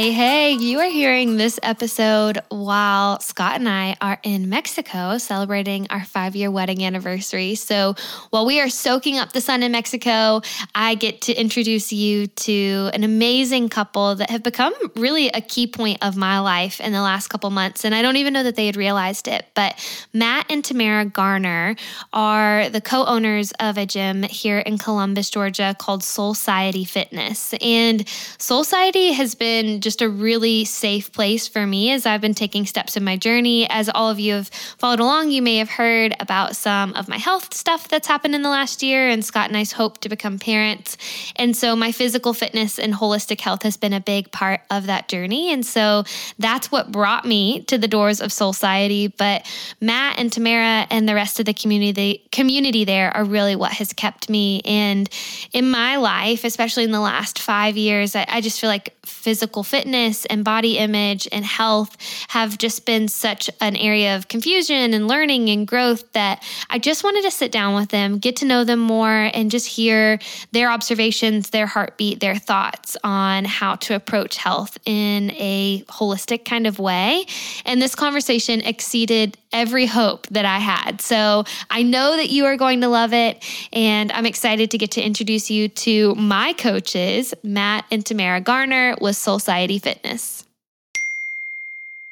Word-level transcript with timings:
Hey, 0.00 0.12
hey, 0.12 0.52
you 0.52 0.78
are 0.78 0.88
hearing 0.88 1.36
this 1.36 1.60
episode 1.62 2.38
while 2.48 3.20
Scott 3.20 3.56
and 3.56 3.68
I 3.68 3.98
are 4.00 4.18
in 4.22 4.48
Mexico 4.48 5.18
celebrating 5.18 5.88
our 5.90 6.02
five 6.02 6.34
year 6.34 6.50
wedding 6.50 6.82
anniversary. 6.82 7.54
So 7.54 7.96
while 8.30 8.46
we 8.46 8.62
are 8.62 8.70
soaking 8.70 9.18
up 9.18 9.34
the 9.34 9.42
sun 9.42 9.62
in 9.62 9.72
Mexico, 9.72 10.40
I 10.74 10.94
get 10.94 11.20
to 11.22 11.34
introduce 11.34 11.92
you 11.92 12.28
to 12.28 12.88
an 12.94 13.04
amazing 13.04 13.68
couple 13.68 14.14
that 14.14 14.30
have 14.30 14.42
become 14.42 14.72
really 14.96 15.28
a 15.28 15.42
key 15.42 15.66
point 15.66 15.98
of 16.00 16.16
my 16.16 16.38
life 16.38 16.80
in 16.80 16.92
the 16.92 17.02
last 17.02 17.28
couple 17.28 17.50
months. 17.50 17.84
And 17.84 17.94
I 17.94 18.00
don't 18.00 18.16
even 18.16 18.32
know 18.32 18.42
that 18.42 18.56
they 18.56 18.64
had 18.64 18.76
realized 18.76 19.28
it, 19.28 19.48
but 19.54 19.78
Matt 20.14 20.46
and 20.48 20.64
Tamara 20.64 21.04
Garner 21.04 21.76
are 22.14 22.70
the 22.70 22.80
co 22.80 23.04
owners 23.04 23.52
of 23.60 23.76
a 23.76 23.84
gym 23.84 24.22
here 24.22 24.60
in 24.60 24.78
Columbus, 24.78 25.28
Georgia 25.28 25.76
called 25.78 26.00
Solcioty 26.00 26.88
Fitness. 26.88 27.52
And 27.60 28.06
Solcioty 28.38 29.12
has 29.12 29.34
been 29.34 29.82
just 29.82 29.89
a 30.00 30.08
really 30.08 30.64
safe 30.64 31.12
place 31.12 31.48
for 31.48 31.66
me 31.66 31.90
as 31.90 32.06
I've 32.06 32.20
been 32.20 32.34
taking 32.34 32.66
steps 32.66 32.96
in 32.96 33.02
my 33.02 33.16
journey. 33.16 33.68
As 33.68 33.88
all 33.88 34.08
of 34.08 34.20
you 34.20 34.34
have 34.34 34.48
followed 34.48 35.00
along, 35.00 35.30
you 35.30 35.42
may 35.42 35.56
have 35.56 35.68
heard 35.68 36.14
about 36.20 36.54
some 36.54 36.94
of 36.94 37.08
my 37.08 37.18
health 37.18 37.52
stuff 37.52 37.88
that's 37.88 38.06
happened 38.06 38.34
in 38.34 38.42
the 38.42 38.48
last 38.48 38.82
year, 38.82 39.08
and 39.08 39.24
Scott 39.24 39.48
and 39.48 39.56
I's 39.56 39.72
hope 39.72 39.98
to 40.02 40.08
become 40.08 40.38
parents. 40.38 40.96
And 41.36 41.56
so 41.56 41.74
my 41.74 41.90
physical 41.90 42.32
fitness 42.32 42.78
and 42.78 42.94
holistic 42.94 43.40
health 43.40 43.64
has 43.64 43.76
been 43.76 43.92
a 43.92 44.00
big 44.00 44.30
part 44.30 44.60
of 44.70 44.86
that 44.86 45.08
journey. 45.08 45.52
And 45.52 45.66
so 45.66 46.04
that's 46.38 46.70
what 46.70 46.92
brought 46.92 47.24
me 47.24 47.62
to 47.64 47.78
the 47.78 47.88
doors 47.88 48.20
of 48.20 48.30
Solcioty. 48.30 49.12
But 49.16 49.46
Matt 49.80 50.18
and 50.18 50.32
Tamara 50.32 50.86
and 50.90 51.08
the 51.08 51.14
rest 51.14 51.40
of 51.40 51.46
the 51.46 51.54
community, 51.54 52.28
community 52.30 52.84
there 52.84 53.16
are 53.16 53.24
really 53.24 53.56
what 53.56 53.72
has 53.72 53.92
kept 53.92 54.28
me. 54.28 54.60
And 54.64 55.08
in 55.52 55.70
my 55.70 55.96
life, 55.96 56.44
especially 56.44 56.84
in 56.84 56.92
the 56.92 57.00
last 57.00 57.38
five 57.38 57.76
years, 57.76 58.14
I, 58.14 58.26
I 58.28 58.40
just 58.40 58.60
feel 58.60 58.68
like 58.68 58.94
physical 59.04 59.62
fitness 59.62 59.79
and 59.86 60.44
body 60.44 60.78
image 60.78 61.28
and 61.30 61.44
health 61.44 61.96
have 62.28 62.58
just 62.58 62.86
been 62.86 63.08
such 63.08 63.50
an 63.60 63.76
area 63.76 64.16
of 64.16 64.28
confusion 64.28 64.94
and 64.94 65.08
learning 65.08 65.48
and 65.50 65.66
growth 65.66 66.12
that 66.12 66.42
I 66.68 66.78
just 66.78 67.04
wanted 67.04 67.22
to 67.22 67.30
sit 67.30 67.52
down 67.52 67.74
with 67.74 67.90
them, 67.90 68.18
get 68.18 68.36
to 68.36 68.44
know 68.44 68.64
them 68.64 68.80
more, 68.80 69.30
and 69.34 69.50
just 69.50 69.66
hear 69.66 70.18
their 70.52 70.70
observations, 70.70 71.50
their 71.50 71.66
heartbeat, 71.66 72.20
their 72.20 72.36
thoughts 72.36 72.96
on 73.04 73.44
how 73.44 73.76
to 73.76 73.94
approach 73.94 74.36
health 74.36 74.78
in 74.84 75.30
a 75.32 75.82
holistic 75.88 76.44
kind 76.44 76.66
of 76.66 76.78
way. 76.78 77.26
And 77.64 77.80
this 77.80 77.94
conversation 77.94 78.60
exceeded 78.60 79.36
every 79.52 79.86
hope 79.86 80.26
that 80.28 80.44
I 80.44 80.58
had. 80.58 81.00
So 81.00 81.44
I 81.70 81.82
know 81.82 82.16
that 82.16 82.30
you 82.30 82.44
are 82.46 82.56
going 82.56 82.82
to 82.82 82.88
love 82.88 83.12
it. 83.12 83.44
And 83.72 84.12
I'm 84.12 84.26
excited 84.26 84.70
to 84.70 84.78
get 84.78 84.92
to 84.92 85.02
introduce 85.02 85.50
you 85.50 85.68
to 85.68 86.14
my 86.14 86.52
coaches, 86.52 87.34
Matt 87.42 87.84
and 87.90 88.04
Tamara 88.04 88.40
Garner 88.40 88.96
with 89.00 89.16
Solcioty 89.16 89.69
Fitness. 89.78 90.44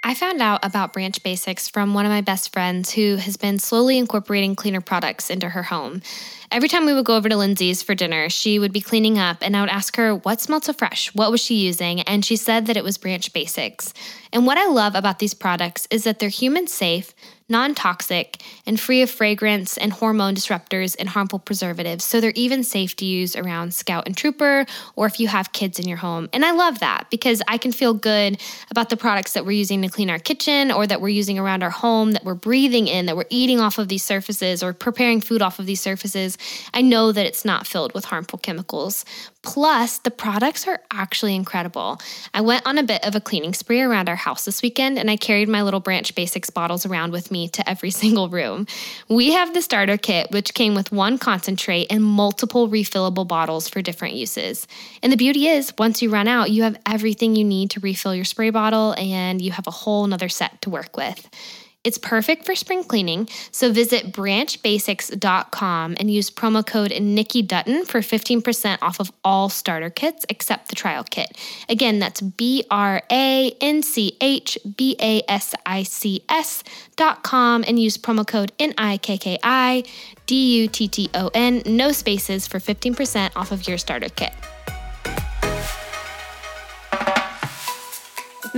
I 0.02 0.14
found 0.14 0.40
out 0.40 0.64
about 0.64 0.92
Branch 0.92 1.22
Basics 1.22 1.68
from 1.68 1.92
one 1.92 2.06
of 2.06 2.10
my 2.10 2.20
best 2.20 2.52
friends 2.52 2.92
who 2.92 3.16
has 3.16 3.36
been 3.36 3.58
slowly 3.58 3.98
incorporating 3.98 4.54
cleaner 4.54 4.80
products 4.80 5.28
into 5.28 5.48
her 5.48 5.64
home. 5.64 6.02
Every 6.50 6.68
time 6.68 6.86
we 6.86 6.94
would 6.94 7.04
go 7.04 7.14
over 7.14 7.28
to 7.28 7.36
Lindsay's 7.36 7.82
for 7.82 7.94
dinner, 7.94 8.30
she 8.30 8.58
would 8.58 8.72
be 8.72 8.80
cleaning 8.80 9.18
up, 9.18 9.38
and 9.42 9.54
I 9.54 9.60
would 9.60 9.68
ask 9.68 9.96
her 9.96 10.14
what 10.14 10.40
smelled 10.40 10.64
so 10.64 10.72
fresh. 10.72 11.14
What 11.14 11.30
was 11.30 11.42
she 11.42 11.56
using? 11.56 12.00
And 12.02 12.24
she 12.24 12.36
said 12.36 12.66
that 12.66 12.76
it 12.76 12.84
was 12.84 12.96
Branch 12.96 13.30
Basics. 13.34 13.92
And 14.32 14.46
what 14.46 14.58
I 14.58 14.66
love 14.66 14.94
about 14.94 15.18
these 15.18 15.34
products 15.34 15.86
is 15.90 16.04
that 16.04 16.18
they're 16.18 16.28
human 16.28 16.66
safe, 16.66 17.14
non 17.48 17.74
toxic, 17.74 18.42
and 18.66 18.78
free 18.78 19.02
of 19.02 19.10
fragrance 19.10 19.76
and 19.78 19.92
hormone 19.92 20.34
disruptors 20.34 20.94
and 20.98 21.08
harmful 21.08 21.38
preservatives. 21.38 22.04
So 22.04 22.20
they're 22.20 22.32
even 22.34 22.62
safe 22.62 22.94
to 22.96 23.06
use 23.06 23.36
around 23.36 23.72
Scout 23.72 24.06
and 24.06 24.16
Trooper 24.16 24.66
or 24.96 25.06
if 25.06 25.18
you 25.18 25.28
have 25.28 25.52
kids 25.52 25.78
in 25.78 25.88
your 25.88 25.96
home. 25.96 26.28
And 26.32 26.44
I 26.44 26.52
love 26.52 26.80
that 26.80 27.06
because 27.10 27.42
I 27.48 27.58
can 27.58 27.72
feel 27.72 27.94
good 27.94 28.38
about 28.70 28.90
the 28.90 28.96
products 28.96 29.32
that 29.32 29.46
we're 29.46 29.52
using 29.52 29.82
to 29.82 29.88
clean 29.88 30.10
our 30.10 30.18
kitchen 30.18 30.70
or 30.70 30.86
that 30.86 31.00
we're 31.00 31.08
using 31.08 31.38
around 31.38 31.62
our 31.62 31.70
home, 31.70 32.12
that 32.12 32.24
we're 32.24 32.34
breathing 32.34 32.86
in, 32.86 33.06
that 33.06 33.16
we're 33.16 33.24
eating 33.30 33.60
off 33.60 33.78
of 33.78 33.88
these 33.88 34.02
surfaces 34.02 34.62
or 34.62 34.72
preparing 34.72 35.20
food 35.20 35.40
off 35.42 35.58
of 35.58 35.66
these 35.66 35.80
surfaces. 35.80 36.36
I 36.74 36.82
know 36.82 37.12
that 37.12 37.26
it's 37.26 37.44
not 37.44 37.66
filled 37.66 37.94
with 37.94 38.06
harmful 38.06 38.38
chemicals. 38.38 39.04
Plus, 39.42 39.98
the 39.98 40.10
products 40.10 40.66
are 40.66 40.80
actually 40.90 41.34
incredible. 41.34 41.98
I 42.34 42.40
went 42.40 42.66
on 42.66 42.76
a 42.76 42.82
bit 42.82 43.04
of 43.06 43.14
a 43.14 43.20
cleaning 43.20 43.54
spree 43.54 43.80
around 43.80 44.08
our 44.08 44.16
house 44.16 44.44
this 44.44 44.62
weekend 44.62 44.98
and 44.98 45.10
I 45.10 45.16
carried 45.16 45.48
my 45.48 45.62
little 45.62 45.80
Branch 45.80 46.14
Basics 46.14 46.50
bottles 46.50 46.84
around 46.84 47.12
with 47.12 47.30
me 47.30 47.48
to 47.48 47.68
every 47.68 47.90
single 48.02 48.28
room. 48.28 48.66
We 49.08 49.32
have 49.32 49.54
the 49.54 49.62
starter 49.62 49.96
kit, 49.96 50.30
which 50.30 50.54
came 50.54 50.74
with 50.74 50.92
one 50.92 51.18
concentrate 51.18 51.86
and 51.90 52.02
multiple 52.02 52.68
refillable 52.68 53.26
bottles 53.26 53.68
for 53.68 53.80
different 53.80 54.14
uses. 54.14 54.66
And 55.02 55.12
the 55.12 55.16
beauty 55.16 55.46
is, 55.46 55.72
once 55.78 56.02
you 56.02 56.10
run 56.10 56.28
out, 56.28 56.50
you 56.50 56.64
have 56.64 56.78
everything 56.84 57.36
you 57.36 57.44
need 57.44 57.70
to 57.70 57.80
refill 57.80 58.14
your 58.14 58.24
spray 58.24 58.50
bottle 58.50 58.94
and 58.98 59.40
you 59.40 59.52
have 59.52 59.66
a 59.66 59.72
whole 59.72 60.06
nother 60.06 60.28
set 60.28 60.60
to 60.62 60.70
work 60.70 60.96
with. 60.96 61.28
It's 61.84 61.96
perfect 61.96 62.44
for 62.44 62.56
spring 62.56 62.82
cleaning, 62.82 63.28
so 63.52 63.72
visit 63.72 64.12
branchbasics.com 64.12 65.96
and 66.00 66.10
use 66.10 66.28
promo 66.28 66.66
code 66.66 66.92
Nikki 67.00 67.40
Dutton 67.40 67.84
for 67.84 68.00
15% 68.00 68.78
off 68.82 68.98
of 68.98 69.12
all 69.22 69.48
starter 69.48 69.88
kits 69.88 70.26
except 70.28 70.68
the 70.68 70.74
trial 70.74 71.04
kit. 71.08 71.38
Again, 71.68 72.00
that's 72.00 72.20
B 72.20 72.64
R 72.68 73.02
A 73.12 73.56
N 73.60 73.82
C 73.84 74.16
H 74.20 74.58
B 74.76 74.96
A 75.00 75.22
S 75.28 75.54
I 75.64 75.84
C 75.84 76.24
S.com 76.28 77.64
and 77.66 77.78
use 77.78 77.96
promo 77.96 78.26
code 78.26 78.50
N 78.58 78.74
I 78.76 78.96
K 78.98 79.16
K 79.16 79.38
I 79.44 79.84
D 80.26 80.62
U 80.62 80.68
T 80.68 80.88
T 80.88 81.08
O 81.14 81.30
N, 81.32 81.62
no 81.64 81.92
spaces 81.92 82.48
for 82.48 82.58
15% 82.58 83.30
off 83.36 83.52
of 83.52 83.68
your 83.68 83.78
starter 83.78 84.08
kit. 84.08 84.32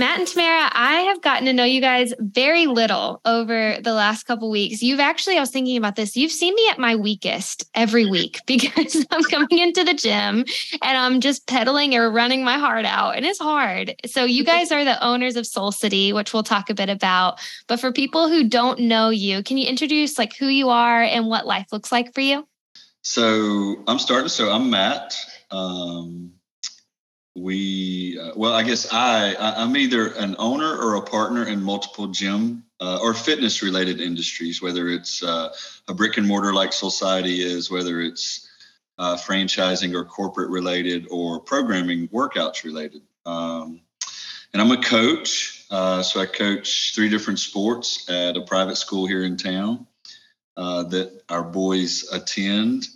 Matt 0.01 0.17
and 0.17 0.27
Tamara, 0.27 0.67
I 0.73 1.01
have 1.09 1.21
gotten 1.21 1.45
to 1.45 1.53
know 1.53 1.63
you 1.63 1.79
guys 1.79 2.11
very 2.17 2.65
little 2.65 3.21
over 3.23 3.77
the 3.83 3.93
last 3.93 4.23
couple 4.23 4.49
weeks. 4.49 4.81
You've 4.81 4.99
actually, 4.99 5.37
I 5.37 5.41
was 5.41 5.51
thinking 5.51 5.77
about 5.77 5.95
this, 5.95 6.17
you've 6.17 6.31
seen 6.31 6.55
me 6.55 6.67
at 6.71 6.79
my 6.79 6.95
weakest 6.95 7.69
every 7.75 8.09
week 8.09 8.39
because 8.47 9.05
I'm 9.11 9.21
coming 9.21 9.59
into 9.59 9.83
the 9.83 9.93
gym 9.93 10.43
and 10.81 10.97
I'm 10.97 11.21
just 11.21 11.45
pedaling 11.45 11.93
or 11.93 12.09
running 12.09 12.43
my 12.43 12.57
heart 12.57 12.83
out, 12.83 13.15
and 13.15 13.27
it's 13.27 13.37
hard. 13.37 13.93
So, 14.07 14.23
you 14.25 14.43
guys 14.43 14.71
are 14.71 14.83
the 14.83 14.99
owners 15.05 15.35
of 15.35 15.45
Soul 15.45 15.71
City, 15.71 16.13
which 16.13 16.33
we'll 16.33 16.41
talk 16.41 16.71
a 16.71 16.73
bit 16.73 16.89
about. 16.89 17.39
But 17.67 17.79
for 17.79 17.91
people 17.91 18.27
who 18.27 18.49
don't 18.49 18.79
know 18.79 19.09
you, 19.09 19.43
can 19.43 19.59
you 19.59 19.67
introduce 19.67 20.17
like 20.17 20.35
who 20.35 20.47
you 20.47 20.69
are 20.69 21.03
and 21.03 21.27
what 21.27 21.45
life 21.45 21.67
looks 21.71 21.91
like 21.91 22.15
for 22.15 22.21
you? 22.21 22.47
So, 23.03 23.83
I'm 23.87 23.99
starting. 23.99 24.29
So, 24.29 24.49
I'm 24.49 24.71
Matt. 24.71 25.15
Um, 25.51 26.31
we 27.35 28.19
uh, 28.19 28.31
well 28.35 28.53
i 28.53 28.61
guess 28.61 28.91
I, 28.91 29.33
I 29.33 29.63
am 29.63 29.77
either 29.77 30.07
an 30.13 30.35
owner 30.37 30.75
or 30.75 30.95
a 30.95 31.01
partner 31.01 31.45
in 31.45 31.63
multiple 31.63 32.07
gym 32.07 32.63
uh, 32.81 32.99
or 33.01 33.13
fitness 33.13 33.63
related 33.63 34.01
industries 34.01 34.61
whether 34.61 34.89
it's 34.89 35.23
uh, 35.23 35.53
a 35.87 35.93
brick 35.93 36.17
and 36.17 36.27
mortar 36.27 36.53
like 36.53 36.73
Society 36.73 37.41
is 37.41 37.71
whether 37.71 38.01
it's 38.01 38.49
uh, 38.97 39.15
franchising 39.15 39.95
or 39.95 40.03
corporate 40.03 40.49
related 40.49 41.07
or 41.09 41.39
programming 41.39 42.07
workouts 42.09 42.63
related. 42.63 43.01
Um, 43.25 43.81
and 44.53 44.61
i'm 44.61 44.71
a 44.71 44.81
coach 44.81 45.65
uh, 45.71 46.01
so 46.01 46.19
i 46.19 46.25
coach 46.25 46.93
three 46.93 47.09
different 47.09 47.39
sports 47.39 48.09
at 48.09 48.35
a 48.35 48.41
private 48.41 48.75
school 48.75 49.05
here 49.05 49.23
in 49.23 49.37
town 49.37 49.87
uh, 50.57 50.83
that 50.83 51.21
our 51.29 51.43
boys 51.43 52.11
attend 52.11 52.87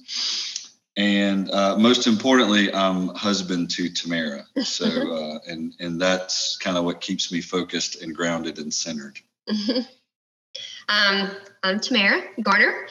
and 0.97 1.51
uh, 1.51 1.77
most 1.77 2.07
importantly, 2.07 2.73
I'm 2.73 3.09
husband 3.09 3.69
to 3.71 3.89
Tamara. 3.89 4.45
So, 4.63 4.85
uh, 5.13 5.39
and 5.47 5.73
and 5.79 6.01
that's 6.01 6.57
kind 6.57 6.77
of 6.77 6.85
what 6.85 7.01
keeps 7.01 7.31
me 7.31 7.41
focused 7.41 8.01
and 8.01 8.15
grounded 8.15 8.57
and 8.59 8.73
centered. 8.73 9.19
um, 10.89 11.31
I'm 11.63 11.79
Tamara 11.79 12.21
Garner, 12.41 12.87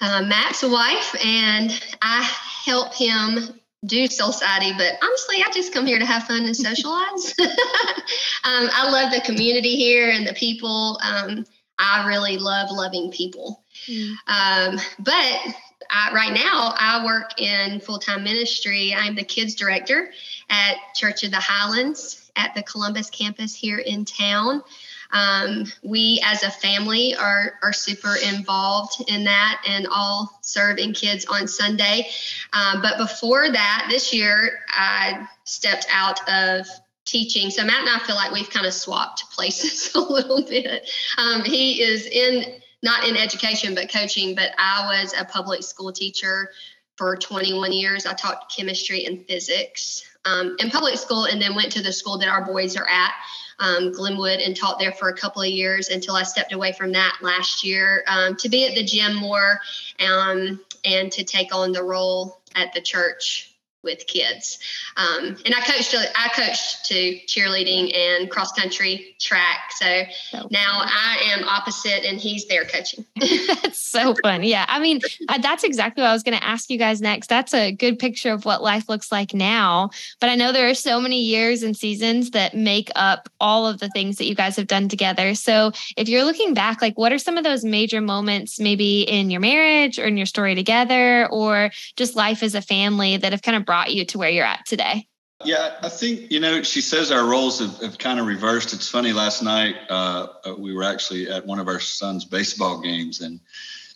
uh, 0.00 0.22
Matt's 0.22 0.62
wife, 0.62 1.16
and 1.24 1.70
I 2.02 2.22
help 2.64 2.94
him 2.94 3.58
do 3.86 4.04
Solcioty. 4.04 4.76
But 4.76 4.98
honestly, 5.02 5.36
I 5.36 5.50
just 5.54 5.72
come 5.72 5.86
here 5.86 5.98
to 5.98 6.06
have 6.06 6.24
fun 6.24 6.44
and 6.44 6.56
socialize. 6.56 7.34
um, 7.40 8.68
I 8.72 8.90
love 8.90 9.10
the 9.10 9.22
community 9.24 9.76
here 9.76 10.10
and 10.10 10.26
the 10.26 10.34
people. 10.34 11.00
Um, 11.02 11.46
I 11.78 12.06
really 12.06 12.38
love 12.38 12.70
loving 12.70 13.10
people. 13.10 13.64
Mm. 13.86 14.14
Um, 14.26 14.80
but 14.98 15.54
I, 15.90 16.12
right 16.12 16.32
now, 16.32 16.74
I 16.76 17.04
work 17.04 17.40
in 17.40 17.80
full 17.80 17.98
time 17.98 18.24
ministry. 18.24 18.94
I'm 18.96 19.14
the 19.14 19.24
kids 19.24 19.54
director 19.54 20.10
at 20.50 20.76
Church 20.94 21.24
of 21.24 21.30
the 21.30 21.40
Highlands 21.40 22.30
at 22.36 22.54
the 22.54 22.62
Columbus 22.62 23.10
campus 23.10 23.54
here 23.54 23.78
in 23.78 24.04
town. 24.04 24.62
Um, 25.10 25.64
we 25.82 26.20
as 26.24 26.42
a 26.42 26.50
family 26.50 27.16
are, 27.16 27.54
are 27.62 27.72
super 27.72 28.16
involved 28.16 29.02
in 29.08 29.24
that 29.24 29.62
and 29.66 29.86
all 29.90 30.38
serving 30.42 30.92
kids 30.92 31.24
on 31.26 31.48
Sunday. 31.48 32.08
Um, 32.52 32.82
but 32.82 32.98
before 32.98 33.50
that, 33.50 33.86
this 33.88 34.12
year, 34.12 34.60
I 34.68 35.26
stepped 35.44 35.86
out 35.90 36.20
of 36.28 36.66
teaching. 37.06 37.50
So 37.50 37.64
Matt 37.64 37.80
and 37.80 37.88
I 37.88 37.98
feel 38.00 38.16
like 38.16 38.32
we've 38.32 38.50
kind 38.50 38.66
of 38.66 38.74
swapped 38.74 39.30
places 39.30 39.92
a 39.94 40.00
little 40.00 40.44
bit. 40.44 40.88
Um, 41.16 41.42
he 41.42 41.82
is 41.82 42.06
in 42.06 42.60
not 42.82 43.06
in 43.06 43.16
education 43.16 43.74
but 43.74 43.92
coaching 43.92 44.34
but 44.34 44.50
i 44.58 45.00
was 45.00 45.14
a 45.18 45.24
public 45.24 45.62
school 45.62 45.92
teacher 45.92 46.50
for 46.98 47.16
21 47.16 47.72
years. 47.72 48.04
I 48.04 48.12
taught 48.12 48.52
chemistry 48.54 49.06
and 49.06 49.24
physics 49.26 50.04
um, 50.24 50.56
in 50.58 50.68
public 50.68 50.96
school 50.96 51.24
and 51.24 51.40
then 51.40 51.54
went 51.54 51.70
to 51.72 51.82
the 51.82 51.92
school 51.92 52.18
that 52.18 52.28
our 52.28 52.44
boys 52.44 52.76
are 52.76 52.88
at 52.88 53.12
um, 53.60 53.92
Glenwood 53.92 54.40
and 54.40 54.54
taught 54.54 54.78
there 54.80 54.92
for 54.92 55.08
a 55.08 55.14
couple 55.14 55.40
of 55.40 55.48
years 55.48 55.88
until 55.88 56.16
I 56.16 56.24
stepped 56.24 56.52
away 56.52 56.72
from 56.72 56.92
that 56.92 57.18
last 57.22 57.64
year 57.64 58.04
um, 58.08 58.36
to 58.36 58.48
be 58.48 58.66
at 58.66 58.74
the 58.74 58.84
gym 58.84 59.14
more 59.14 59.60
um, 60.00 60.60
and 60.84 61.10
to 61.12 61.24
take 61.24 61.54
on 61.54 61.72
the 61.72 61.82
role 61.82 62.40
at 62.56 62.72
the 62.74 62.80
church 62.80 63.54
with 63.84 64.06
kids. 64.08 64.58
Um, 64.96 65.36
and 65.44 65.54
I 65.54 65.60
coached, 65.60 65.94
I 65.94 66.28
coached 66.34 66.86
to 66.86 67.18
cheerleading 67.26 67.96
and 67.96 68.28
cross 68.28 68.52
country 68.52 69.14
track. 69.20 69.70
So, 69.70 70.02
so 70.30 70.48
now 70.50 70.80
I 70.82 71.18
am 71.32 71.44
opposite 71.44 72.04
and 72.04 72.18
he's 72.18 72.46
there 72.46 72.64
coaching. 72.64 73.06
that's 73.62 73.80
so 73.80 74.16
fun. 74.22 74.42
Yeah. 74.42 74.66
I 74.68 74.80
mean, 74.80 75.00
that's 75.40 75.62
exactly 75.62 76.02
what 76.02 76.10
I 76.10 76.12
was 76.12 76.24
going 76.24 76.36
to 76.36 76.44
ask 76.44 76.70
you 76.70 76.78
guys 76.78 77.00
next. 77.00 77.28
That's 77.28 77.54
a 77.54 77.70
good 77.70 78.00
picture 78.00 78.32
of 78.32 78.44
what 78.44 78.62
life 78.62 78.88
looks 78.88 79.12
like 79.12 79.32
now. 79.32 79.90
But 80.20 80.30
I 80.30 80.34
know 80.34 80.52
there 80.52 80.68
are 80.68 80.74
so 80.74 81.00
many 81.00 81.22
years 81.22 81.62
and 81.62 81.76
seasons 81.76 82.30
that 82.32 82.56
make 82.56 82.90
up 82.96 83.28
all 83.40 83.66
of 83.66 83.78
the 83.78 83.88
things 83.90 84.16
that 84.16 84.26
you 84.26 84.34
guys 84.34 84.56
have 84.56 84.66
done 84.66 84.88
together. 84.88 85.36
So 85.36 85.70
if 85.96 86.08
you're 86.08 86.24
looking 86.24 86.52
back, 86.52 86.82
like 86.82 86.98
what 86.98 87.12
are 87.12 87.18
some 87.18 87.36
of 87.36 87.44
those 87.44 87.64
major 87.64 88.00
moments, 88.00 88.58
maybe 88.58 89.02
in 89.02 89.30
your 89.30 89.40
marriage 89.40 90.00
or 90.00 90.06
in 90.06 90.16
your 90.16 90.26
story 90.26 90.56
together 90.56 91.28
or 91.28 91.70
just 91.96 92.16
life 92.16 92.42
as 92.42 92.56
a 92.56 92.62
family 92.62 93.16
that 93.16 93.30
have 93.30 93.42
kind 93.42 93.56
of 93.56 93.67
brought 93.68 93.92
you 93.92 94.06
to 94.06 94.16
where 94.16 94.30
you're 94.30 94.46
at 94.46 94.64
today? 94.64 95.06
Yeah, 95.44 95.76
I 95.82 95.90
think, 95.90 96.32
you 96.32 96.40
know, 96.40 96.62
she 96.62 96.80
says 96.80 97.12
our 97.12 97.24
roles 97.24 97.60
have, 97.60 97.76
have 97.80 97.98
kind 97.98 98.18
of 98.18 98.26
reversed. 98.26 98.72
It's 98.72 98.88
funny, 98.88 99.12
last 99.12 99.42
night 99.42 99.76
uh, 99.90 100.26
uh, 100.46 100.54
we 100.58 100.72
were 100.72 100.82
actually 100.82 101.30
at 101.30 101.46
one 101.46 101.60
of 101.60 101.68
our 101.68 101.78
son's 101.78 102.24
baseball 102.24 102.80
games, 102.80 103.20
and 103.20 103.38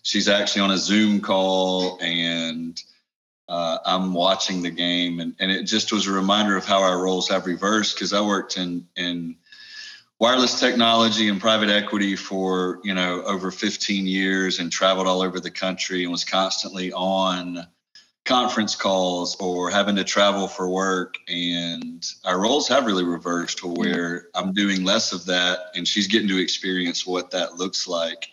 she's 0.03 0.29
actually 0.29 0.61
on 0.61 0.71
a 0.73 0.79
Zoom 0.79 1.21
call, 1.23 1.99
and 2.01 2.81
uh, 3.49 3.79
I'm 3.85 4.13
watching 4.13 4.63
the 4.63 4.71
game. 4.71 5.21
And, 5.21 5.35
and 5.41 5.51
it 5.51 5.65
just 5.65 5.91
was 5.91 6.07
a 6.07 6.13
reminder 6.13 6.57
of 6.57 6.67
how 6.67 6.83
our 6.83 7.03
roles 7.03 7.29
have 7.31 7.47
reversed 7.47 7.97
because 7.97 8.13
I 8.13 8.21
worked 8.21 8.59
in, 8.59 8.87
in 8.95 9.37
wireless 10.21 10.61
technology 10.61 11.29
and 11.29 11.41
private 11.41 11.71
equity 11.71 12.15
for, 12.15 12.79
you 12.85 12.95
know, 12.95 13.23
over 13.23 13.51
15 13.51 14.07
years 14.07 14.61
and 14.61 14.71
traveled 14.71 15.09
all 15.09 15.23
over 15.23 15.41
the 15.41 15.51
country 15.51 16.03
and 16.03 16.13
was 16.13 16.25
constantly 16.25 16.93
on 16.93 17.67
conference 18.25 18.77
calls 18.77 19.37
or 19.41 19.69
having 19.69 19.97
to 19.97 20.05
travel 20.05 20.47
for 20.47 20.69
work 20.69 21.17
and 21.29 22.07
our 22.25 22.41
roles 22.41 22.69
have 22.69 22.87
really 22.87 23.05
reversed 23.05 23.59
to 23.59 23.67
where 23.67 24.29
i'm 24.37 24.53
doing 24.53 24.85
less 24.85 25.13
of 25.13 25.27
that 25.27 25.59
and 25.75 25.89
she's 25.89 26.07
getting 26.07 26.29
to 26.29 26.41
experience 26.41 27.07
what 27.07 27.33
that 27.33 27.57
looks 27.57 27.89
like. 27.89 28.29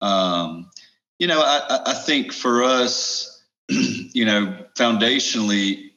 Um, 0.00 0.70
you 1.18 1.26
know 1.26 1.40
I, 1.40 1.80
I 1.86 1.92
think 1.94 2.32
for 2.32 2.64
us 2.64 3.42
you 3.68 4.24
know 4.24 4.56
foundationally 4.74 5.90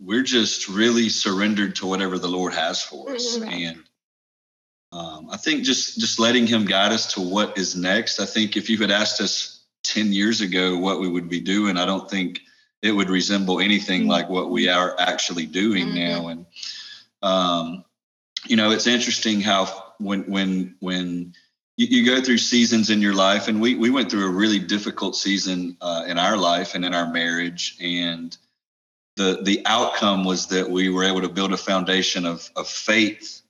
we're 0.00 0.22
just 0.22 0.68
really 0.68 1.08
surrendered 1.08 1.76
to 1.76 1.86
whatever 1.86 2.18
the 2.18 2.28
lord 2.28 2.54
has 2.54 2.82
for 2.82 3.10
us 3.10 3.36
mm-hmm. 3.36 3.48
and 3.48 3.84
um, 4.92 5.28
i 5.30 5.36
think 5.36 5.64
just 5.64 5.98
just 6.00 6.18
letting 6.18 6.46
him 6.46 6.64
guide 6.64 6.92
us 6.92 7.14
to 7.14 7.20
what 7.20 7.58
is 7.58 7.76
next. 7.76 8.20
I 8.20 8.26
think 8.26 8.56
if 8.56 8.70
you 8.70 8.78
had 8.78 8.90
asked 8.90 9.20
us 9.20 9.57
10 9.88 10.12
years 10.12 10.40
ago 10.40 10.76
what 10.76 11.00
we 11.00 11.08
would 11.08 11.28
be 11.28 11.40
doing, 11.40 11.76
I 11.76 11.86
don't 11.86 12.08
think 12.10 12.40
it 12.82 12.92
would 12.92 13.10
resemble 13.10 13.60
anything 13.60 14.02
mm-hmm. 14.02 14.10
like 14.10 14.28
what 14.28 14.50
we 14.50 14.68
are 14.68 14.94
actually 14.98 15.46
doing 15.46 15.88
mm-hmm. 15.88 15.96
now. 15.96 16.28
And, 16.28 16.46
um, 17.22 17.84
you 18.46 18.56
know, 18.56 18.70
it's 18.70 18.86
interesting 18.86 19.40
how 19.40 19.92
when, 19.98 20.22
when, 20.24 20.76
when, 20.80 21.34
you, 21.76 21.86
you, 21.86 22.06
go 22.06 22.20
through 22.20 22.38
seasons 22.38 22.90
in 22.90 23.00
your 23.00 23.14
life, 23.14 23.46
and 23.46 23.60
we 23.60 23.76
we 23.76 23.88
went 23.88 24.10
through 24.10 24.26
a 24.26 24.32
really 24.32 24.58
difficult 24.58 25.14
season 25.14 25.76
uh, 25.80 26.04
in 26.08 26.18
our 26.18 26.36
life 26.36 26.74
and 26.74 26.84
in 26.84 26.92
our 26.92 27.08
marriage, 27.08 27.76
and 27.80 28.36
the 29.14 29.38
the 29.44 29.62
outcome 29.64 30.24
was 30.24 30.48
that 30.48 30.68
we 30.68 30.88
were 30.88 31.04
able 31.04 31.20
to 31.20 31.28
build 31.28 31.52
a 31.52 31.56
foundation 31.56 32.26
of 32.26 32.50
of 32.56 32.66
faith 32.66 33.42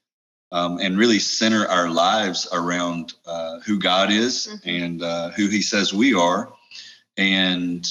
um, 0.51 0.79
and 0.79 0.97
really 0.97 1.19
center 1.19 1.67
our 1.67 1.91
lives 1.91 2.49
around 2.53 3.13
uh, 3.27 3.61
who 3.61 3.79
God 3.79 4.11
is 4.11 4.49
mm-hmm. 4.51 4.69
and 4.69 5.03
uh, 5.03 5.31
who 5.31 5.49
He 5.49 5.63
says 5.63 5.93
we 5.93 6.15
are. 6.15 6.53
And, 7.17 7.87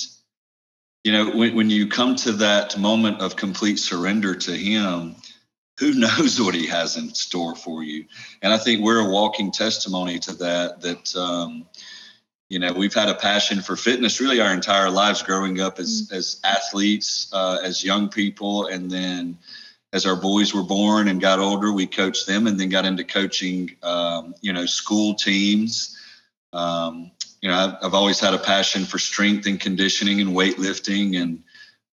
you 1.03 1.11
know, 1.11 1.31
when, 1.31 1.55
when 1.55 1.69
you 1.69 1.87
come 1.87 2.15
to 2.17 2.31
that 2.33 2.77
moment 2.77 3.21
of 3.21 3.35
complete 3.35 3.77
surrender 3.77 4.33
to 4.35 4.51
Him, 4.51 5.15
who 5.79 5.93
knows 5.95 6.41
what 6.41 6.55
He 6.55 6.67
has 6.67 6.97
in 6.97 7.13
store 7.13 7.55
for 7.55 7.83
you? 7.83 8.05
And 8.41 8.51
I 8.51 8.57
think 8.57 8.81
we're 8.81 9.07
a 9.07 9.09
walking 9.09 9.51
testimony 9.51 10.19
to 10.19 10.33
that, 10.35 10.81
that, 10.81 11.15
um, 11.15 11.67
you 12.49 12.59
know, 12.59 12.71
we've 12.71 12.93
had 12.93 13.09
a 13.09 13.15
passion 13.15 13.61
for 13.61 13.75
fitness 13.75 14.21
really 14.21 14.39
our 14.39 14.53
entire 14.53 14.89
lives 14.89 15.21
growing 15.21 15.59
up 15.59 15.79
as, 15.79 16.03
mm-hmm. 16.03 16.15
as 16.15 16.39
athletes, 16.43 17.29
uh, 17.33 17.59
as 17.61 17.83
young 17.83 18.09
people, 18.09 18.65
and 18.65 18.89
then 18.89 19.37
as 19.93 20.05
our 20.05 20.15
boys 20.15 20.53
were 20.53 20.63
born 20.63 21.07
and 21.07 21.21
got 21.21 21.39
older, 21.39 21.71
we 21.71 21.87
coached 21.87 22.27
them 22.27 22.47
and 22.47 22.59
then 22.59 22.69
got 22.69 22.85
into 22.85 23.03
coaching, 23.03 23.75
um, 23.83 24.35
you 24.41 24.51
know, 24.51 24.65
school 24.65 25.15
teams. 25.15 25.97
Um, 26.53 27.11
you 27.41 27.49
know, 27.49 27.55
I've, 27.55 27.85
I've, 27.85 27.93
always 27.93 28.19
had 28.19 28.33
a 28.33 28.39
passion 28.39 28.83
for 28.83 28.99
strength 28.99 29.45
and 29.47 29.59
conditioning 29.59 30.21
and 30.21 30.31
weightlifting. 30.31 31.21
And, 31.21 31.43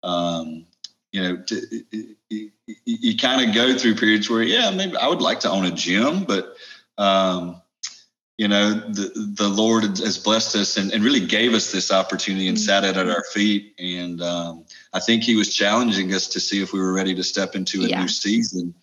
um, 0.02 0.64
you 1.12 1.22
know, 1.22 1.36
to, 1.36 1.84
you, 2.30 2.50
you 2.84 3.16
kind 3.16 3.48
of 3.48 3.54
go 3.54 3.76
through 3.76 3.96
periods 3.96 4.28
where, 4.28 4.42
yeah, 4.42 4.70
maybe 4.70 4.96
I 4.96 5.06
would 5.08 5.22
like 5.22 5.40
to 5.40 5.50
own 5.50 5.64
a 5.64 5.70
gym, 5.70 6.24
but, 6.24 6.56
um, 6.98 7.60
you 8.36 8.48
know 8.48 8.72
the 8.74 9.12
the 9.36 9.48
lord 9.48 9.84
has 9.84 10.18
blessed 10.18 10.56
us 10.56 10.76
and, 10.76 10.92
and 10.92 11.04
really 11.04 11.24
gave 11.24 11.54
us 11.54 11.70
this 11.70 11.92
opportunity 11.92 12.48
and 12.48 12.58
sat 12.58 12.84
it 12.84 12.96
at 12.96 13.08
our 13.08 13.24
feet. 13.32 13.74
And 13.78 14.20
um, 14.22 14.64
i 14.92 15.00
think 15.00 15.22
he 15.22 15.36
was 15.36 15.54
challenging 15.54 16.12
us 16.12 16.28
to 16.28 16.40
see 16.40 16.62
if 16.62 16.72
we 16.72 16.80
were 16.80 16.92
ready 16.92 17.14
to 17.14 17.22
step 17.22 17.54
into 17.54 17.84
a 17.84 17.88
yeah. 17.88 18.00
new 18.00 18.08
season. 18.08 18.74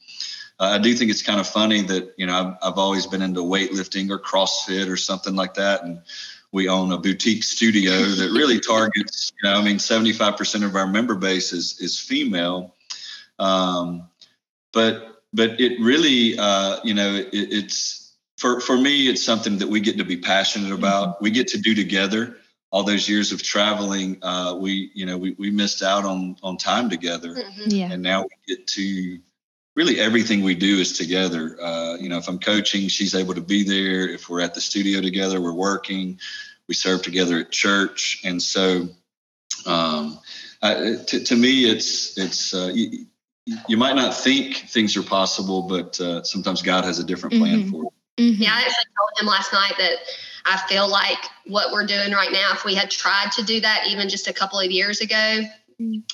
Uh, 0.59 0.75
i 0.75 0.77
do 0.77 0.93
think 0.93 1.11
it's 1.11 1.23
kind 1.23 1.39
of 1.39 1.47
funny 1.47 1.81
that 1.81 2.13
you 2.17 2.25
know 2.25 2.57
I've, 2.61 2.71
I've 2.71 2.77
always 2.77 3.07
been 3.07 3.21
into 3.21 3.41
weightlifting 3.41 4.09
or 4.09 4.19
crossfit 4.19 4.89
or 4.89 4.97
something 4.97 5.35
like 5.35 5.55
that. 5.55 5.83
And 5.83 6.01
we 6.53 6.67
own 6.67 6.91
a 6.91 6.97
boutique 6.97 7.43
studio 7.43 7.91
that 7.91 8.31
really 8.31 8.59
targets 8.73 9.31
you 9.41 9.49
know 9.49 9.57
i 9.57 9.63
mean 9.63 9.77
75% 9.77 10.65
of 10.65 10.75
our 10.75 10.87
member 10.87 11.15
base 11.15 11.51
is 11.51 11.79
is 11.79 11.99
female. 11.99 12.75
Um, 13.39 14.07
but 14.71 15.23
but 15.33 15.59
it 15.59 15.79
really 15.81 16.37
uh, 16.37 16.79
you 16.83 16.93
know 16.93 17.15
it, 17.15 17.29
it's 17.31 18.00
for 18.41 18.59
for 18.59 18.75
me, 18.75 19.07
it's 19.07 19.23
something 19.23 19.59
that 19.59 19.67
we 19.67 19.79
get 19.79 19.99
to 19.99 20.03
be 20.03 20.17
passionate 20.17 20.71
about. 20.71 21.09
Mm-hmm. 21.09 21.23
We 21.23 21.31
get 21.31 21.49
to 21.49 21.59
do 21.59 21.75
together. 21.75 22.37
All 22.71 22.83
those 22.83 23.07
years 23.07 23.31
of 23.31 23.43
traveling, 23.43 24.17
uh, 24.23 24.57
we 24.59 24.89
you 24.95 25.05
know 25.05 25.17
we 25.17 25.35
we 25.37 25.51
missed 25.51 25.83
out 25.83 26.05
on 26.05 26.37
on 26.41 26.57
time 26.57 26.89
together, 26.89 27.35
mm-hmm. 27.35 27.69
yeah. 27.69 27.91
and 27.91 28.01
now 28.01 28.23
we 28.23 28.55
get 28.55 28.65
to 28.67 29.19
really 29.75 29.99
everything 29.99 30.41
we 30.41 30.55
do 30.55 30.79
is 30.79 30.97
together. 30.97 31.55
Uh, 31.61 31.97
you 31.97 32.09
know, 32.09 32.17
if 32.17 32.27
I'm 32.27 32.39
coaching, 32.39 32.87
she's 32.87 33.13
able 33.13 33.35
to 33.35 33.41
be 33.41 33.63
there. 33.63 34.09
If 34.09 34.27
we're 34.27 34.41
at 34.41 34.55
the 34.55 34.61
studio 34.61 35.01
together, 35.01 35.39
we're 35.39 35.53
working. 35.53 36.19
We 36.67 36.73
serve 36.73 37.03
together 37.03 37.37
at 37.39 37.51
church, 37.51 38.21
and 38.23 38.41
so 38.41 38.87
um, 39.67 40.17
I, 40.63 40.95
to, 41.07 41.23
to 41.25 41.35
me, 41.35 41.69
it's 41.69 42.17
it's 42.17 42.55
uh, 42.55 42.71
you, 42.73 43.05
you, 43.67 43.77
might 43.77 43.95
not 43.95 44.15
think 44.15 44.55
things 44.55 44.97
are 44.97 45.03
possible, 45.03 45.63
but 45.63 45.99
uh, 46.01 46.23
sometimes 46.23 46.63
God 46.63 46.85
has 46.85 46.97
a 46.97 47.03
different 47.03 47.35
plan 47.35 47.59
mm-hmm. 47.59 47.71
for 47.71 47.83
you. 47.83 47.91
Mm-hmm. 48.17 48.43
Yeah, 48.43 48.53
I 48.53 48.59
actually 48.59 48.91
told 48.97 49.19
him 49.19 49.27
last 49.27 49.53
night 49.53 49.73
that 49.77 49.97
I 50.45 50.57
feel 50.67 50.87
like 50.87 51.17
what 51.45 51.71
we're 51.71 51.85
doing 51.85 52.11
right 52.11 52.31
now, 52.31 52.51
if 52.53 52.65
we 52.65 52.75
had 52.75 52.89
tried 52.89 53.31
to 53.33 53.43
do 53.43 53.59
that 53.61 53.87
even 53.87 54.09
just 54.09 54.27
a 54.27 54.33
couple 54.33 54.59
of 54.59 54.71
years 54.71 55.01
ago. 55.01 55.41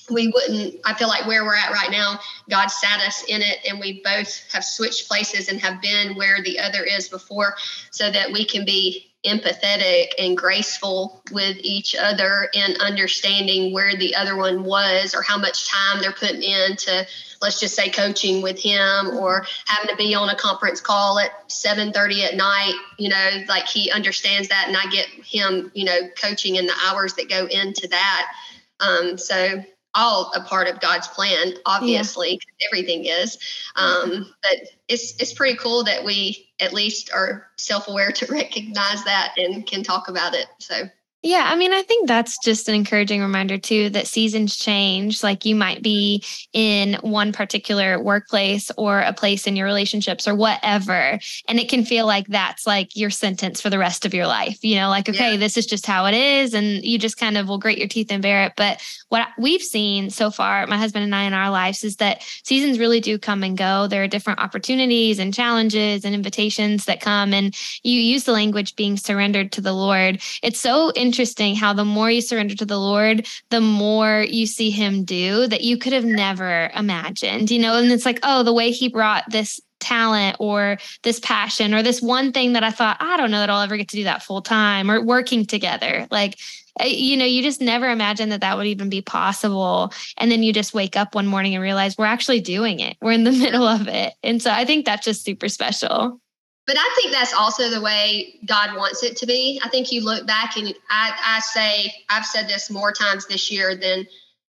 We 0.09 0.27
wouldn't. 0.27 0.75
I 0.86 0.93
feel 0.93 1.07
like 1.07 1.25
where 1.27 1.43
we're 1.43 1.55
at 1.55 1.71
right 1.71 1.91
now, 1.91 2.19
God 2.50 2.67
sat 2.67 3.00
us 3.01 3.24
in 3.27 3.41
it, 3.41 3.59
and 3.69 3.79
we 3.79 4.01
both 4.03 4.43
have 4.51 4.63
switched 4.63 5.07
places 5.07 5.50
and 5.50 5.59
have 5.62 5.81
been 5.81 6.15
where 6.15 6.41
the 6.41 6.59
other 6.59 6.83
is 6.83 7.09
before, 7.09 7.55
so 7.91 8.09
that 8.12 8.31
we 8.31 8.45
can 8.45 8.65
be 8.65 9.07
empathetic 9.25 10.09
and 10.19 10.38
graceful 10.38 11.21
with 11.31 11.57
each 11.62 11.95
other 11.95 12.50
and 12.53 12.77
understanding 12.77 13.74
where 13.74 13.95
the 13.97 14.15
other 14.15 14.36
one 14.36 14.63
was 14.63 15.15
or 15.15 15.21
how 15.21 15.38
much 15.38 15.67
time 15.67 16.00
they're 16.00 16.12
putting 16.12 16.43
in 16.43 16.75
to 16.75 17.05
let's 17.41 17.59
just 17.59 17.75
say 17.75 17.89
coaching 17.89 18.41
with 18.41 18.59
him 18.59 19.17
or 19.17 19.45
having 19.65 19.89
to 19.89 19.95
be 19.95 20.15
on 20.15 20.29
a 20.29 20.36
conference 20.36 20.79
call 20.79 21.19
at 21.19 21.50
7:30 21.50 22.24
at 22.24 22.36
night 22.36 22.75
you 22.97 23.09
know 23.09 23.29
like 23.50 23.67
he 23.67 23.91
understands 23.91 24.47
that 24.50 24.65
and 24.67 24.77
I 24.77 24.86
get 24.89 25.07
him 25.07 25.71
you 25.74 25.86
know 25.86 26.09
coaching 26.21 26.55
in 26.55 26.67
the 26.67 26.75
hours 26.86 27.13
that 27.15 27.27
go 27.27 27.47
into 27.47 27.88
that 27.88 28.31
um, 28.79 29.17
so 29.17 29.63
all 29.93 30.31
a 30.36 30.41
part 30.41 30.67
of 30.67 30.79
God's 30.79 31.07
plan 31.07 31.53
obviously 31.65 32.39
yeah. 32.60 32.67
everything 32.67 33.05
is. 33.05 33.38
Um, 33.75 34.31
but 34.43 34.69
it's 34.88 35.15
it's 35.19 35.34
pretty 35.34 35.57
cool 35.57 35.84
that 35.86 36.05
we 36.05 36.50
at 36.60 36.74
least 36.74 37.12
are 37.12 37.48
self-aware 37.57 38.12
to 38.12 38.25
recognize 38.31 39.03
that 39.05 39.34
and 39.38 39.65
can 39.65 39.84
talk 39.84 40.07
about 40.07 40.36
it. 40.36 40.46
So 40.60 40.84
Yeah, 41.27 41.43
I 41.46 41.57
mean, 41.57 41.74
I 41.74 41.81
think 41.81 42.07
that's 42.07 42.38
just 42.41 42.69
an 42.69 42.75
encouraging 42.75 43.22
reminder 43.22 43.57
too 43.57 43.89
that 43.89 44.07
seasons 44.07 44.55
change. 44.55 45.24
Like 45.24 45.43
you 45.43 45.55
might 45.55 45.84
be 45.84 46.24
in 46.53 46.93
one 47.01 47.34
particular 47.34 48.01
workplace 48.01 48.72
or 48.77 49.01
a 49.01 49.12
place 49.12 49.46
in 49.46 49.57
your 49.57 49.65
relationships 49.65 50.25
or 50.25 50.36
whatever, 50.36 51.19
and 51.50 51.60
it 51.60 51.67
can 51.67 51.84
feel 51.84 52.05
like 52.05 52.27
that's 52.27 52.65
like 52.65 52.96
your 52.96 53.10
sentence 53.10 53.60
for 53.60 53.69
the 53.69 53.77
rest 53.77 54.05
of 54.05 54.13
your 54.13 54.25
life. 54.25 54.63
You 54.63 54.77
know, 54.77 54.88
like, 54.88 55.10
okay, 55.10 55.34
yeah. 55.34 55.38
this 55.38 55.57
is 55.57 55.65
just 55.65 55.86
how 55.86 56.05
it 56.05 56.13
is. 56.13 56.53
And 56.53 56.81
you 56.81 56.98
just 56.98 57.17
kind 57.17 57.38
of 57.38 57.50
will 57.50 57.57
grit 57.57 57.77
your 57.77 57.89
teeth 57.89 58.10
and 58.10 58.24
bear 58.24 58.46
it. 58.46 58.53
But 58.55 58.81
what 59.10 59.27
we've 59.38 59.62
seen 59.62 60.10
so 60.10 60.31
far, 60.31 60.65
my 60.67 60.77
husband 60.77 61.03
and 61.03 61.13
I 61.13 61.24
in 61.24 61.34
our 61.34 61.50
lives, 61.50 61.84
is 61.84 61.98
that 61.98 62.24
seasons 62.43 62.79
really 62.79 63.01
do 63.01 63.17
come 63.17 63.43
and 63.43 63.57
go. 63.57 63.88
There 63.88 64.01
are 64.01 64.07
different 64.07 64.39
opportunities 64.39 65.19
and 65.19 65.34
challenges 65.34 66.05
and 66.05 66.15
invitations 66.15 66.86
that 66.86 67.01
come. 67.01 67.34
And 67.34 67.53
you 67.84 68.00
use 68.00 68.24
the 68.24 68.31
language 68.31 68.77
being 68.77 68.96
surrendered 68.96 69.51
to 69.51 69.62
the 69.62 69.74
Lord. 69.74 70.22
It's 70.41 70.62
so 70.62 70.93
interesting 70.96 71.16
interesting 71.17 71.55
how 71.55 71.74
the 71.74 71.83
more 71.83 72.12
you 72.12 72.21
surrender 72.21 72.53
to 72.53 72.65
the 72.65 72.77
Lord, 72.77 73.25
the 73.50 73.59
more 73.59 74.24
you 74.29 74.45
see 74.45 74.69
Him 74.69 75.03
do 75.03 75.47
that 75.47 75.63
you 75.63 75.75
could 75.75 75.91
have 75.91 76.05
never 76.05 76.69
imagined, 76.75 77.50
you 77.50 77.57
know? 77.57 77.75
And 77.75 77.91
it's 77.91 78.05
like, 78.05 78.19
oh, 78.21 78.43
the 78.43 78.53
way 78.53 78.69
He 78.69 78.88
brought 78.88 79.24
this 79.31 79.59
talent 79.79 80.38
or 80.39 80.77
this 81.01 81.19
passion 81.19 81.74
or 81.74 81.81
this 81.81 82.03
one 82.03 82.31
thing 82.31 82.53
that 82.53 82.63
I 82.63 82.69
thought, 82.69 82.97
I 83.00 83.17
don't 83.17 83.31
know 83.31 83.39
that 83.39 83.50
I'll 83.50 83.63
ever 83.63 83.77
get 83.77 83.88
to 83.89 83.95
do 83.95 84.03
that 84.03 84.21
full 84.21 84.43
time 84.43 84.91
or 84.91 85.03
working 85.03 85.43
together. 85.43 86.07
Like, 86.12 86.38
eh, 86.79 86.86
you 86.86 87.17
know, 87.17 87.25
you 87.25 87.41
just 87.41 87.62
never 87.62 87.89
imagine 87.89 88.29
that 88.29 88.41
that 88.41 88.57
would 88.57 88.67
even 88.67 88.89
be 88.89 89.01
possible. 89.01 89.91
And 90.17 90.29
then 90.31 90.43
you 90.43 90.53
just 90.53 90.75
wake 90.75 90.95
up 90.95 91.15
one 91.15 91.25
morning 91.25 91.55
and 91.55 91.63
realize 91.63 91.97
we're 91.97 92.05
actually 92.05 92.41
doing 92.41 92.79
it. 92.79 92.95
We're 93.01 93.13
in 93.13 93.24
the 93.24 93.31
middle 93.43 93.65
of 93.65 93.88
it. 93.88 94.13
And 94.21 94.39
so 94.39 94.51
I 94.51 94.65
think 94.65 94.86
that's 94.86 95.05
just 95.05 95.25
super 95.25 95.50
special. 95.50 96.21
But 96.67 96.75
I 96.77 96.93
think 96.95 97.13
that's 97.13 97.33
also 97.33 97.69
the 97.69 97.79
way 97.79 98.39
God 98.45 98.75
wants 98.75 99.01
it 99.01 99.15
to 99.17 99.25
be. 99.25 99.59
I 99.63 99.69
think 99.69 99.91
you 99.91 100.03
look 100.03 100.27
back 100.27 100.57
and 100.57 100.67
I, 100.89 101.17
I 101.25 101.39
say, 101.39 101.93
I've 102.09 102.25
said 102.25 102.50
this 102.50 102.69
more 102.69 102.91
times 102.91 103.25
this 103.25 103.50
year 103.50 103.74
than 103.74 104.05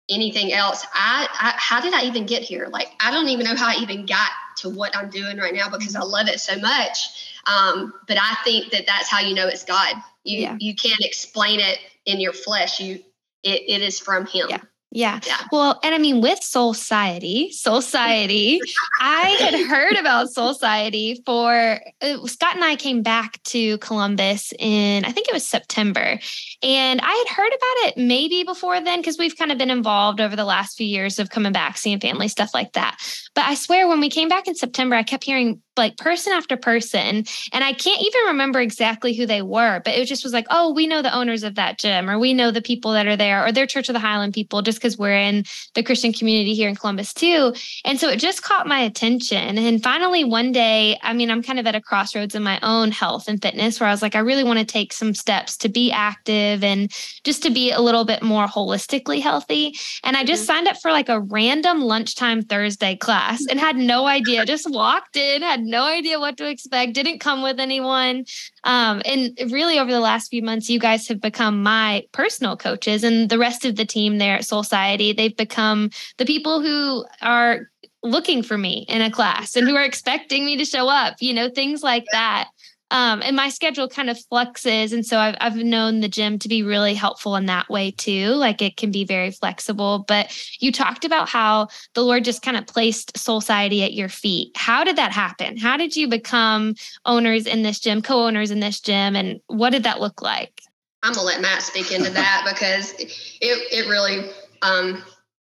anything 0.08 0.54
else. 0.54 0.86
I, 0.94 1.28
I, 1.38 1.54
how 1.58 1.82
did 1.82 1.92
I 1.92 2.04
even 2.04 2.24
get 2.24 2.42
here? 2.42 2.68
Like, 2.70 2.88
I 2.98 3.10
don't 3.10 3.28
even 3.28 3.44
know 3.44 3.54
how 3.54 3.68
I 3.68 3.74
even 3.82 4.06
got 4.06 4.30
to 4.56 4.70
what 4.70 4.96
I'm 4.96 5.10
doing 5.10 5.36
right 5.36 5.54
now 5.54 5.68
because 5.68 5.94
I 5.94 6.00
love 6.00 6.28
it 6.28 6.40
so 6.40 6.58
much. 6.58 7.30
Um, 7.46 7.92
but 8.06 8.16
I 8.18 8.36
think 8.42 8.72
that 8.72 8.86
that's 8.86 9.10
how 9.10 9.20
you 9.20 9.34
know 9.34 9.46
it's 9.46 9.64
God. 9.64 9.94
You, 10.24 10.38
yeah. 10.38 10.56
you 10.58 10.74
can't 10.74 11.00
explain 11.00 11.60
it 11.60 11.78
in 12.06 12.20
your 12.20 12.32
flesh. 12.32 12.80
You, 12.80 13.04
it, 13.42 13.62
it 13.68 13.82
is 13.82 14.00
from 14.00 14.24
Him. 14.24 14.46
Yeah. 14.48 14.60
Yeah. 14.90 15.20
yeah. 15.26 15.40
Well, 15.52 15.78
and 15.82 15.94
I 15.94 15.98
mean, 15.98 16.22
with 16.22 16.40
Solcioty, 16.40 17.52
Soul 17.52 17.82
Society, 17.82 18.58
I 19.00 19.36
had 19.40 19.54
heard 19.68 19.96
about 19.96 20.28
Solcioty 20.28 21.18
for 21.26 21.80
uh, 22.00 22.26
Scott 22.26 22.54
and 22.54 22.64
I 22.64 22.76
came 22.76 23.02
back 23.02 23.42
to 23.44 23.76
Columbus 23.78 24.52
in, 24.58 25.04
I 25.04 25.12
think 25.12 25.28
it 25.28 25.34
was 25.34 25.46
September. 25.46 26.18
And 26.62 27.00
I 27.02 27.24
had 27.26 27.36
heard 27.36 27.48
about 27.48 27.88
it 27.88 27.98
maybe 27.98 28.44
before 28.44 28.80
then 28.80 29.00
because 29.00 29.18
we've 29.18 29.36
kind 29.36 29.52
of 29.52 29.58
been 29.58 29.70
involved 29.70 30.20
over 30.20 30.36
the 30.36 30.44
last 30.44 30.78
few 30.78 30.86
years 30.86 31.18
of 31.18 31.28
coming 31.28 31.52
back, 31.52 31.76
seeing 31.76 32.00
family, 32.00 32.28
stuff 32.28 32.54
like 32.54 32.72
that. 32.72 32.96
But 33.34 33.44
I 33.44 33.54
swear, 33.54 33.88
when 33.88 34.00
we 34.00 34.08
came 34.08 34.28
back 34.28 34.48
in 34.48 34.54
September, 34.54 34.96
I 34.96 35.02
kept 35.02 35.24
hearing 35.24 35.62
like 35.78 35.96
person 35.96 36.32
after 36.32 36.56
person. 36.56 37.24
And 37.52 37.64
I 37.64 37.72
can't 37.72 38.02
even 38.02 38.20
remember 38.26 38.60
exactly 38.60 39.14
who 39.14 39.24
they 39.24 39.42
were, 39.42 39.80
but 39.84 39.94
it 39.94 40.06
just 40.06 40.24
was 40.24 40.32
like, 40.32 40.46
oh, 40.50 40.72
we 40.72 40.86
know 40.86 41.00
the 41.00 41.14
owners 41.14 41.42
of 41.42 41.54
that 41.54 41.78
gym, 41.78 42.10
or 42.10 42.18
we 42.18 42.34
know 42.34 42.50
the 42.50 42.60
people 42.60 42.92
that 42.92 43.06
are 43.06 43.16
there, 43.16 43.46
or 43.46 43.52
they're 43.52 43.66
Church 43.66 43.88
of 43.88 43.94
the 43.94 44.00
Highland 44.00 44.34
people, 44.34 44.62
just 44.62 44.78
because 44.78 44.98
we're 44.98 45.16
in 45.16 45.44
the 45.74 45.82
Christian 45.82 46.12
community 46.12 46.54
here 46.54 46.68
in 46.68 46.74
Columbus 46.74 47.14
too. 47.14 47.54
And 47.84 47.98
so 47.98 48.08
it 48.08 48.18
just 48.18 48.42
caught 48.42 48.66
my 48.66 48.80
attention. 48.80 49.58
And 49.58 49.82
finally, 49.82 50.24
one 50.24 50.52
day, 50.52 50.98
I 51.02 51.12
mean, 51.12 51.30
I'm 51.30 51.42
kind 51.42 51.58
of 51.58 51.66
at 51.66 51.74
a 51.74 51.80
crossroads 51.80 52.34
in 52.34 52.42
my 52.42 52.58
own 52.62 52.90
health 52.90 53.28
and 53.28 53.40
fitness 53.40 53.80
where 53.80 53.88
I 53.88 53.92
was 53.92 54.02
like, 54.02 54.14
I 54.14 54.20
really 54.20 54.44
want 54.44 54.58
to 54.58 54.64
take 54.64 54.92
some 54.92 55.14
steps 55.14 55.56
to 55.58 55.68
be 55.68 55.92
active 55.92 56.64
and 56.64 56.90
just 57.24 57.42
to 57.44 57.50
be 57.50 57.70
a 57.70 57.80
little 57.80 58.04
bit 58.04 58.22
more 58.22 58.46
holistically 58.46 59.20
healthy. 59.20 59.76
And 60.02 60.16
I 60.16 60.24
just 60.24 60.42
mm-hmm. 60.42 60.46
signed 60.46 60.68
up 60.68 60.80
for 60.80 60.90
like 60.90 61.08
a 61.08 61.20
random 61.20 61.82
lunchtime 61.82 62.42
Thursday 62.42 62.96
class 62.96 63.44
and 63.48 63.60
had 63.60 63.76
no 63.76 64.06
idea, 64.06 64.44
just 64.44 64.70
walked 64.70 65.16
in, 65.16 65.42
had 65.42 65.62
no 65.68 65.84
idea 65.84 66.18
what 66.18 66.36
to 66.38 66.48
expect, 66.48 66.94
didn't 66.94 67.20
come 67.20 67.42
with 67.42 67.60
anyone. 67.60 68.24
Um, 68.64 69.02
and 69.04 69.38
really, 69.50 69.78
over 69.78 69.90
the 69.90 70.00
last 70.00 70.28
few 70.28 70.42
months, 70.42 70.68
you 70.68 70.80
guys 70.80 71.06
have 71.08 71.20
become 71.20 71.62
my 71.62 72.06
personal 72.12 72.56
coaches, 72.56 73.04
and 73.04 73.28
the 73.28 73.38
rest 73.38 73.64
of 73.64 73.76
the 73.76 73.84
team 73.84 74.18
there 74.18 74.36
at 74.36 74.42
Solcioty, 74.42 75.16
they've 75.16 75.36
become 75.36 75.90
the 76.16 76.24
people 76.24 76.60
who 76.60 77.04
are 77.22 77.70
looking 78.02 78.42
for 78.42 78.56
me 78.56 78.86
in 78.88 79.02
a 79.02 79.10
class 79.10 79.56
and 79.56 79.68
who 79.68 79.76
are 79.76 79.84
expecting 79.84 80.46
me 80.46 80.56
to 80.56 80.64
show 80.64 80.88
up, 80.88 81.16
you 81.20 81.34
know, 81.34 81.48
things 81.48 81.82
like 81.82 82.06
that. 82.12 82.48
Um, 82.90 83.22
and 83.22 83.36
my 83.36 83.50
schedule 83.50 83.88
kind 83.88 84.08
of 84.08 84.18
fluxes. 84.18 84.92
And 84.92 85.04
so 85.04 85.18
I've, 85.18 85.36
I've 85.40 85.56
known 85.56 86.00
the 86.00 86.08
gym 86.08 86.38
to 86.38 86.48
be 86.48 86.62
really 86.62 86.94
helpful 86.94 87.36
in 87.36 87.46
that 87.46 87.68
way 87.68 87.90
too. 87.90 88.28
Like 88.30 88.62
it 88.62 88.76
can 88.76 88.90
be 88.90 89.04
very 89.04 89.30
flexible. 89.30 90.04
But 90.08 90.34
you 90.60 90.72
talked 90.72 91.04
about 91.04 91.28
how 91.28 91.68
the 91.94 92.02
Lord 92.02 92.24
just 92.24 92.42
kind 92.42 92.56
of 92.56 92.66
placed 92.66 93.14
Solcioty 93.14 93.84
at 93.84 93.92
your 93.92 94.08
feet. 94.08 94.52
How 94.56 94.84
did 94.84 94.96
that 94.96 95.12
happen? 95.12 95.56
How 95.56 95.76
did 95.76 95.96
you 95.96 96.08
become 96.08 96.74
owners 97.04 97.46
in 97.46 97.62
this 97.62 97.78
gym, 97.78 98.00
co 98.00 98.24
owners 98.24 98.50
in 98.50 98.60
this 98.60 98.80
gym? 98.80 99.16
And 99.16 99.40
what 99.48 99.70
did 99.70 99.82
that 99.82 100.00
look 100.00 100.22
like? 100.22 100.62
I'm 101.02 101.12
going 101.12 101.26
to 101.26 101.26
let 101.26 101.40
Matt 101.40 101.62
speak 101.62 101.92
into 101.92 102.10
that 102.10 102.48
because 102.50 102.92
it, 102.98 103.08
it 103.40 103.88
really, 103.88 104.30
um, 104.62 105.02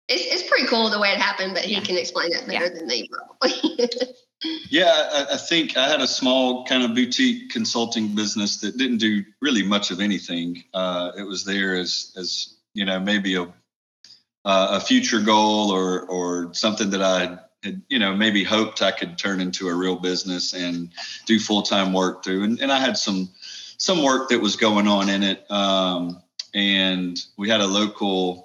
it's, 0.09 0.27
it's 0.27 0.49
pretty 0.49 0.67
cool 0.67 0.91
the 0.91 1.01
way 1.01 1.09
it 1.09 1.19
happened, 1.19 1.55
but 1.55 1.65
he 1.65 1.75
yeah. 1.75 1.81
can 1.81 1.97
explain 1.97 2.33
it 2.33 2.47
better 2.47 2.67
yeah. 2.67 2.75
than 2.75 2.87
me 2.87 3.09
probably. 3.09 3.89
Yeah, 4.43 5.09
I, 5.13 5.35
I, 5.35 5.37
think 5.37 5.77
I 5.77 5.89
had 5.89 6.01
a 6.01 6.07
small 6.07 6.65
kind 6.65 6.85
of 6.85 6.95
boutique 6.95 7.51
consulting 7.51 8.15
business 8.15 8.61
that 8.61 8.77
didn't 8.77 8.99
do 8.99 9.25
really 9.41 9.65
much 9.65 9.91
of 9.91 10.01
anything. 10.01 10.63
Uh, 10.73 11.11
it 11.19 11.25
was 11.25 11.45
there 11.45 11.75
as 11.75 12.13
as 12.17 12.55
you 12.73 12.85
know 12.85 13.01
maybe 13.01 13.35
a 13.35 13.43
uh, 13.43 13.49
a 14.45 14.81
future 14.81 15.21
goal 15.21 15.73
or 15.73 16.03
or 16.03 16.55
something 16.55 16.91
that 16.91 17.03
I 17.03 17.39
had 17.65 17.83
you 17.89 17.99
know 17.99 18.15
maybe 18.15 18.45
hoped 18.45 18.81
I 18.81 18.93
could 18.93 19.19
turn 19.19 19.41
into 19.41 19.69
a 19.69 19.75
real 19.75 19.97
business 19.97 20.55
and 20.55 20.91
do 21.27 21.41
full 21.41 21.63
time 21.63 21.93
work 21.93 22.23
through. 22.25 22.45
And, 22.45 22.61
and 22.61 22.71
I 22.71 22.79
had 22.79 22.97
some 22.97 23.31
some 23.79 24.03
work 24.03 24.29
that 24.29 24.41
was 24.41 24.57
going 24.57 24.87
on 24.87 25.09
in 25.09 25.23
it. 25.23 25.51
Um, 25.51 26.23
and 26.55 27.19
we 27.37 27.49
had 27.49 27.61
a 27.61 27.67
local 27.67 28.45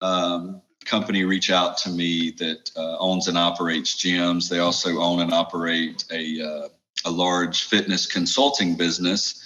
um, 0.00 0.62
company 0.86 1.24
reach 1.24 1.50
out 1.50 1.76
to 1.78 1.90
me 1.90 2.30
that 2.32 2.70
uh, 2.76 2.96
owns 2.98 3.28
and 3.28 3.36
operates 3.36 3.94
gyms. 3.94 4.48
They 4.48 4.60
also 4.60 4.98
own 4.98 5.20
and 5.20 5.32
operate 5.32 6.04
a, 6.10 6.40
uh, 6.40 6.68
a 7.04 7.10
large 7.10 7.64
fitness 7.64 8.06
consulting 8.06 8.76
business. 8.76 9.42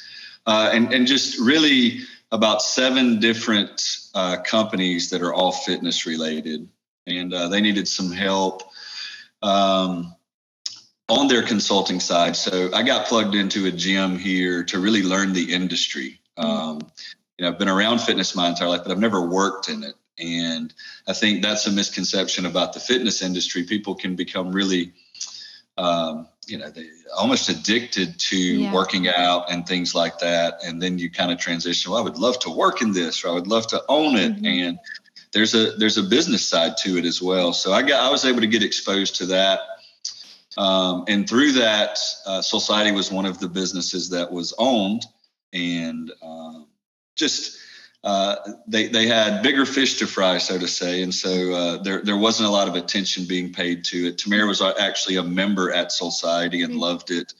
Uh, 0.46 0.70
and, 0.72 0.92
and 0.92 1.06
just 1.06 1.38
really 1.40 2.00
about 2.32 2.62
seven 2.62 3.18
different 3.18 3.82
uh, 4.14 4.36
companies 4.42 5.10
that 5.10 5.22
are 5.22 5.34
all 5.34 5.52
fitness 5.52 6.06
related. 6.06 6.68
And 7.06 7.34
uh, 7.34 7.48
they 7.48 7.60
needed 7.60 7.88
some 7.88 8.12
help 8.12 8.62
um, 9.42 10.14
on 11.08 11.28
their 11.28 11.42
consulting 11.42 11.98
side. 11.98 12.36
So 12.36 12.70
I 12.72 12.82
got 12.82 13.06
plugged 13.06 13.34
into 13.34 13.66
a 13.66 13.72
gym 13.72 14.18
here 14.18 14.62
to 14.64 14.78
really 14.78 15.02
learn 15.02 15.32
the 15.32 15.52
industry. 15.52 16.20
Um, 16.36 16.80
you 17.36 17.44
know, 17.44 17.48
I've 17.48 17.58
been 17.58 17.68
around 17.68 18.00
fitness 18.00 18.36
my 18.36 18.48
entire 18.48 18.68
life, 18.68 18.82
but 18.84 18.92
I've 18.92 18.98
never 18.98 19.26
worked 19.26 19.68
in 19.68 19.82
it. 19.82 19.94
And 20.20 20.72
I 21.06 21.12
think 21.12 21.42
that's 21.42 21.66
a 21.66 21.72
misconception 21.72 22.46
about 22.46 22.72
the 22.72 22.80
fitness 22.80 23.22
industry. 23.22 23.64
People 23.64 23.94
can 23.94 24.16
become 24.16 24.52
really, 24.52 24.92
um, 25.78 26.28
you 26.46 26.58
know, 26.58 26.70
they 26.70 26.88
almost 27.16 27.48
addicted 27.48 28.18
to 28.18 28.36
yeah. 28.36 28.72
working 28.72 29.08
out 29.08 29.50
and 29.50 29.66
things 29.66 29.94
like 29.94 30.18
that. 30.18 30.64
And 30.64 30.80
then 30.80 30.98
you 30.98 31.10
kind 31.10 31.32
of 31.32 31.38
transition. 31.38 31.90
Well, 31.90 32.00
I 32.00 32.04
would 32.04 32.18
love 32.18 32.38
to 32.40 32.50
work 32.50 32.82
in 32.82 32.92
this, 32.92 33.24
or 33.24 33.28
I 33.28 33.32
would 33.32 33.46
love 33.46 33.66
to 33.68 33.82
own 33.88 34.16
it. 34.16 34.36
Mm-hmm. 34.36 34.46
And 34.46 34.78
there's 35.32 35.54
a 35.54 35.72
there's 35.72 35.98
a 35.98 36.02
business 36.02 36.46
side 36.46 36.76
to 36.78 36.98
it 36.98 37.04
as 37.04 37.22
well. 37.22 37.52
So 37.52 37.72
I 37.72 37.82
got 37.82 38.02
I 38.02 38.10
was 38.10 38.24
able 38.24 38.40
to 38.40 38.46
get 38.46 38.62
exposed 38.62 39.16
to 39.16 39.26
that. 39.26 39.60
Um, 40.56 41.04
and 41.06 41.28
through 41.28 41.52
that, 41.52 41.98
uh, 42.26 42.42
Society 42.42 42.90
was 42.90 43.12
one 43.12 43.24
of 43.24 43.38
the 43.38 43.48
businesses 43.48 44.10
that 44.10 44.32
was 44.32 44.52
owned, 44.58 45.06
and 45.52 46.10
um, 46.22 46.66
just 47.14 47.59
uh, 48.02 48.36
they 48.66 48.88
they 48.88 49.06
had 49.06 49.42
bigger 49.42 49.66
fish 49.66 49.98
to 49.98 50.06
fry, 50.06 50.38
so 50.38 50.58
to 50.58 50.66
say, 50.66 51.02
and 51.02 51.14
so 51.14 51.52
uh, 51.52 51.82
there 51.82 52.02
there 52.02 52.16
wasn't 52.16 52.48
a 52.48 52.52
lot 52.52 52.66
of 52.66 52.74
attention 52.74 53.26
being 53.26 53.52
paid 53.52 53.84
to 53.84 54.08
it. 54.08 54.18
Tamara 54.18 54.46
was 54.46 54.62
actually 54.62 55.16
a 55.16 55.22
member 55.22 55.70
at 55.70 55.92
Society 55.92 56.62
and 56.62 56.72
mm-hmm. 56.72 56.80
loved 56.80 57.10
it, 57.10 57.34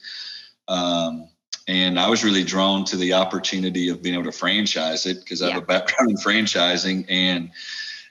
um, 0.67 1.27
and 1.67 1.99
I 1.99 2.09
was 2.09 2.23
really 2.23 2.43
drawn 2.43 2.85
to 2.85 2.97
the 2.97 3.13
opportunity 3.13 3.89
of 3.89 4.03
being 4.03 4.13
able 4.13 4.25
to 4.25 4.31
franchise 4.31 5.07
it 5.07 5.19
because 5.21 5.41
I 5.41 5.49
have 5.51 5.63
a 5.63 5.65
background 5.65 6.11
in 6.11 6.17
franchising 6.17 7.05
and. 7.09 7.51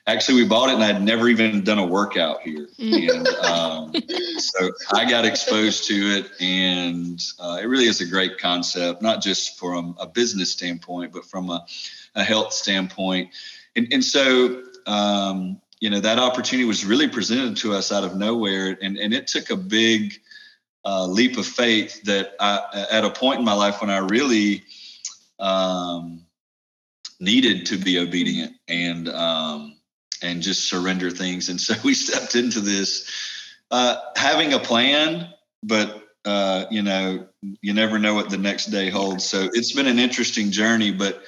Actually, 0.07 0.43
we 0.43 0.49
bought 0.49 0.71
it, 0.71 0.75
and 0.75 0.83
I'd 0.83 1.03
never 1.03 1.29
even 1.29 1.63
done 1.63 1.79
a 1.79 1.87
workout 1.87 2.41
here, 2.41 2.67
mm. 2.81 3.11
and 3.11 3.29
um, 3.29 3.93
so 4.39 4.73
I 4.93 5.09
got 5.09 5.27
exposed 5.27 5.87
to 5.89 5.95
it, 5.95 6.31
and 6.41 7.23
uh, 7.39 7.59
it 7.61 7.67
really 7.67 7.85
is 7.85 8.01
a 8.01 8.07
great 8.07 8.39
concept, 8.39 9.03
not 9.03 9.23
just 9.23 9.59
from 9.59 9.95
a 10.01 10.07
business 10.07 10.51
standpoint, 10.51 11.13
but 11.13 11.27
from 11.27 11.51
a 11.51 11.65
a 12.15 12.25
health 12.25 12.53
standpoint. 12.53 13.31
And, 13.77 13.89
and 13.93 14.05
so, 14.05 14.63
um, 14.87 15.61
you 15.81 15.91
know, 15.91 16.01
that 16.01 16.19
opportunity 16.19 16.67
was 16.67 16.85
really 16.85 17.09
presented 17.09 17.57
to 17.59 17.73
us 17.73 17.93
out 17.93 18.05
of 18.05 18.17
nowhere. 18.17 18.77
And, 18.83 18.99
and 18.99 19.15
it 19.15 19.27
took 19.27 19.51
a 19.51 19.57
big 19.57 20.15
uh, 20.85 21.07
leap 21.07 21.39
of 21.39 21.47
faith 21.47 22.03
that 22.05 22.35
I, 22.41 22.87
at 22.91 23.05
a 23.05 23.11
point 23.11 23.39
in 23.39 23.45
my 23.45 23.55
life 23.55 23.81
when 23.81 23.91
I 23.91 23.99
really, 23.99 24.65
um, 25.39 26.27
needed 27.21 27.67
to 27.67 27.77
be 27.77 27.99
obedient 27.99 28.55
and 28.67 29.09
um, 29.09 29.77
and 30.23 30.43
just 30.43 30.69
surrender 30.69 31.11
things. 31.11 31.49
And 31.49 31.61
so 31.61 31.75
we 31.85 31.95
stepped 31.95 32.35
into 32.35 32.61
this 32.61 33.09
uh, 33.71 33.97
having 34.17 34.53
a 34.53 34.59
plan, 34.59 35.29
but 35.63 36.09
uh, 36.25 36.67
you 36.71 36.83
know, 36.83 37.27
you 37.63 37.73
never 37.73 37.99
know 37.99 38.15
what 38.15 38.31
the 38.31 38.39
next 38.39 38.67
day 38.67 38.91
holds. 38.91 39.25
So 39.25 39.49
it's 39.53 39.73
been 39.73 39.87
an 39.87 39.99
interesting 39.99 40.51
journey, 40.51 40.91
but 40.91 41.23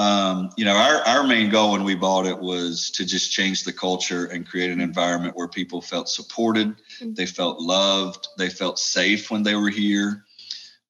um, 0.00 0.48
you 0.56 0.64
know, 0.64 0.74
our, 0.74 1.06
our 1.06 1.26
main 1.26 1.50
goal 1.50 1.72
when 1.72 1.84
we 1.84 1.94
bought 1.94 2.24
it 2.24 2.38
was 2.38 2.90
to 2.92 3.04
just 3.04 3.30
change 3.30 3.64
the 3.64 3.72
culture 3.72 4.24
and 4.24 4.48
create 4.48 4.70
an 4.70 4.80
environment 4.80 5.36
where 5.36 5.46
people 5.46 5.82
felt 5.82 6.08
supported, 6.08 6.68
mm-hmm. 6.68 7.12
they 7.12 7.26
felt 7.26 7.60
loved, 7.60 8.28
they 8.38 8.48
felt 8.48 8.78
safe 8.78 9.30
when 9.30 9.42
they 9.42 9.54
were 9.54 9.68
here. 9.68 10.24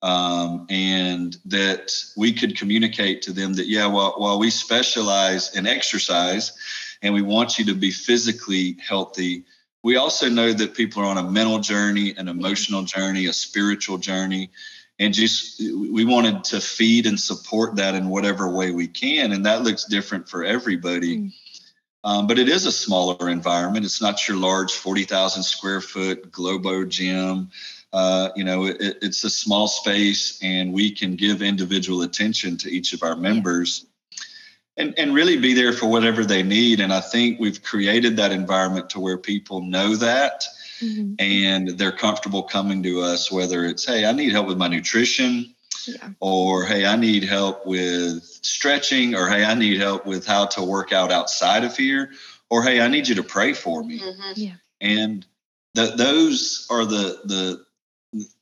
Um, 0.01 0.67
and 0.71 1.37
that 1.47 1.93
we 2.17 2.33
could 2.33 2.57
communicate 2.57 3.23
to 3.23 3.33
them 3.33 3.55
that, 3.55 3.67
yeah, 3.67 3.87
while, 3.87 4.15
while 4.17 4.39
we 4.39 4.49
specialize 4.49 5.57
in 5.57 5.67
exercise 5.67 6.53
and 7.03 7.13
we 7.13 7.21
want 7.21 7.59
you 7.59 7.65
to 7.67 7.75
be 7.75 7.91
physically 7.91 8.77
healthy, 8.81 9.45
we 9.83 9.97
also 9.97 10.29
know 10.29 10.53
that 10.53 10.75
people 10.75 11.03
are 11.03 11.07
on 11.07 11.19
a 11.19 11.29
mental 11.29 11.59
journey, 11.59 12.15
an 12.17 12.29
emotional 12.29 12.85
journey, 12.85 13.27
a 13.27 13.33
spiritual 13.33 13.99
journey. 13.99 14.51
And 15.01 15.15
just 15.15 15.59
we 15.59 16.05
wanted 16.05 16.45
to 16.45 16.61
feed 16.61 17.07
and 17.07 17.19
support 17.19 17.77
that 17.77 17.95
in 17.95 18.11
whatever 18.11 18.49
way 18.49 18.71
we 18.71 18.87
can. 18.87 19.33
And 19.33 19.47
that 19.47 19.63
looks 19.63 19.87
different 19.87 20.29
for 20.29 20.45
everybody. 20.45 21.17
Mm. 21.17 21.33
Um, 22.05 22.27
but 22.27 22.39
it 22.39 22.49
is 22.49 22.67
a 22.67 22.73
smaller 22.73 23.29
environment. 23.29 23.85
It's 23.85 24.03
not 24.03 24.29
your 24.29 24.37
large 24.37 24.73
40,000 24.73 25.43
square 25.43 25.81
foot 25.81 26.31
Globo 26.31 26.85
gym. 26.85 27.51
Uh, 27.93 28.29
you 28.37 28.45
know, 28.45 28.67
it, 28.67 28.99
it's 29.03 29.25
a 29.25 29.31
small 29.31 29.69
space 29.69 30.39
and 30.43 30.73
we 30.73 30.91
can 30.93 31.17
give 31.17 31.43
individual 31.43 32.03
attention 32.03 32.57
to 32.59 32.71
each 32.71 32.93
of 32.93 33.03
our 33.03 33.17
members 33.17 33.87
and, 34.77 34.95
and 34.99 35.15
really 35.15 35.39
be 35.39 35.55
there 35.55 35.73
for 35.73 35.87
whatever 35.87 36.25
they 36.25 36.43
need. 36.43 36.81
And 36.81 36.93
I 36.93 37.01
think 37.01 37.41
we've 37.41 37.63
created 37.63 38.17
that 38.17 38.33
environment 38.33 38.91
to 38.91 39.01
where 39.01 39.19
people 39.19 39.63
know 39.63 39.97
that 39.97 40.45
mm-hmm. 40.81 41.15
and 41.19 41.69
they're 41.69 41.93
comfortable 41.93 42.43
coming 42.43 42.83
to 42.83 43.03
us, 43.03 43.31
whether 43.31 43.65
it's, 43.65 43.87
hey, 43.87 44.05
I 44.05 44.13
need 44.13 44.33
help 44.33 44.47
with 44.47 44.59
my 44.59 44.69
nutrition. 44.69 45.55
Yeah. 45.87 46.11
Or, 46.21 46.65
hey, 46.67 46.85
I 46.85 46.97
need 46.97 47.25
help 47.25 47.65
with 47.65 48.23
stretching, 48.23 49.15
or 49.15 49.29
hey, 49.29 49.45
I 49.45 49.55
need 49.55 49.81
help 49.81 50.05
with 50.05 50.27
how 50.27 50.47
to 50.47 50.63
work 50.63 50.93
out 50.93 51.11
outside 51.11 51.65
of 51.65 51.75
here, 51.75 52.11
or 52.51 52.63
hey, 52.63 52.83
I 52.83 52.89
need 52.89 53.09
you 53.09 53.15
to 53.15 53.23
pray 53.23 53.55
for 53.55 53.83
me. 53.83 53.99
Mm-hmm. 53.99 54.33
Yeah. 54.37 54.55
And 54.83 55.25
th- 55.75 55.95
those 55.95 56.67
are 56.71 56.85
the 56.85 57.21
the 57.25 57.65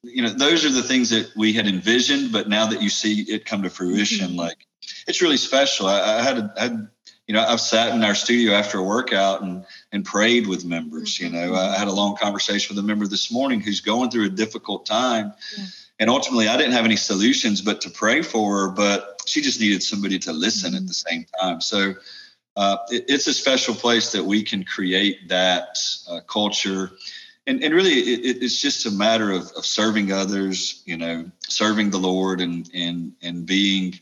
you 0.02 0.22
know 0.22 0.30
those 0.30 0.64
are 0.64 0.72
the 0.72 0.82
things 0.82 1.10
that 1.10 1.30
we 1.36 1.52
had 1.52 1.68
envisioned, 1.68 2.32
but 2.32 2.48
now 2.48 2.66
that 2.66 2.82
you 2.82 2.88
see 2.88 3.20
it 3.20 3.44
come 3.44 3.62
to 3.62 3.70
fruition, 3.70 4.30
mm-hmm. 4.30 4.38
like 4.38 4.66
it's 5.06 5.22
really 5.22 5.36
special. 5.36 5.86
I, 5.86 6.18
I 6.18 6.22
had, 6.22 6.38
a, 6.38 6.54
I 6.56 6.62
had, 6.62 6.88
you 7.28 7.34
know, 7.34 7.44
I've 7.46 7.60
sat 7.60 7.94
in 7.94 8.02
our 8.02 8.14
studio 8.14 8.54
after 8.54 8.78
a 8.78 8.82
workout 8.82 9.42
and 9.42 9.64
and 9.92 10.02
prayed 10.04 10.46
with 10.46 10.64
members. 10.64 11.20
You 11.20 11.28
know, 11.28 11.54
I 11.54 11.76
had 11.76 11.86
a 11.86 11.92
long 11.92 12.16
conversation 12.16 12.74
with 12.74 12.82
a 12.82 12.86
member 12.86 13.06
this 13.06 13.30
morning 13.30 13.60
who's 13.60 13.82
going 13.82 14.10
through 14.10 14.24
a 14.24 14.30
difficult 14.30 14.86
time, 14.86 15.34
yeah. 15.56 15.64
and 16.00 16.10
ultimately, 16.10 16.48
I 16.48 16.56
didn't 16.56 16.72
have 16.72 16.86
any 16.86 16.96
solutions 16.96 17.60
but 17.60 17.82
to 17.82 17.90
pray 17.90 18.22
for 18.22 18.60
her. 18.60 18.68
But 18.70 19.22
she 19.26 19.42
just 19.42 19.60
needed 19.60 19.82
somebody 19.82 20.18
to 20.20 20.32
listen 20.32 20.70
mm-hmm. 20.70 20.78
at 20.78 20.88
the 20.88 20.94
same 20.94 21.26
time. 21.40 21.60
So. 21.60 21.94
Uh, 22.56 22.76
it, 22.90 23.04
it's 23.06 23.28
a 23.28 23.32
special 23.32 23.72
place 23.72 24.10
that 24.10 24.24
we 24.24 24.42
can 24.42 24.64
create 24.64 25.28
that 25.28 25.78
uh, 26.10 26.18
culture 26.26 26.90
and, 27.46 27.62
and 27.62 27.72
really 27.72 27.92
it, 27.92 28.42
it's 28.42 28.60
just 28.60 28.84
a 28.84 28.90
matter 28.90 29.30
of, 29.30 29.52
of 29.56 29.64
serving 29.64 30.10
others 30.10 30.82
you 30.84 30.96
know 30.96 31.30
serving 31.46 31.90
the 31.90 31.98
lord 31.98 32.40
and 32.40 32.68
and 32.74 33.12
and 33.22 33.46
being 33.46 34.00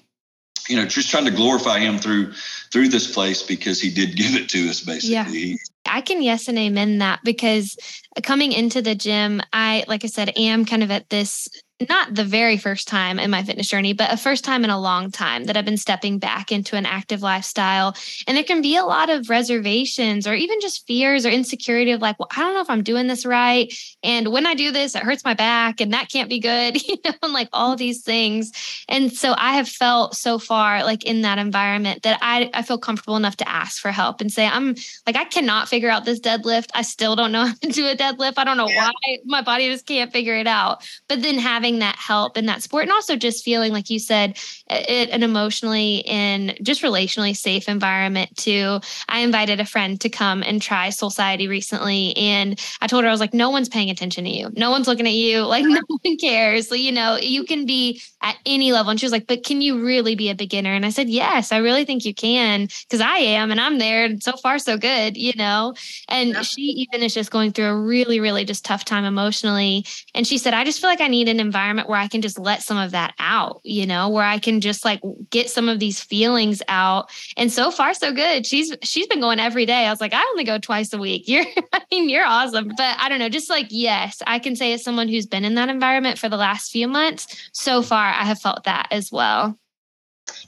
you 0.68 0.76
know 0.76 0.86
just 0.86 1.10
trying 1.10 1.24
to 1.24 1.30
glorify 1.30 1.78
him 1.78 1.98
through 1.98 2.32
through 2.72 2.88
this 2.88 3.12
place 3.12 3.42
because 3.42 3.80
he 3.80 3.90
did 3.90 4.16
give 4.16 4.34
it 4.34 4.48
to 4.48 4.68
us 4.68 4.80
basically 4.80 5.50
yeah. 5.50 5.56
I 5.88 6.00
can 6.00 6.20
yes 6.20 6.48
and 6.48 6.58
amen 6.58 6.98
that 6.98 7.20
because 7.22 7.76
coming 8.22 8.52
into 8.52 8.82
the 8.82 8.94
gym, 8.94 9.40
I, 9.52 9.84
like 9.88 10.04
I 10.04 10.08
said, 10.08 10.32
am 10.36 10.64
kind 10.64 10.82
of 10.82 10.90
at 10.90 11.08
this 11.10 11.48
not 11.88 12.14
the 12.14 12.24
very 12.24 12.56
first 12.56 12.88
time 12.88 13.18
in 13.18 13.30
my 13.30 13.42
fitness 13.42 13.68
journey, 13.68 13.92
but 13.92 14.12
a 14.12 14.16
first 14.16 14.44
time 14.44 14.64
in 14.64 14.70
a 14.70 14.80
long 14.80 15.10
time 15.10 15.44
that 15.44 15.56
I've 15.56 15.64
been 15.64 15.76
stepping 15.76 16.18
back 16.18 16.50
into 16.50 16.74
an 16.76 16.86
active 16.86 17.22
lifestyle. 17.22 17.94
And 18.26 18.36
there 18.36 18.44
can 18.44 18.62
be 18.62 18.76
a 18.76 18.84
lot 18.84 19.10
of 19.10 19.28
reservations 19.28 20.26
or 20.26 20.34
even 20.34 20.58
just 20.60 20.86
fears 20.86 21.26
or 21.26 21.30
insecurity 21.30 21.90
of 21.90 22.00
like, 22.00 22.18
well, 22.18 22.28
I 22.34 22.40
don't 22.40 22.54
know 22.54 22.62
if 22.62 22.70
I'm 22.70 22.82
doing 22.82 23.08
this 23.08 23.26
right. 23.26 23.72
And 24.02 24.32
when 24.32 24.46
I 24.46 24.54
do 24.54 24.72
this, 24.72 24.94
it 24.94 25.02
hurts 25.02 25.24
my 25.24 25.34
back 25.34 25.82
and 25.82 25.92
that 25.92 26.08
can't 26.10 26.30
be 26.30 26.40
good, 26.40 26.82
you 26.88 26.96
know, 27.04 27.12
and 27.22 27.34
like 27.34 27.50
all 27.52 27.76
these 27.76 28.02
things. 28.02 28.52
And 28.88 29.12
so 29.12 29.34
I 29.36 29.52
have 29.52 29.68
felt 29.68 30.16
so 30.16 30.38
far 30.38 30.82
like 30.82 31.04
in 31.04 31.22
that 31.22 31.38
environment 31.38 32.04
that 32.04 32.18
I, 32.22 32.50
I 32.54 32.62
feel 32.62 32.78
comfortable 32.78 33.16
enough 33.16 33.36
to 33.36 33.48
ask 33.48 33.82
for 33.82 33.90
help 33.90 34.22
and 34.22 34.32
say, 34.32 34.46
I'm 34.46 34.76
like, 35.06 35.16
I 35.16 35.24
cannot 35.24 35.68
figure 35.68 35.90
out 35.90 36.06
this 36.06 36.20
deadlift. 36.20 36.70
I 36.74 36.82
still 36.82 37.16
don't 37.16 37.32
know 37.32 37.46
how 37.46 37.54
to 37.54 37.68
do 37.68 37.86
a 37.86 37.94
deadlift. 37.94 38.34
I 38.38 38.44
don't 38.44 38.56
know 38.56 38.68
yeah. 38.68 38.86
why 38.86 39.18
my 39.26 39.42
body 39.42 39.68
just 39.68 39.84
can't 39.84 40.10
figure 40.10 40.36
it 40.36 40.46
out. 40.46 40.88
But 41.08 41.20
then 41.20 41.38
having 41.38 41.65
having 41.66 41.80
that 41.80 41.96
help 41.96 42.36
in 42.36 42.46
that 42.46 42.62
sport 42.62 42.84
and 42.84 42.92
also 42.92 43.16
just 43.16 43.44
feeling 43.44 43.72
like 43.72 43.90
you 43.90 43.98
said 43.98 44.38
it, 44.70 45.10
an 45.10 45.22
emotionally 45.22 46.04
and 46.06 46.56
just 46.62 46.82
relationally 46.82 47.36
safe 47.36 47.68
environment 47.68 48.34
too. 48.36 48.80
I 49.08 49.20
invited 49.20 49.58
a 49.58 49.64
friend 49.64 50.00
to 50.00 50.08
come 50.08 50.44
and 50.44 50.62
try 50.62 50.90
society 50.90 51.48
recently 51.48 52.16
and 52.16 52.60
i 52.80 52.86
told 52.86 53.02
her 53.02 53.08
i 53.08 53.12
was 53.12 53.20
like 53.20 53.34
no 53.34 53.50
one's 53.50 53.68
paying 53.68 53.90
attention 53.90 54.24
to 54.24 54.30
you. 54.30 54.50
No 54.56 54.70
one's 54.70 54.86
looking 54.86 55.06
at 55.06 55.14
you. 55.14 55.42
Like 55.42 55.64
no 55.66 55.80
one 55.88 56.16
cares. 56.18 56.68
So, 56.68 56.76
you 56.76 56.92
know 56.92 57.16
you 57.16 57.44
can 57.44 57.66
be 57.66 58.00
at 58.26 58.36
any 58.46 58.72
level 58.72 58.90
and 58.90 59.00
she 59.00 59.06
was 59.06 59.12
like 59.12 59.26
but 59.26 59.44
can 59.44 59.60
you 59.60 59.84
really 59.84 60.14
be 60.14 60.30
a 60.30 60.34
beginner 60.34 60.72
and 60.72 60.86
i 60.86 60.90
said 60.90 61.08
yes 61.08 61.52
i 61.52 61.56
really 61.58 61.84
think 61.84 62.04
you 62.04 62.14
can 62.14 62.68
because 62.82 63.00
i 63.00 63.16
am 63.16 63.50
and 63.50 63.60
i'm 63.60 63.78
there 63.78 64.04
and 64.04 64.22
so 64.22 64.32
far 64.32 64.58
so 64.58 64.76
good 64.76 65.16
you 65.16 65.32
know 65.36 65.74
and 66.08 66.30
yeah. 66.30 66.42
she 66.42 66.62
even 66.62 67.02
is 67.02 67.14
just 67.14 67.30
going 67.30 67.52
through 67.52 67.66
a 67.66 67.76
really 67.76 68.20
really 68.20 68.44
just 68.44 68.64
tough 68.64 68.84
time 68.84 69.04
emotionally 69.04 69.84
and 70.14 70.26
she 70.26 70.38
said 70.38 70.54
i 70.54 70.64
just 70.64 70.80
feel 70.80 70.90
like 70.90 71.00
i 71.00 71.08
need 71.08 71.28
an 71.28 71.40
environment 71.40 71.56
environment 71.56 71.88
where 71.88 71.98
I 71.98 72.08
can 72.08 72.22
just 72.22 72.38
let 72.38 72.62
some 72.62 72.76
of 72.76 72.90
that 72.92 73.14
out, 73.18 73.60
you 73.64 73.86
know, 73.86 74.08
where 74.08 74.24
I 74.24 74.38
can 74.38 74.60
just 74.60 74.84
like 74.84 75.00
get 75.30 75.50
some 75.50 75.68
of 75.68 75.78
these 75.78 76.00
feelings 76.00 76.62
out. 76.68 77.10
And 77.36 77.50
so 77.50 77.70
far, 77.70 77.94
so 77.94 78.12
good. 78.12 78.46
She's 78.46 78.74
she's 78.82 79.06
been 79.06 79.20
going 79.20 79.40
every 79.40 79.66
day. 79.66 79.86
I 79.86 79.90
was 79.90 80.00
like, 80.00 80.14
I 80.14 80.20
only 80.30 80.44
go 80.44 80.58
twice 80.58 80.92
a 80.92 80.98
week. 80.98 81.24
You're 81.28 81.44
I 81.72 81.82
mean, 81.90 82.08
you're 82.08 82.26
awesome. 82.26 82.68
But 82.76 82.96
I 82.98 83.08
don't 83.08 83.18
know, 83.18 83.28
just 83.28 83.50
like 83.50 83.66
yes, 83.70 84.22
I 84.26 84.38
can 84.38 84.56
say 84.56 84.72
as 84.72 84.82
someone 84.82 85.08
who's 85.08 85.26
been 85.26 85.44
in 85.44 85.54
that 85.54 85.68
environment 85.68 86.18
for 86.18 86.28
the 86.28 86.36
last 86.36 86.70
few 86.70 86.88
months, 86.88 87.26
so 87.52 87.82
far 87.82 88.08
I 88.18 88.24
have 88.24 88.40
felt 88.40 88.64
that 88.64 88.88
as 88.90 89.12
well. 89.12 89.58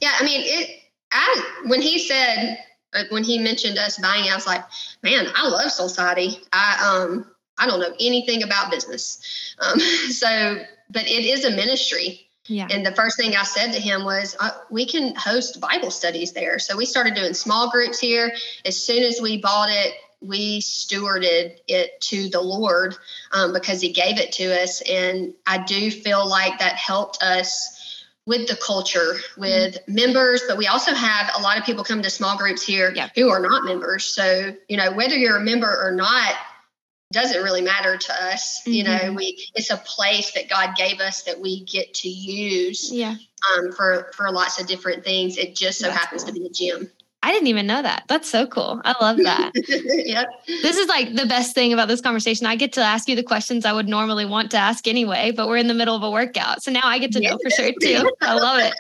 Yeah, 0.01 0.13
I 0.19 0.25
mean, 0.25 0.43
it 0.45 0.81
I 1.13 1.61
when 1.67 1.81
he 1.81 1.99
said 1.99 2.59
when 3.11 3.25
he 3.25 3.39
mentioned 3.39 3.79
us 3.79 3.99
buying, 3.99 4.31
I 4.31 4.35
was 4.35 4.47
like, 4.47 4.65
man, 5.03 5.27
I 5.35 5.49
love 5.49 5.71
Society. 5.71 6.39
I 6.53 7.05
um 7.07 7.27
I 7.59 7.67
don't 7.67 7.81
know 7.81 7.95
anything 8.01 8.43
about 8.43 8.71
business. 8.71 9.55
Um, 9.61 9.79
so 10.11 10.65
but 10.91 11.07
it 11.07 11.25
is 11.25 11.45
a 11.45 11.51
ministry. 11.51 12.29
Yeah. 12.47 12.67
And 12.71 12.85
the 12.85 12.93
first 12.93 13.19
thing 13.19 13.37
I 13.37 13.43
said 13.43 13.73
to 13.73 13.81
him 13.81 14.05
was, 14.05 14.35
uh, 14.41 14.51
we 14.71 14.87
can 14.87 15.15
host 15.17 15.61
Bible 15.61 15.91
studies 15.91 16.33
there. 16.33 16.59
So 16.59 16.79
we 16.79 16.87
started 16.87 17.15
doing 17.15 17.35
small 17.35 17.71
groups 17.71 18.01
here. 18.01 18.33
As 18.65 18.83
soon 18.83 19.03
as 19.03 19.21
we 19.21 19.39
bought 19.39 19.69
it, 19.69 19.93
we 20.21 20.61
stewarded 20.61 21.59
it 21.69 22.01
to 22.03 22.29
the 22.29 22.41
Lord 22.41 22.97
um, 23.33 23.53
because 23.53 23.81
He 23.81 23.93
gave 23.93 24.19
it 24.19 24.33
to 24.33 24.63
us. 24.63 24.83
And 24.83 25.35
I 25.47 25.59
do 25.59 25.91
feel 25.91 26.29
like 26.29 26.59
that 26.59 26.75
helped 26.75 27.23
us 27.23 28.05
with 28.27 28.47
the 28.47 28.57
culture, 28.57 29.17
with 29.39 29.75
mm-hmm. 29.77 29.95
members, 29.95 30.43
but 30.47 30.59
we 30.59 30.67
also 30.67 30.93
have 30.93 31.31
a 31.37 31.41
lot 31.41 31.57
of 31.57 31.65
people 31.65 31.83
come 31.83 32.03
to 32.03 32.11
small 32.11 32.37
groups 32.37 32.63
here 32.63 32.93
yeah. 32.95 33.09
who 33.15 33.31
are 33.31 33.41
not 33.41 33.65
members. 33.65 34.05
So, 34.05 34.55
you 34.69 34.77
know, 34.77 34.93
whether 34.93 35.17
you're 35.17 35.39
a 35.39 35.41
member 35.41 35.81
or 35.83 35.93
not, 35.93 36.35
doesn't 37.11 37.43
really 37.43 37.63
matter 37.63 37.97
to 37.97 38.13
us 38.27 38.61
mm-hmm. 38.61 38.73
you 38.73 38.85
know 38.85 38.99
mm-hmm. 38.99 39.15
we 39.15 39.49
it's 39.55 39.71
a 39.71 39.79
place 39.79 40.33
that 40.33 40.49
god 40.49 40.77
gave 40.77 41.01
us 41.01 41.23
that 41.23 41.41
we 41.41 41.65
get 41.65 41.95
to 41.95 42.09
use 42.09 42.93
yeah 42.93 43.15
um 43.57 43.73
for 43.73 44.11
for 44.15 44.31
lots 44.31 44.61
of 44.61 44.67
different 44.67 45.03
things 45.03 45.39
it 45.39 45.57
just 45.57 45.79
so 45.79 45.87
That's 45.87 45.99
happens 45.99 46.25
cool. 46.25 46.35
to 46.35 46.41
be 46.41 46.47
a 46.47 46.51
gym 46.51 46.91
I 47.23 47.33
didn't 47.33 47.49
even 47.49 47.67
know 47.67 47.83
that. 47.83 48.05
That's 48.09 48.31
so 48.31 48.47
cool. 48.47 48.81
I 48.85 48.95
love 49.01 49.17
that. 49.19 49.51
yep. 50.07 50.29
This 50.47 50.77
is 50.77 50.87
like 50.87 51.15
the 51.15 51.27
best 51.27 51.53
thing 51.55 51.73
about 51.73 51.89
this 51.89 52.01
conversation. 52.01 52.47
I 52.47 52.55
get 52.55 52.73
to 52.75 52.81
ask 52.81 53.09
you 53.09 53.17
the 53.17 53.25
questions 53.25 53.65
I 53.65 53.73
would 53.73 53.89
normally 53.89 54.25
want 54.25 54.53
to 54.53 54.57
ask 54.57 54.87
anyway, 54.87 55.33
but 55.33 55.49
we're 55.49 55.57
in 55.57 55.67
the 55.67 55.75
middle 55.75 55.97
of 55.97 56.03
a 56.03 56.11
workout. 56.11 56.63
So 56.63 56.71
now 56.71 56.83
I 56.85 56.99
get 56.99 57.13
to 57.13 57.21
know 57.21 57.37
for 57.43 57.51
sure 57.51 57.73
too. 57.83 58.09
I 58.21 58.35
love 58.35 58.61
it. 58.61 58.75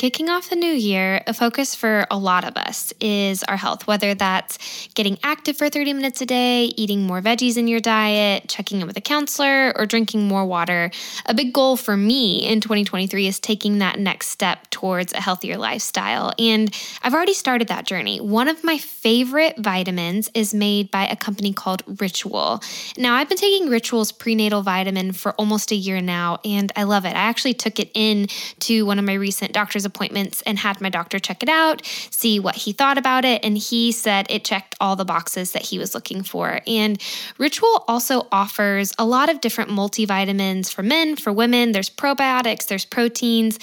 Kicking 0.00 0.30
off 0.30 0.48
the 0.48 0.56
new 0.56 0.72
year, 0.72 1.22
a 1.26 1.34
focus 1.34 1.74
for 1.74 2.06
a 2.10 2.16
lot 2.16 2.42
of 2.44 2.56
us 2.56 2.90
is 3.00 3.42
our 3.44 3.58
health, 3.58 3.86
whether 3.86 4.14
that's 4.14 4.88
getting 4.94 5.18
active 5.22 5.58
for 5.58 5.68
30 5.68 5.92
minutes 5.92 6.22
a 6.22 6.24
day, 6.24 6.72
eating 6.74 7.02
more 7.02 7.20
veggies 7.20 7.58
in 7.58 7.68
your 7.68 7.80
diet, 7.80 8.48
checking 8.48 8.80
in 8.80 8.86
with 8.86 8.96
a 8.96 9.02
counselor, 9.02 9.76
or 9.76 9.84
drinking 9.84 10.26
more 10.26 10.46
water. 10.46 10.90
A 11.26 11.34
big 11.34 11.52
goal 11.52 11.76
for 11.76 11.98
me 11.98 12.38
in 12.38 12.62
2023 12.62 13.26
is 13.26 13.38
taking 13.38 13.76
that 13.80 13.98
next 13.98 14.28
step 14.28 14.70
towards 14.70 15.12
a 15.12 15.20
healthier 15.20 15.58
lifestyle. 15.58 16.32
And 16.38 16.74
I've 17.02 17.12
already 17.12 17.34
started 17.34 17.68
that 17.68 17.84
journey. 17.84 18.22
One 18.22 18.48
of 18.48 18.64
my 18.64 18.78
favorite 18.78 19.58
vitamins 19.58 20.30
is 20.32 20.54
made 20.54 20.90
by 20.90 21.08
a 21.08 21.14
company 21.14 21.52
called 21.52 21.82
Ritual. 22.00 22.62
Now, 22.96 23.16
I've 23.16 23.28
been 23.28 23.36
taking 23.36 23.68
Ritual's 23.68 24.12
prenatal 24.12 24.62
vitamin 24.62 25.12
for 25.12 25.32
almost 25.32 25.72
a 25.72 25.76
year 25.76 26.00
now, 26.00 26.38
and 26.42 26.72
I 26.74 26.84
love 26.84 27.04
it. 27.04 27.10
I 27.10 27.28
actually 27.28 27.52
took 27.52 27.78
it 27.78 27.90
in 27.92 28.28
to 28.60 28.86
one 28.86 28.98
of 28.98 29.04
my 29.04 29.12
recent 29.12 29.52
doctor's 29.52 29.89
appointments 29.90 30.42
and 30.42 30.58
had 30.58 30.80
my 30.80 30.88
doctor 30.88 31.18
check 31.18 31.42
it 31.42 31.48
out, 31.48 31.84
see 32.10 32.38
what 32.38 32.54
he 32.54 32.72
thought 32.72 32.96
about 32.96 33.24
it. 33.24 33.44
And 33.44 33.58
he 33.58 33.92
said 33.92 34.26
it 34.30 34.44
checked 34.44 34.74
all 34.80 34.96
the 34.96 35.04
boxes 35.04 35.52
that 35.52 35.62
he 35.62 35.78
was 35.78 35.94
looking 35.94 36.22
for. 36.22 36.60
And 36.66 37.02
Ritual 37.38 37.84
also 37.88 38.26
offers 38.30 38.92
a 38.98 39.04
lot 39.04 39.28
of 39.28 39.40
different 39.40 39.70
multivitamins 39.70 40.72
for 40.72 40.82
men, 40.82 41.16
for 41.16 41.32
women. 41.32 41.72
There's 41.72 41.90
probiotics, 41.90 42.66
there's 42.66 42.84
proteins. 42.84 43.58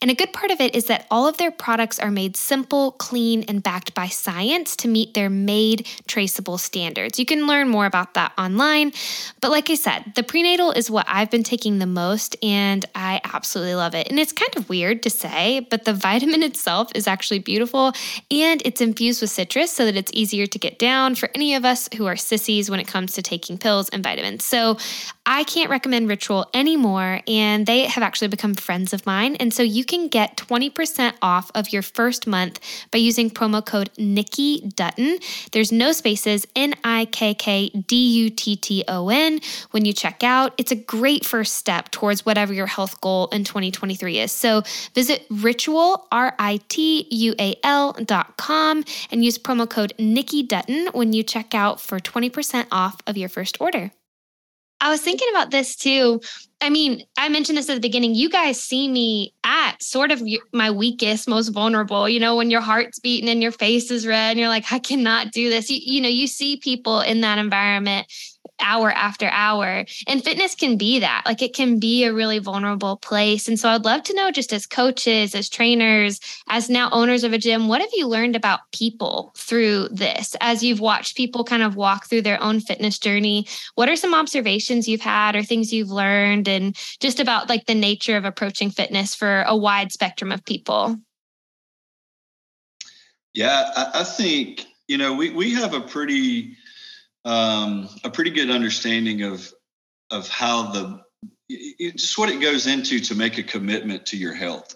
And 0.00 0.10
a 0.10 0.14
good 0.14 0.32
part 0.32 0.50
of 0.50 0.60
it 0.60 0.74
is 0.74 0.86
that 0.86 1.06
all 1.10 1.26
of 1.26 1.36
their 1.36 1.50
products 1.50 1.98
are 1.98 2.10
made 2.10 2.36
simple, 2.36 2.92
clean, 2.92 3.44
and 3.48 3.62
backed 3.62 3.94
by 3.94 4.06
science 4.06 4.76
to 4.76 4.88
meet 4.88 5.14
their 5.14 5.30
made 5.30 5.86
traceable 6.06 6.58
standards. 6.58 7.18
You 7.18 7.26
can 7.26 7.46
learn 7.46 7.68
more 7.68 7.86
about 7.86 8.14
that 8.14 8.32
online. 8.38 8.92
But 9.40 9.50
like 9.50 9.70
I 9.70 9.74
said, 9.74 10.12
the 10.14 10.22
prenatal 10.22 10.72
is 10.72 10.90
what 10.90 11.06
I've 11.08 11.30
been 11.30 11.42
taking 11.42 11.78
the 11.78 11.86
most, 11.86 12.36
and 12.42 12.84
I 12.94 13.20
absolutely 13.24 13.74
love 13.74 13.94
it. 13.94 14.08
And 14.08 14.18
it's 14.18 14.32
kind 14.32 14.54
of 14.56 14.68
weird 14.68 15.02
to 15.02 15.10
say, 15.10 15.66
but 15.72 15.86
the 15.86 15.94
vitamin 15.94 16.42
itself 16.42 16.92
is 16.94 17.08
actually 17.08 17.38
beautiful 17.38 17.94
and 18.30 18.60
it's 18.62 18.82
infused 18.82 19.22
with 19.22 19.30
citrus 19.30 19.72
so 19.72 19.86
that 19.86 19.96
it's 19.96 20.12
easier 20.12 20.46
to 20.46 20.58
get 20.58 20.78
down 20.78 21.14
for 21.14 21.30
any 21.34 21.54
of 21.54 21.64
us 21.64 21.88
who 21.96 22.04
are 22.04 22.14
sissies 22.14 22.68
when 22.68 22.78
it 22.78 22.86
comes 22.86 23.14
to 23.14 23.22
taking 23.22 23.56
pills 23.56 23.88
and 23.88 24.02
vitamins. 24.04 24.44
So 24.44 24.76
I 25.24 25.44
can't 25.44 25.70
recommend 25.70 26.08
Ritual 26.08 26.50
anymore, 26.52 27.20
and 27.28 27.64
they 27.64 27.86
have 27.86 28.02
actually 28.02 28.26
become 28.26 28.54
friends 28.54 28.92
of 28.92 29.06
mine. 29.06 29.36
And 29.36 29.54
so 29.54 29.62
you 29.62 29.84
can 29.84 30.08
get 30.08 30.36
20% 30.36 31.14
off 31.22 31.48
of 31.54 31.72
your 31.72 31.82
first 31.82 32.26
month 32.26 32.58
by 32.90 32.98
using 32.98 33.30
promo 33.30 33.64
code 33.64 33.90
Nikki 33.96 34.68
Dutton. 34.74 35.18
There's 35.52 35.70
no 35.70 35.92
spaces, 35.92 36.44
N 36.56 36.74
I 36.82 37.04
K 37.04 37.34
K 37.34 37.68
D 37.68 38.12
U 38.24 38.30
T 38.30 38.56
T 38.56 38.84
O 38.88 39.10
N, 39.10 39.38
when 39.70 39.84
you 39.84 39.92
check 39.92 40.24
out. 40.24 40.54
It's 40.58 40.72
a 40.72 40.76
great 40.76 41.24
first 41.24 41.54
step 41.54 41.92
towards 41.92 42.26
whatever 42.26 42.52
your 42.52 42.66
health 42.66 43.00
goal 43.00 43.28
in 43.28 43.44
2023 43.44 44.18
is. 44.18 44.32
So 44.32 44.62
visit 44.92 45.24
ritual, 45.30 46.08
R 46.10 46.34
I 46.36 46.58
T 46.68 47.06
U 47.08 47.34
A 47.38 47.54
L 47.62 47.92
dot 47.92 48.36
com, 48.38 48.82
and 49.12 49.24
use 49.24 49.38
promo 49.38 49.70
code 49.70 49.92
Nikki 50.00 50.42
Dutton 50.42 50.88
when 50.92 51.12
you 51.12 51.22
check 51.22 51.54
out 51.54 51.80
for 51.80 52.00
20% 52.00 52.66
off 52.72 52.96
of 53.06 53.16
your 53.16 53.28
first 53.28 53.60
order. 53.60 53.92
I 54.82 54.90
was 54.90 55.00
thinking 55.00 55.28
about 55.30 55.52
this 55.52 55.76
too. 55.76 56.20
I 56.60 56.68
mean, 56.68 57.04
I 57.16 57.28
mentioned 57.28 57.56
this 57.56 57.70
at 57.70 57.74
the 57.74 57.80
beginning. 57.80 58.16
You 58.16 58.28
guys 58.28 58.60
see 58.60 58.88
me 58.88 59.32
at 59.72 59.82
sort 59.82 60.10
of 60.10 60.22
my 60.52 60.70
weakest, 60.70 61.28
most 61.28 61.48
vulnerable, 61.48 62.08
you 62.08 62.20
know, 62.20 62.36
when 62.36 62.50
your 62.50 62.60
heart's 62.60 62.98
beating 62.98 63.28
and 63.28 63.42
your 63.42 63.52
face 63.52 63.90
is 63.90 64.06
red 64.06 64.30
and 64.30 64.38
you're 64.38 64.48
like, 64.48 64.72
I 64.72 64.78
cannot 64.78 65.32
do 65.32 65.50
this. 65.50 65.70
You, 65.70 65.78
you 65.82 66.00
know, 66.00 66.08
you 66.08 66.26
see 66.26 66.56
people 66.56 67.00
in 67.00 67.20
that 67.22 67.38
environment 67.38 68.06
hour 68.62 68.90
after 68.92 69.28
hour. 69.28 69.84
And 70.06 70.22
fitness 70.22 70.54
can 70.54 70.76
be 70.76 71.00
that. 71.00 71.22
Like 71.26 71.42
it 71.42 71.54
can 71.54 71.78
be 71.78 72.04
a 72.04 72.12
really 72.12 72.38
vulnerable 72.38 72.96
place. 72.96 73.48
And 73.48 73.58
so 73.58 73.68
I'd 73.68 73.84
love 73.84 74.02
to 74.04 74.14
know, 74.14 74.30
just 74.30 74.52
as 74.52 74.66
coaches, 74.66 75.34
as 75.34 75.48
trainers, 75.48 76.20
as 76.48 76.70
now 76.70 76.88
owners 76.92 77.24
of 77.24 77.32
a 77.32 77.38
gym, 77.38 77.68
what 77.68 77.80
have 77.80 77.90
you 77.92 78.06
learned 78.06 78.36
about 78.36 78.60
people 78.72 79.34
through 79.36 79.88
this 79.90 80.36
as 80.40 80.62
you've 80.62 80.80
watched 80.80 81.16
people 81.16 81.44
kind 81.44 81.62
of 81.62 81.76
walk 81.76 82.06
through 82.06 82.22
their 82.22 82.42
own 82.42 82.60
fitness 82.60 82.98
journey? 82.98 83.46
What 83.74 83.88
are 83.88 83.96
some 83.96 84.14
observations 84.14 84.88
you've 84.88 85.00
had 85.00 85.36
or 85.36 85.42
things 85.42 85.72
you've 85.72 85.90
learned 85.90 86.48
and 86.48 86.76
just 87.00 87.20
about 87.20 87.48
like 87.48 87.66
the 87.66 87.74
nature 87.74 88.16
of 88.16 88.24
approaching 88.24 88.70
fitness 88.70 89.14
for 89.14 89.42
a 89.42 89.56
wide 89.62 89.92
spectrum 89.92 90.32
of 90.32 90.44
people? 90.44 90.98
Yeah, 93.32 93.70
I, 93.94 94.04
think, 94.04 94.66
you 94.88 94.98
know, 94.98 95.14
we, 95.14 95.30
we 95.30 95.54
have 95.54 95.72
a 95.72 95.80
pretty 95.80 96.56
um, 97.24 97.88
a 98.04 98.10
pretty 98.10 98.30
good 98.30 98.50
understanding 98.50 99.22
of 99.22 99.50
of 100.10 100.28
how 100.28 100.72
the 100.72 101.00
just 101.80 102.18
what 102.18 102.28
it 102.28 102.40
goes 102.40 102.66
into 102.66 103.00
to 103.00 103.14
make 103.14 103.38
a 103.38 103.42
commitment 103.42 104.06
to 104.06 104.16
your 104.16 104.34
health. 104.34 104.74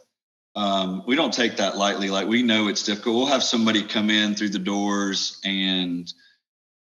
Um, 0.54 1.02
we 1.06 1.16
don't 1.16 1.34
take 1.34 1.56
that 1.58 1.76
lightly. 1.76 2.08
Like 2.08 2.28
we 2.28 2.42
know 2.42 2.68
it's 2.68 2.82
difficult. 2.82 3.16
We'll 3.16 3.26
have 3.26 3.42
somebody 3.42 3.82
come 3.82 4.08
in 4.08 4.34
through 4.34 4.50
the 4.50 4.58
doors 4.58 5.38
and 5.44 6.10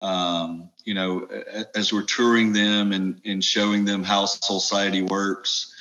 um, 0.04 0.70
you 0.84 0.94
know, 0.94 1.28
as 1.74 1.94
we're 1.94 2.04
touring 2.04 2.52
them 2.52 2.92
and, 2.92 3.22
and 3.26 3.44
showing 3.44 3.86
them 3.86 4.04
how 4.04 4.26
society 4.26 5.02
works, 5.02 5.73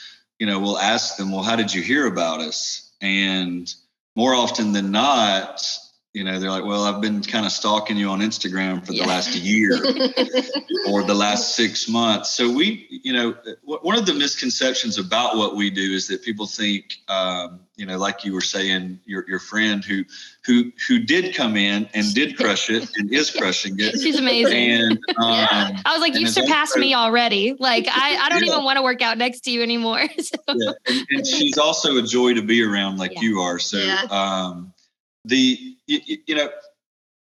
you 0.42 0.46
know, 0.46 0.58
we'll 0.58 0.76
ask 0.76 1.16
them, 1.18 1.30
well, 1.30 1.44
how 1.44 1.54
did 1.54 1.72
you 1.72 1.82
hear 1.82 2.04
about 2.04 2.40
us? 2.40 2.92
And 3.00 3.72
more 4.16 4.34
often 4.34 4.72
than 4.72 4.90
not, 4.90 5.64
you 6.12 6.24
know 6.24 6.38
they're 6.38 6.50
like 6.50 6.64
well 6.64 6.84
i've 6.84 7.00
been 7.00 7.22
kind 7.22 7.46
of 7.46 7.52
stalking 7.52 7.96
you 7.96 8.08
on 8.08 8.20
instagram 8.20 8.80
for 8.80 8.92
the 8.92 8.98
yeah. 8.98 9.06
last 9.06 9.34
year 9.34 9.72
or 10.88 11.02
the 11.04 11.14
last 11.14 11.56
six 11.56 11.88
months 11.88 12.30
so 12.30 12.52
we 12.52 12.86
you 13.02 13.12
know 13.12 13.34
one 13.64 13.96
of 13.96 14.04
the 14.04 14.12
misconceptions 14.12 14.98
about 14.98 15.36
what 15.36 15.56
we 15.56 15.70
do 15.70 15.94
is 15.94 16.08
that 16.08 16.22
people 16.22 16.46
think 16.46 16.98
um, 17.08 17.60
you 17.76 17.86
know 17.86 17.96
like 17.96 18.24
you 18.24 18.34
were 18.34 18.42
saying 18.42 19.00
your, 19.06 19.24
your 19.26 19.38
friend 19.38 19.84
who 19.84 20.04
who 20.44 20.70
who 20.86 20.98
did 20.98 21.34
come 21.34 21.56
in 21.56 21.88
and 21.94 22.14
did 22.14 22.36
crush 22.38 22.68
it 22.68 22.90
and 22.96 23.12
is 23.12 23.30
crushing 23.30 23.74
it 23.78 23.98
she's 23.98 24.18
amazing 24.18 24.70
and 24.70 24.92
um, 25.16 25.30
yeah. 25.30 25.80
i 25.86 25.92
was 25.92 26.00
like 26.00 26.14
you 26.14 26.26
surpassed 26.26 26.76
me 26.76 26.94
already 26.94 27.56
like 27.58 27.86
i, 27.88 28.16
I 28.16 28.28
don't 28.28 28.44
yeah. 28.44 28.52
even 28.52 28.64
want 28.64 28.76
to 28.76 28.82
work 28.82 29.00
out 29.00 29.16
next 29.16 29.40
to 29.42 29.50
you 29.50 29.62
anymore 29.62 30.06
so. 30.18 30.36
yeah. 30.48 30.72
and, 30.86 31.06
and, 31.10 31.26
she's 31.26 31.56
also 31.56 31.96
a 31.96 32.02
joy 32.02 32.34
to 32.34 32.42
be 32.42 32.62
around 32.62 32.98
like 32.98 33.22
you 33.22 33.40
are 33.40 33.58
so 33.58 33.78
um 34.10 34.71
the 35.24 35.76
you, 35.86 36.18
you 36.26 36.34
know 36.34 36.48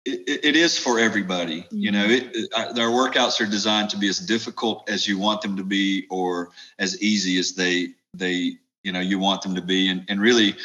it, 0.05 0.45
it 0.45 0.55
is 0.55 0.77
for 0.77 0.99
everybody 0.99 1.67
you 1.71 1.91
know 1.91 2.05
it, 2.05 2.49
uh, 2.55 2.71
their 2.73 2.87
workouts 2.87 3.41
are 3.41 3.49
designed 3.49 3.89
to 3.89 3.97
be 3.97 4.07
as 4.07 4.19
difficult 4.19 4.89
as 4.89 5.07
you 5.07 5.17
want 5.17 5.41
them 5.41 5.57
to 5.57 5.63
be 5.63 6.07
or 6.09 6.49
as 6.77 7.01
easy 7.01 7.37
as 7.37 7.53
they 7.53 7.89
they 8.13 8.57
you 8.83 8.91
know 8.91 8.99
you 8.99 9.19
want 9.19 9.41
them 9.41 9.55
to 9.55 9.61
be. 9.61 9.89
And, 9.89 10.05
and 10.07 10.21
really 10.21 10.55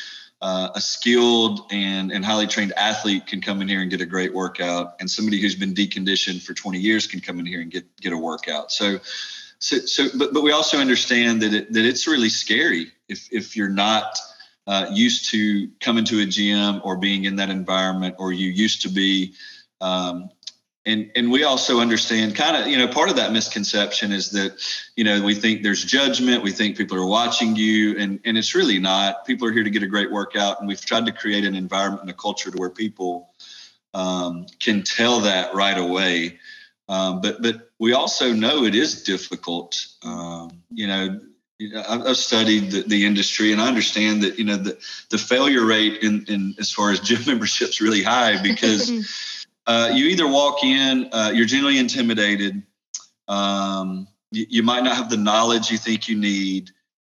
uh, 0.40 0.70
a 0.74 0.80
skilled 0.80 1.60
and, 1.70 2.12
and 2.12 2.24
highly 2.24 2.46
trained 2.46 2.72
athlete 2.76 3.26
can 3.26 3.40
come 3.40 3.62
in 3.62 3.68
here 3.68 3.80
and 3.80 3.90
get 3.90 4.00
a 4.00 4.06
great 4.06 4.34
workout. 4.34 4.94
And 5.00 5.10
somebody 5.10 5.40
who's 5.40 5.54
been 5.54 5.74
deconditioned 5.74 6.42
for 6.42 6.52
20 6.52 6.78
years 6.78 7.06
can 7.06 7.20
come 7.20 7.38
in 7.38 7.46
here 7.46 7.60
and 7.60 7.70
get 7.70 7.84
get 8.00 8.12
a 8.12 8.18
workout. 8.18 8.72
So 8.72 8.98
so, 9.58 9.78
so 9.78 10.08
but, 10.18 10.34
but 10.34 10.42
we 10.42 10.52
also 10.52 10.78
understand 10.78 11.42
that 11.42 11.54
it, 11.54 11.72
that 11.72 11.84
it's 11.84 12.06
really 12.06 12.28
scary 12.28 12.92
if 13.08 13.32
if 13.32 13.56
you're 13.56 13.68
not 13.68 14.18
uh, 14.66 14.86
used 14.92 15.30
to 15.30 15.68
coming 15.80 16.04
to 16.06 16.20
a 16.20 16.26
gym 16.26 16.80
or 16.84 16.96
being 16.96 17.24
in 17.24 17.36
that 17.36 17.50
environment, 17.50 18.16
or 18.18 18.32
you 18.32 18.50
used 18.50 18.82
to 18.82 18.88
be. 18.88 19.34
Um, 19.80 20.30
and 20.86 21.10
and 21.16 21.30
we 21.30 21.44
also 21.44 21.80
understand 21.80 22.34
kind 22.34 22.56
of 22.56 22.68
you 22.68 22.76
know 22.76 22.88
part 22.88 23.08
of 23.08 23.16
that 23.16 23.32
misconception 23.32 24.12
is 24.12 24.30
that 24.30 24.60
you 24.96 25.04
know 25.04 25.22
we 25.22 25.34
think 25.34 25.62
there's 25.62 25.82
judgment 25.84 26.42
we 26.42 26.50
think 26.50 26.76
people 26.76 26.96
are 26.98 27.06
watching 27.06 27.56
you 27.56 27.96
and 27.98 28.20
and 28.24 28.36
it's 28.36 28.54
really 28.54 28.78
not 28.78 29.24
people 29.26 29.48
are 29.48 29.52
here 29.52 29.64
to 29.64 29.70
get 29.70 29.82
a 29.82 29.86
great 29.86 30.10
workout 30.10 30.58
and 30.60 30.68
we've 30.68 30.84
tried 30.84 31.06
to 31.06 31.12
create 31.12 31.44
an 31.44 31.54
environment 31.54 32.02
and 32.02 32.10
a 32.10 32.14
culture 32.14 32.50
to 32.50 32.58
where 32.58 32.70
people 32.70 33.30
um, 33.94 34.46
can 34.60 34.82
tell 34.82 35.20
that 35.20 35.54
right 35.54 35.78
away 35.78 36.38
um, 36.88 37.20
but 37.20 37.40
but 37.40 37.70
we 37.78 37.94
also 37.94 38.32
know 38.32 38.64
it 38.64 38.74
is 38.74 39.04
difficult 39.04 39.86
um, 40.02 40.50
you 40.70 40.86
know 40.86 41.18
I've 41.60 42.16
studied 42.16 42.72
the, 42.72 42.82
the, 42.82 43.06
industry 43.06 43.52
and 43.52 43.60
I 43.60 43.68
understand 43.68 44.24
that 44.24 44.38
you 44.38 44.44
know 44.44 44.56
the, 44.56 44.76
the 45.10 45.18
failure 45.18 45.64
rate 45.64 46.02
in, 46.02 46.24
in 46.28 46.54
as 46.58 46.72
far 46.72 46.90
as 46.90 47.00
gym 47.08 47.20
memberships 47.26 47.80
really 47.80 48.02
high 48.02 48.42
because 48.42 48.90
uh, 49.66 49.92
you 49.94 50.06
either 50.06 50.26
walk 50.26 50.64
in, 50.64 51.08
uh, 51.12 51.30
you're 51.32 51.46
generally 51.46 51.78
intimidated, 51.78 52.60
um, 53.28 54.08
you, 54.32 54.46
you, 54.48 54.62
might 54.64 54.82
not 54.82 54.96
have 54.96 55.08
the 55.08 55.16
knowledge 55.16 55.70
you 55.70 55.78
think 55.78 56.08
you 56.08 56.18
need, 56.18 56.70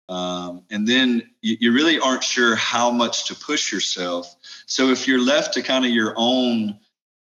um, 0.09 0.62
and 0.70 0.87
then 0.87 1.29
you, 1.42 1.57
you, 1.61 1.72
really 1.72 1.98
aren't 1.98 2.22
sure 2.22 2.55
how 2.55 2.92
much 2.92 3.27
to 3.27 3.35
push 3.35 3.72
yourself. 3.72 4.37
So 4.66 4.90
if 4.90 5.09
you're 5.09 5.20
left 5.20 5.55
to 5.55 5.62
kind 5.62 5.85
of 5.85 5.90
your 5.90 6.14
own 6.16 6.79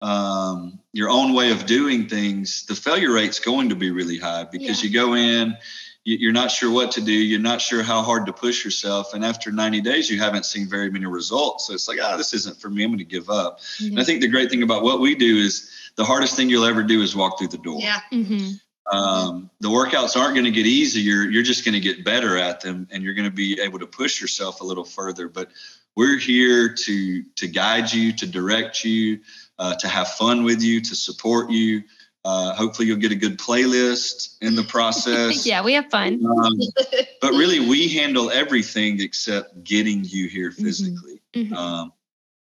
um, 0.01 0.79
your 0.93 1.11
own 1.11 1.35
way 1.35 1.51
of 1.51 1.67
doing 1.67 2.09
things, 2.09 2.65
the 2.67 2.77
failure 2.77 3.13
rate's 3.13 3.41
going 3.41 3.69
to 3.71 3.75
be 3.75 3.91
really 3.91 4.17
high 4.17 4.45
because 4.45 4.83
yeah. 4.83 4.89
you 4.89 4.95
go 4.95 5.15
in 5.15 5.57
you're 6.05 6.33
not 6.33 6.51
sure 6.51 6.71
what 6.73 6.93
to 6.93 7.01
do. 7.01 7.13
You're 7.13 7.41
not 7.41 7.61
sure 7.61 7.83
how 7.83 8.03
hard 8.03 8.27
to 8.27 8.33
push 8.33 8.65
yourself. 8.65 9.13
And 9.13 9.25
after 9.25 9.53
90 9.53 9.83
days, 9.83 10.11
you 10.11 10.19
haven't 10.19 10.47
seen 10.47 10.67
very 10.67 10.91
many 10.91 11.07
results. 11.07 11.67
So 11.67 11.75
it's 11.75 11.89
like, 11.89 11.99
ah, 12.01 12.13
oh, 12.15 12.17
this 12.17 12.33
isn't 12.33 12.59
for 12.59 12.71
me. 12.71 12.85
I'm 12.85 12.91
going 12.91 12.99
to 12.99 13.05
give 13.05 13.29
up. 13.29 13.61
Mm-hmm. 13.61 13.89
And 13.89 14.01
I 14.01 14.05
think 14.05 14.23
the 14.23 14.29
great 14.29 14.51
thing 14.51 14.63
about 14.63 14.83
what 14.83 15.01
we 15.01 15.15
do 15.15 15.37
is 15.37 15.71
the 15.97 16.05
hardest 16.05 16.37
thing 16.37 16.49
you'll 16.49 16.65
ever 16.65 16.83
do 16.83 17.03
is 17.03 17.15
walk 17.15 17.39
through 17.39 17.49
the 17.49 17.59
door. 17.59 17.81
Yeah. 17.81 18.01
Mm-hmm. 18.13 18.97
Um, 18.97 19.51
the 19.61 19.69
workouts 19.69 20.17
aren't 20.17 20.35
going 20.35 20.47
to 20.47 20.51
get 20.51 20.67
easier. 20.67 21.23
You're 21.23 21.43
just 21.43 21.65
going 21.65 21.75
to 21.75 21.81
get 21.81 22.05
better 22.05 22.39
at 22.39 22.61
them 22.61 22.89
and 22.91 23.05
you're 23.05 23.15
going 23.15 23.29
to 23.29 23.35
be 23.35 23.61
able 23.61 23.79
to 23.79 23.87
push 23.87 24.21
yourself 24.21 24.63
a 24.63 24.65
little 24.65 24.85
further. 24.85 25.29
But 25.29 25.51
we're 25.95 26.19
here 26.19 26.75
to, 26.75 27.23
to 27.23 27.47
guide 27.47 27.93
you, 27.93 28.13
to 28.15 28.27
direct 28.27 28.85
you, 28.85 29.21
uh, 29.59 29.77
to 29.77 29.87
have 29.89 30.09
fun 30.09 30.45
with 30.45 30.63
you, 30.63 30.81
to 30.81 30.97
support 30.97 31.51
you. 31.51 31.83
Uh, 32.25 32.55
hopefully, 32.55 32.87
you'll 32.87 32.99
get 32.99 33.13
a 33.13 33.17
good 33.17 33.39
playlist 33.39 34.37
in 34.43 34.55
the 34.55 34.63
process. 34.63 35.47
yeah, 35.47 35.63
we 35.63 35.73
have 35.75 35.91
fun. 35.91 36.25
Um, 36.25 36.59
but 37.21 37.33
really, 37.33 37.61
we 37.61 37.89
handle 37.89 38.31
everything 38.31 39.01
except 39.01 39.65
getting 39.65 40.05
you 40.05 40.29
here 40.29 40.51
mm-hmm. 40.51 40.65
physically. 40.65 41.23
Mm-hmm. 41.33 41.55
Um, 41.55 41.93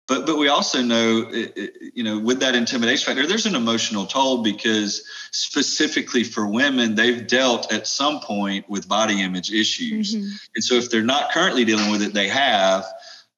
but 0.07 0.25
but 0.25 0.38
we 0.38 0.47
also 0.47 0.81
know, 0.81 1.27
it, 1.31 1.53
it, 1.55 1.73
you 1.95 2.03
know, 2.03 2.19
with 2.19 2.41
that 2.41 2.55
intimidation 2.55 3.05
factor, 3.05 3.27
there's 3.27 3.45
an 3.45 3.55
emotional 3.55 4.05
toll 4.05 4.43
because 4.43 5.03
specifically 5.31 6.23
for 6.23 6.45
women, 6.45 6.93
they've 6.93 7.25
dealt 7.25 7.73
at 7.73 7.88
some 7.88 8.19
point 8.19 8.69
with 8.69 8.88
body 8.88 9.21
image 9.21 9.51
issues, 9.51 10.13
mm-hmm. 10.13 10.36
and 10.55 10.63
so 10.63 10.75
if 10.75 10.91
they're 10.91 11.01
not 11.01 11.31
currently 11.31 11.65
dealing 11.65 11.89
with 11.89 12.01
it, 12.01 12.13
they 12.13 12.27
have. 12.27 12.86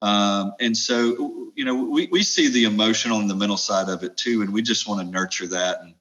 Um, 0.01 0.53
and 0.59 0.77
so, 0.77 1.51
you 1.55 1.65
know, 1.65 1.85
we, 1.85 2.07
we 2.11 2.21
see 2.21 2.49
the 2.49 2.65
emotional 2.65 3.19
and 3.19 3.29
the 3.29 3.35
mental 3.35 3.57
side 3.57 3.89
of 3.89 4.03
it 4.03 4.17
too, 4.17 4.43
and 4.43 4.53
we 4.53 4.61
just 4.61 4.87
want 4.87 5.01
to 5.01 5.07
nurture 5.07 5.47
that. 5.47 5.81
And 5.81 5.94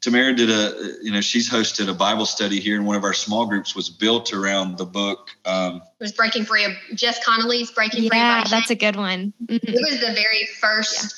Tamara 0.00 0.32
did 0.34 0.50
a, 0.50 0.94
you 1.02 1.10
know, 1.10 1.20
she's 1.20 1.50
hosted 1.50 1.88
a 1.88 1.94
Bible 1.94 2.26
study 2.26 2.60
here, 2.60 2.76
and 2.76 2.86
one 2.86 2.96
of 2.96 3.04
our 3.04 3.14
small 3.14 3.46
groups 3.46 3.74
was 3.74 3.90
built 3.90 4.32
around 4.32 4.78
the 4.78 4.86
book. 4.86 5.30
Um, 5.44 5.76
it 5.98 6.04
was 6.04 6.12
Breaking 6.12 6.44
Free 6.44 6.64
of 6.64 6.72
Jess 6.94 7.24
Connolly's 7.24 7.70
Breaking 7.72 8.04
yeah, 8.04 8.08
Free. 8.10 8.18
Yeah, 8.18 8.44
that's 8.48 8.70
a 8.70 8.76
good 8.76 8.96
one. 8.96 9.32
Mm-hmm. 9.44 9.56
It 9.68 9.74
was 9.74 10.00
the 10.00 10.12
very 10.12 10.46
first 10.60 11.02
yeah. 11.02 11.08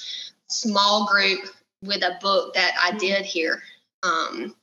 small 0.49 1.07
group 1.07 1.41
with 1.83 2.03
a 2.03 2.19
book 2.23 2.55
that 2.55 2.73
I 2.83 2.91
mm-hmm. 2.91 2.99
did 2.99 3.25
here. 3.27 3.63
Um, 4.03 4.55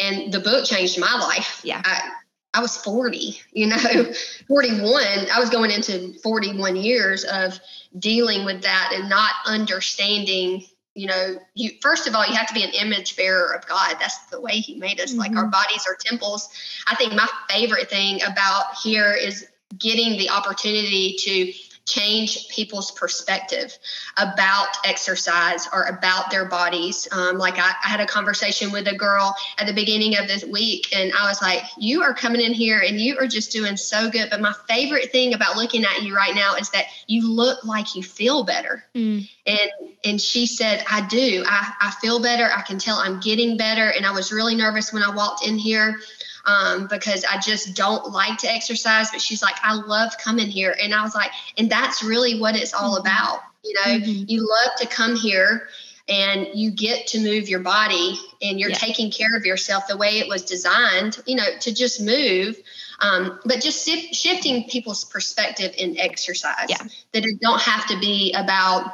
and 0.00 0.32
the 0.32 0.40
book 0.40 0.64
changed 0.64 0.98
my 0.98 1.14
life. 1.18 1.60
Yeah. 1.62 1.82
I, 1.84 2.10
I 2.54 2.60
was 2.60 2.78
40, 2.78 3.38
you 3.52 3.66
know, 3.66 3.76
41. 4.48 5.02
I 5.30 5.38
was 5.38 5.50
going 5.50 5.70
into 5.70 6.14
41 6.22 6.76
years 6.76 7.24
of 7.24 7.60
dealing 7.98 8.46
with 8.46 8.62
that 8.62 8.92
and 8.94 9.10
not 9.10 9.32
understanding 9.44 10.64
you 10.96 11.06
know 11.06 11.36
you 11.54 11.70
first 11.82 12.08
of 12.08 12.14
all 12.14 12.26
you 12.26 12.34
have 12.34 12.48
to 12.48 12.54
be 12.54 12.64
an 12.64 12.70
image 12.70 13.16
bearer 13.16 13.54
of 13.54 13.66
god 13.66 13.96
that's 14.00 14.26
the 14.26 14.40
way 14.40 14.54
he 14.54 14.74
made 14.74 14.98
us 14.98 15.10
mm-hmm. 15.10 15.20
like 15.20 15.36
our 15.36 15.42
mm-hmm. 15.42 15.50
bodies 15.50 15.86
are 15.86 15.94
temples 15.94 16.48
i 16.88 16.94
think 16.96 17.12
my 17.12 17.28
favorite 17.48 17.88
thing 17.88 18.20
about 18.22 18.74
here 18.82 19.12
is 19.12 19.46
getting 19.78 20.16
the 20.18 20.30
opportunity 20.30 21.14
to 21.18 21.52
change 21.86 22.48
people's 22.48 22.90
perspective 22.90 23.78
about 24.16 24.66
exercise 24.84 25.68
or 25.72 25.84
about 25.84 26.30
their 26.32 26.44
bodies. 26.44 27.06
Um, 27.12 27.38
like 27.38 27.58
I, 27.58 27.72
I, 27.84 27.88
had 27.88 28.00
a 28.00 28.06
conversation 28.06 28.72
with 28.72 28.88
a 28.88 28.94
girl 28.94 29.34
at 29.58 29.68
the 29.68 29.72
beginning 29.72 30.18
of 30.18 30.26
this 30.26 30.44
week, 30.44 30.94
and 30.94 31.12
I 31.12 31.28
was 31.28 31.40
like, 31.40 31.62
"You 31.78 32.02
are 32.02 32.12
coming 32.12 32.40
in 32.40 32.52
here 32.52 32.80
and 32.80 33.00
you 33.00 33.16
are 33.18 33.28
just 33.28 33.52
doing 33.52 33.76
so 33.76 34.10
good." 34.10 34.30
But 34.30 34.40
my 34.40 34.52
favorite 34.68 35.12
thing 35.12 35.32
about 35.32 35.56
looking 35.56 35.84
at 35.84 36.02
you 36.02 36.14
right 36.14 36.34
now 36.34 36.56
is 36.56 36.70
that 36.70 36.86
you 37.06 37.30
look 37.30 37.64
like 37.64 37.94
you 37.94 38.02
feel 38.02 38.42
better. 38.42 38.84
Mm. 38.94 39.28
And 39.46 39.70
and 40.04 40.20
she 40.20 40.46
said, 40.46 40.84
"I 40.90 41.06
do. 41.06 41.44
I, 41.46 41.72
I 41.80 41.90
feel 42.00 42.20
better. 42.20 42.50
I 42.52 42.62
can 42.62 42.78
tell 42.78 42.96
I'm 42.96 43.20
getting 43.20 43.56
better." 43.56 43.90
And 43.90 44.04
I 44.04 44.10
was 44.10 44.32
really 44.32 44.56
nervous 44.56 44.92
when 44.92 45.04
I 45.04 45.14
walked 45.14 45.46
in 45.46 45.56
here 45.56 46.00
um, 46.46 46.86
because 46.86 47.24
I 47.24 47.38
just 47.38 47.74
don't 47.74 48.12
like 48.12 48.38
to 48.38 48.48
exercise. 48.50 49.10
But 49.10 49.20
she's 49.20 49.42
like, 49.42 49.56
I 49.62 49.74
love 49.74 50.16
coming 50.18 50.48
here. 50.48 50.74
And 50.80 50.94
I 50.94 51.02
was 51.02 51.14
like, 51.14 51.30
and 51.58 51.70
that's 51.70 52.02
really 52.02 52.40
what 52.40 52.56
it's 52.56 52.72
all 52.72 52.96
mm-hmm. 52.96 53.06
about. 53.06 53.40
You 53.64 53.74
know, 53.74 53.98
mm-hmm. 53.98 54.24
you 54.28 54.48
love 54.48 54.76
to 54.78 54.86
come 54.86 55.16
here 55.16 55.68
and 56.08 56.48
you 56.54 56.70
get 56.70 57.08
to 57.08 57.20
move 57.20 57.48
your 57.48 57.60
body 57.60 58.16
and 58.40 58.60
you're 58.60 58.70
yeah. 58.70 58.76
taking 58.76 59.10
care 59.10 59.36
of 59.36 59.44
yourself 59.44 59.88
the 59.88 59.96
way 59.96 60.18
it 60.20 60.28
was 60.28 60.42
designed, 60.42 61.20
you 61.26 61.34
know, 61.34 61.46
to 61.60 61.74
just 61.74 62.00
move. 62.00 62.56
Um, 63.00 63.40
but 63.44 63.60
just 63.60 63.84
sif- 63.84 64.14
shifting 64.14 64.68
people's 64.68 65.04
perspective 65.04 65.74
in 65.76 65.98
exercise 65.98 66.66
yeah. 66.68 66.82
that 67.12 67.26
it 67.26 67.40
don't 67.40 67.60
have 67.60 67.86
to 67.88 67.98
be 67.98 68.32
about 68.32 68.90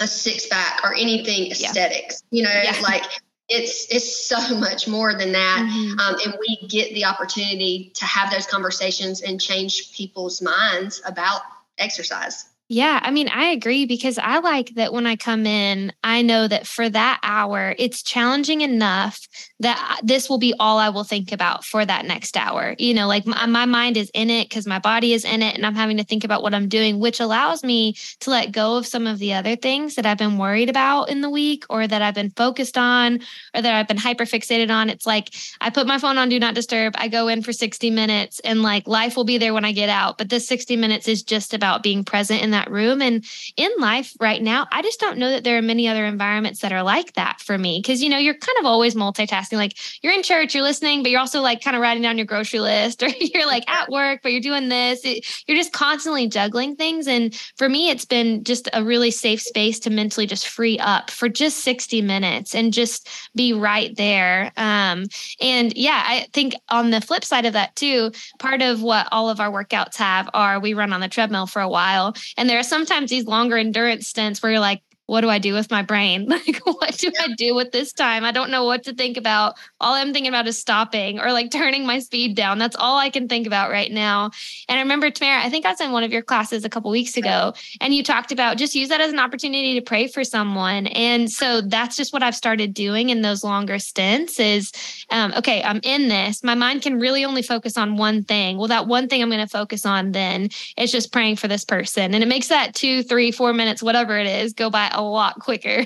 a 0.00 0.06
six 0.06 0.46
pack 0.46 0.80
or 0.84 0.94
anything 0.94 1.50
aesthetics, 1.50 2.22
yeah. 2.30 2.38
you 2.38 2.44
know, 2.44 2.82
like 2.82 3.04
it's 3.48 3.86
it's 3.90 4.26
so 4.26 4.54
much 4.58 4.88
more 4.88 5.14
than 5.14 5.32
that 5.32 5.68
mm-hmm. 5.68 5.98
um, 5.98 6.16
and 6.24 6.36
we 6.40 6.66
get 6.68 6.92
the 6.94 7.04
opportunity 7.04 7.92
to 7.94 8.04
have 8.04 8.30
those 8.30 8.46
conversations 8.46 9.22
and 9.22 9.40
change 9.40 9.92
people's 9.92 10.40
minds 10.40 11.02
about 11.04 11.42
exercise 11.78 12.46
yeah, 12.74 12.98
I 13.00 13.12
mean, 13.12 13.28
I 13.28 13.50
agree 13.50 13.86
because 13.86 14.18
I 14.18 14.40
like 14.40 14.74
that 14.74 14.92
when 14.92 15.06
I 15.06 15.14
come 15.14 15.46
in, 15.46 15.92
I 16.02 16.22
know 16.22 16.48
that 16.48 16.66
for 16.66 16.88
that 16.88 17.20
hour, 17.22 17.72
it's 17.78 18.02
challenging 18.02 18.62
enough 18.62 19.20
that 19.60 20.00
this 20.02 20.28
will 20.28 20.38
be 20.38 20.54
all 20.58 20.78
I 20.78 20.88
will 20.88 21.04
think 21.04 21.30
about 21.30 21.64
for 21.64 21.86
that 21.86 22.04
next 22.04 22.36
hour. 22.36 22.74
You 22.76 22.92
know, 22.92 23.06
like 23.06 23.26
my, 23.26 23.46
my 23.46 23.64
mind 23.64 23.96
is 23.96 24.10
in 24.12 24.28
it 24.28 24.48
because 24.48 24.66
my 24.66 24.80
body 24.80 25.12
is 25.12 25.24
in 25.24 25.40
it 25.40 25.54
and 25.54 25.64
I'm 25.64 25.76
having 25.76 25.98
to 25.98 26.04
think 26.04 26.24
about 26.24 26.42
what 26.42 26.52
I'm 26.52 26.68
doing, 26.68 26.98
which 26.98 27.20
allows 27.20 27.62
me 27.62 27.94
to 28.20 28.30
let 28.30 28.50
go 28.50 28.76
of 28.76 28.88
some 28.88 29.06
of 29.06 29.20
the 29.20 29.34
other 29.34 29.54
things 29.54 29.94
that 29.94 30.04
I've 30.04 30.18
been 30.18 30.36
worried 30.36 30.68
about 30.68 31.10
in 31.10 31.20
the 31.20 31.30
week 31.30 31.64
or 31.70 31.86
that 31.86 32.02
I've 32.02 32.16
been 32.16 32.30
focused 32.30 32.76
on 32.76 33.20
or 33.54 33.62
that 33.62 33.72
I've 33.72 33.86
been 33.86 33.98
hyper 33.98 34.24
fixated 34.24 34.70
on. 34.72 34.90
It's 34.90 35.06
like 35.06 35.32
I 35.60 35.70
put 35.70 35.86
my 35.86 35.98
phone 35.98 36.18
on 36.18 36.28
do 36.28 36.40
not 36.40 36.56
disturb, 36.56 36.94
I 36.96 37.06
go 37.06 37.28
in 37.28 37.40
for 37.40 37.52
60 37.52 37.88
minutes 37.92 38.40
and 38.40 38.62
like 38.62 38.88
life 38.88 39.16
will 39.16 39.22
be 39.22 39.38
there 39.38 39.54
when 39.54 39.64
I 39.64 39.70
get 39.70 39.88
out. 39.88 40.18
But 40.18 40.28
this 40.28 40.48
60 40.48 40.76
minutes 40.76 41.06
is 41.06 41.22
just 41.22 41.54
about 41.54 41.84
being 41.84 42.02
present 42.02 42.42
in 42.42 42.50
that 42.50 42.63
room. 42.70 43.02
And 43.02 43.24
in 43.56 43.70
life 43.78 44.14
right 44.20 44.42
now, 44.42 44.66
I 44.72 44.82
just 44.82 45.00
don't 45.00 45.18
know 45.18 45.30
that 45.30 45.44
there 45.44 45.58
are 45.58 45.62
many 45.62 45.88
other 45.88 46.04
environments 46.04 46.60
that 46.60 46.72
are 46.72 46.82
like 46.82 47.14
that 47.14 47.40
for 47.40 47.58
me. 47.58 47.82
Cause, 47.82 48.00
you 48.00 48.08
know, 48.08 48.18
you're 48.18 48.34
kind 48.34 48.58
of 48.58 48.66
always 48.66 48.94
multitasking. 48.94 49.56
Like 49.56 49.76
you're 50.02 50.12
in 50.12 50.22
church, 50.22 50.54
you're 50.54 50.62
listening, 50.62 51.02
but 51.02 51.10
you're 51.10 51.20
also 51.20 51.40
like 51.40 51.62
kind 51.62 51.76
of 51.76 51.82
writing 51.82 52.02
down 52.02 52.18
your 52.18 52.26
grocery 52.26 52.60
list, 52.60 53.02
or 53.02 53.08
you're 53.08 53.46
like 53.46 53.68
at 53.68 53.88
work, 53.88 54.20
but 54.22 54.32
you're 54.32 54.40
doing 54.40 54.68
this. 54.68 55.04
It, 55.04 55.26
you're 55.46 55.56
just 55.56 55.72
constantly 55.72 56.26
juggling 56.26 56.76
things. 56.76 57.06
And 57.06 57.34
for 57.56 57.68
me, 57.68 57.90
it's 57.90 58.04
been 58.04 58.44
just 58.44 58.68
a 58.72 58.84
really 58.84 59.10
safe 59.10 59.40
space 59.40 59.78
to 59.80 59.90
mentally 59.90 60.26
just 60.26 60.48
free 60.48 60.78
up 60.78 61.10
for 61.10 61.28
just 61.28 61.58
60 61.60 62.02
minutes 62.02 62.54
and 62.54 62.72
just 62.72 63.08
be 63.34 63.52
right 63.52 63.94
there. 63.96 64.52
Um, 64.56 65.06
and 65.40 65.76
yeah, 65.76 66.02
I 66.06 66.26
think 66.32 66.54
on 66.68 66.90
the 66.90 67.00
flip 67.00 67.24
side 67.24 67.46
of 67.46 67.52
that, 67.52 67.76
too, 67.76 68.12
part 68.38 68.62
of 68.62 68.82
what 68.82 69.08
all 69.12 69.30
of 69.30 69.40
our 69.40 69.50
workouts 69.50 69.96
have 69.96 70.28
are 70.34 70.60
we 70.60 70.74
run 70.74 70.92
on 70.92 71.00
the 71.00 71.08
treadmill 71.08 71.46
for 71.46 71.62
a 71.62 71.68
while. 71.68 72.14
And 72.36 72.43
there 72.48 72.58
are 72.58 72.64
sometimes 72.64 73.10
these 73.10 73.26
longer 73.26 73.56
endurance 73.56 74.08
stints 74.08 74.42
where 74.42 74.52
you're 74.52 74.60
like, 74.60 74.82
what 75.06 75.20
do 75.20 75.28
I 75.28 75.38
do 75.38 75.52
with 75.52 75.70
my 75.70 75.82
brain? 75.82 76.28
Like, 76.34 76.60
what 76.64 76.98
do 76.98 77.10
I 77.20 77.28
do 77.36 77.54
with 77.54 77.70
this 77.70 77.92
time? 77.92 78.24
I 78.24 78.32
don't 78.32 78.50
know 78.50 78.64
what 78.64 78.82
to 78.84 78.94
think 78.94 79.16
about. 79.16 79.54
All 79.80 79.94
I'm 79.94 80.12
thinking 80.12 80.28
about 80.28 80.46
is 80.46 80.58
stopping 80.58 81.20
or 81.20 81.32
like 81.32 81.50
turning 81.50 81.86
my 81.86 82.00
speed 82.00 82.34
down. 82.34 82.58
That's 82.58 82.76
all 82.76 82.98
I 82.98 83.08
can 83.08 83.28
think 83.28 83.46
about 83.46 83.70
right 83.70 83.90
now. 83.90 84.30
And 84.68 84.78
I 84.78 84.82
remember, 84.82 85.10
Tamara, 85.10 85.42
I 85.42 85.48
think 85.48 85.64
I 85.64 85.70
was 85.70 85.80
in 85.80 85.92
one 85.92 86.02
of 86.02 86.12
your 86.12 86.22
classes 86.22 86.64
a 86.64 86.68
couple 86.68 86.90
weeks 86.90 87.16
ago, 87.16 87.54
and 87.80 87.94
you 87.94 88.02
talked 88.02 88.32
about 88.32 88.58
just 88.58 88.74
use 88.74 88.88
that 88.88 89.00
as 89.00 89.12
an 89.12 89.18
opportunity 89.18 89.74
to 89.74 89.80
pray 89.80 90.06
for 90.08 90.24
someone. 90.24 90.86
And 90.88 91.30
so 91.30 91.60
that's 91.60 91.96
just 91.96 92.12
what 92.12 92.22
I've 92.22 92.34
started 92.34 92.74
doing 92.74 93.10
in 93.10 93.22
those 93.22 93.44
longer 93.44 93.78
stints 93.78 94.40
is, 94.40 94.72
um, 95.10 95.32
okay, 95.36 95.62
I'm 95.62 95.80
in 95.82 96.08
this. 96.08 96.42
My 96.42 96.54
mind 96.54 96.82
can 96.82 96.98
really 96.98 97.24
only 97.24 97.42
focus 97.42 97.78
on 97.78 97.96
one 97.96 98.24
thing. 98.24 98.58
Well, 98.58 98.68
that 98.68 98.86
one 98.86 99.08
thing 99.08 99.22
I'm 99.22 99.30
going 99.30 99.40
to 99.40 99.46
focus 99.46 99.86
on 99.86 100.12
then 100.12 100.48
is 100.76 100.90
just 100.90 101.12
praying 101.12 101.36
for 101.36 101.48
this 101.48 101.64
person. 101.64 102.14
And 102.14 102.22
it 102.22 102.28
makes 102.28 102.48
that 102.48 102.74
two, 102.74 103.02
three, 103.02 103.30
four 103.30 103.52
minutes, 103.52 103.82
whatever 103.82 104.18
it 104.18 104.26
is, 104.26 104.52
go 104.52 104.70
by 104.70 104.90
a 104.96 105.02
lot 105.02 105.38
quicker. 105.38 105.84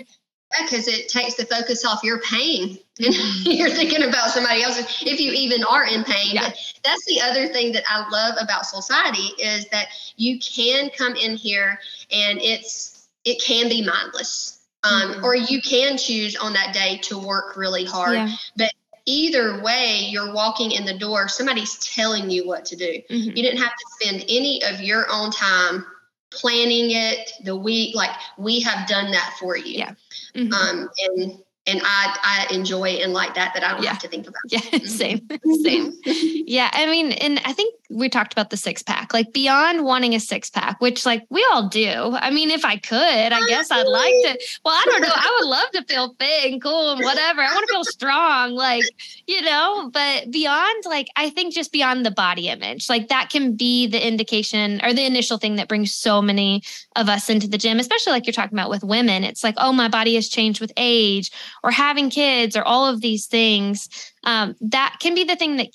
Because 0.62 0.88
it 0.88 1.08
takes 1.10 1.34
the 1.34 1.44
focus 1.44 1.84
off 1.84 2.02
your 2.02 2.20
pain. 2.20 2.78
And 3.04 3.14
you're 3.44 3.70
thinking 3.70 4.02
about 4.02 4.30
somebody 4.30 4.62
else, 4.62 4.78
if 5.02 5.20
you 5.20 5.32
even 5.32 5.62
are 5.62 5.84
in 5.84 6.04
pain. 6.04 6.34
Yeah. 6.34 6.50
that's 6.82 7.04
the 7.06 7.20
other 7.20 7.48
thing 7.48 7.72
that 7.72 7.84
I 7.86 8.08
love 8.08 8.34
about 8.40 8.64
society 8.64 9.34
is 9.38 9.68
that 9.68 9.88
you 10.16 10.38
can 10.38 10.90
come 10.96 11.14
in 11.16 11.36
here 11.36 11.78
and 12.10 12.40
it's 12.40 13.08
it 13.24 13.42
can 13.42 13.68
be 13.68 13.84
mindless. 13.84 14.54
Um, 14.84 15.10
mm-hmm. 15.10 15.24
or 15.24 15.34
you 15.34 15.60
can 15.60 15.98
choose 15.98 16.36
on 16.36 16.52
that 16.52 16.72
day 16.72 16.98
to 17.02 17.18
work 17.18 17.56
really 17.56 17.84
hard. 17.84 18.14
Yeah. 18.14 18.30
But 18.56 18.72
either 19.06 19.60
way, 19.60 20.06
you're 20.08 20.32
walking 20.32 20.70
in 20.70 20.84
the 20.84 20.96
door, 20.96 21.28
somebody's 21.28 21.78
telling 21.78 22.30
you 22.30 22.46
what 22.46 22.64
to 22.66 22.76
do. 22.76 23.02
Mm-hmm. 23.10 23.36
You 23.36 23.42
didn't 23.42 23.58
have 23.58 23.72
to 23.72 23.84
spend 24.00 24.24
any 24.28 24.62
of 24.64 24.80
your 24.80 25.06
own 25.10 25.30
time 25.32 25.84
planning 26.30 26.90
it 26.90 27.32
the 27.44 27.56
week 27.56 27.94
like 27.94 28.10
we 28.36 28.60
have 28.60 28.86
done 28.86 29.10
that 29.10 29.34
for 29.38 29.56
you 29.56 29.78
yeah 29.78 29.92
mm-hmm. 30.34 30.52
um 30.52 30.88
and 31.06 31.42
and 31.68 31.80
I 31.84 32.46
I 32.50 32.54
enjoy 32.54 32.88
and 33.02 33.12
like 33.12 33.34
that 33.34 33.52
that 33.54 33.62
I 33.62 33.74
don't 33.74 33.82
yeah. 33.82 33.90
have 33.90 33.98
to 34.00 34.08
think 34.08 34.26
about. 34.26 34.40
Yeah, 34.48 34.60
mm-hmm. 34.60 34.86
same, 34.86 35.28
same. 35.62 35.92
yeah, 36.04 36.70
I 36.72 36.86
mean, 36.86 37.12
and 37.12 37.40
I 37.44 37.52
think 37.52 37.74
we 37.90 38.08
talked 38.08 38.32
about 38.32 38.50
the 38.50 38.56
six 38.56 38.82
pack, 38.82 39.12
like 39.12 39.32
beyond 39.32 39.84
wanting 39.84 40.14
a 40.14 40.20
six 40.20 40.50
pack, 40.50 40.80
which 40.80 41.04
like 41.04 41.24
we 41.30 41.46
all 41.52 41.68
do. 41.68 42.16
I 42.18 42.30
mean, 42.30 42.50
if 42.50 42.64
I 42.64 42.76
could, 42.76 42.98
I 42.98 43.46
guess 43.46 43.70
I'd 43.70 43.86
like 43.86 44.12
to. 44.12 44.38
Well, 44.64 44.74
I 44.74 44.84
don't 44.86 45.02
know. 45.02 45.08
I 45.12 45.38
would 45.40 45.48
love 45.48 45.70
to 45.72 45.84
feel 45.84 46.14
fit 46.18 46.52
and 46.52 46.62
cool 46.62 46.92
and 46.92 47.04
whatever. 47.04 47.42
I 47.42 47.54
want 47.54 47.66
to 47.68 47.72
feel 47.72 47.84
strong, 47.84 48.52
like 48.52 48.84
you 49.26 49.42
know. 49.42 49.90
But 49.92 50.30
beyond, 50.30 50.84
like 50.86 51.08
I 51.16 51.30
think 51.30 51.54
just 51.54 51.70
beyond 51.70 52.06
the 52.06 52.10
body 52.10 52.48
image, 52.48 52.88
like 52.88 53.08
that 53.08 53.28
can 53.30 53.54
be 53.54 53.86
the 53.86 54.04
indication 54.04 54.80
or 54.82 54.94
the 54.94 55.04
initial 55.04 55.38
thing 55.38 55.56
that 55.56 55.68
brings 55.68 55.94
so 55.94 56.22
many 56.22 56.62
of 56.98 57.08
us 57.08 57.30
into 57.30 57.48
the 57.48 57.58
gym, 57.58 57.78
especially 57.78 58.12
like 58.12 58.26
you're 58.26 58.32
talking 58.32 58.58
about 58.58 58.70
with 58.70 58.82
women. 58.82 59.24
It's 59.24 59.44
like, 59.44 59.54
oh, 59.56 59.72
my 59.72 59.88
body 59.88 60.16
has 60.16 60.28
changed 60.28 60.60
with 60.60 60.72
age 60.76 61.30
or 61.62 61.70
having 61.70 62.10
kids 62.10 62.56
or 62.56 62.62
all 62.64 62.86
of 62.86 63.00
these 63.00 63.26
things. 63.26 63.88
Um, 64.24 64.54
that 64.60 64.96
can 65.00 65.14
be 65.14 65.24
the 65.24 65.36
thing 65.36 65.56
that 65.56 65.68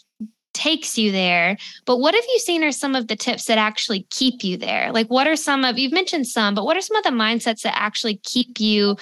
takes 0.54 0.98
you 0.98 1.12
there. 1.12 1.58
But 1.86 1.98
what 1.98 2.14
have 2.14 2.24
you 2.32 2.40
seen 2.40 2.64
are 2.64 2.72
some 2.72 2.96
of 2.96 3.08
the 3.08 3.16
tips 3.16 3.46
that 3.46 3.58
actually 3.58 4.06
keep 4.12 4.44
you 4.44 4.58
there? 4.58 4.92
Like, 4.92 5.08
what 5.08 5.28
are 5.28 5.36
some 5.36 5.66
of, 5.66 5.80
you've 5.80 5.92
mentioned 5.92 6.28
some, 6.28 6.54
but 6.54 6.66
what 6.66 6.78
are 6.78 6.82
some 6.82 6.98
of 6.98 7.04
the 7.04 7.10
mindsets 7.10 7.62
that 7.62 7.76
actually 7.76 8.18
keep 8.18 8.60
you 8.60 8.96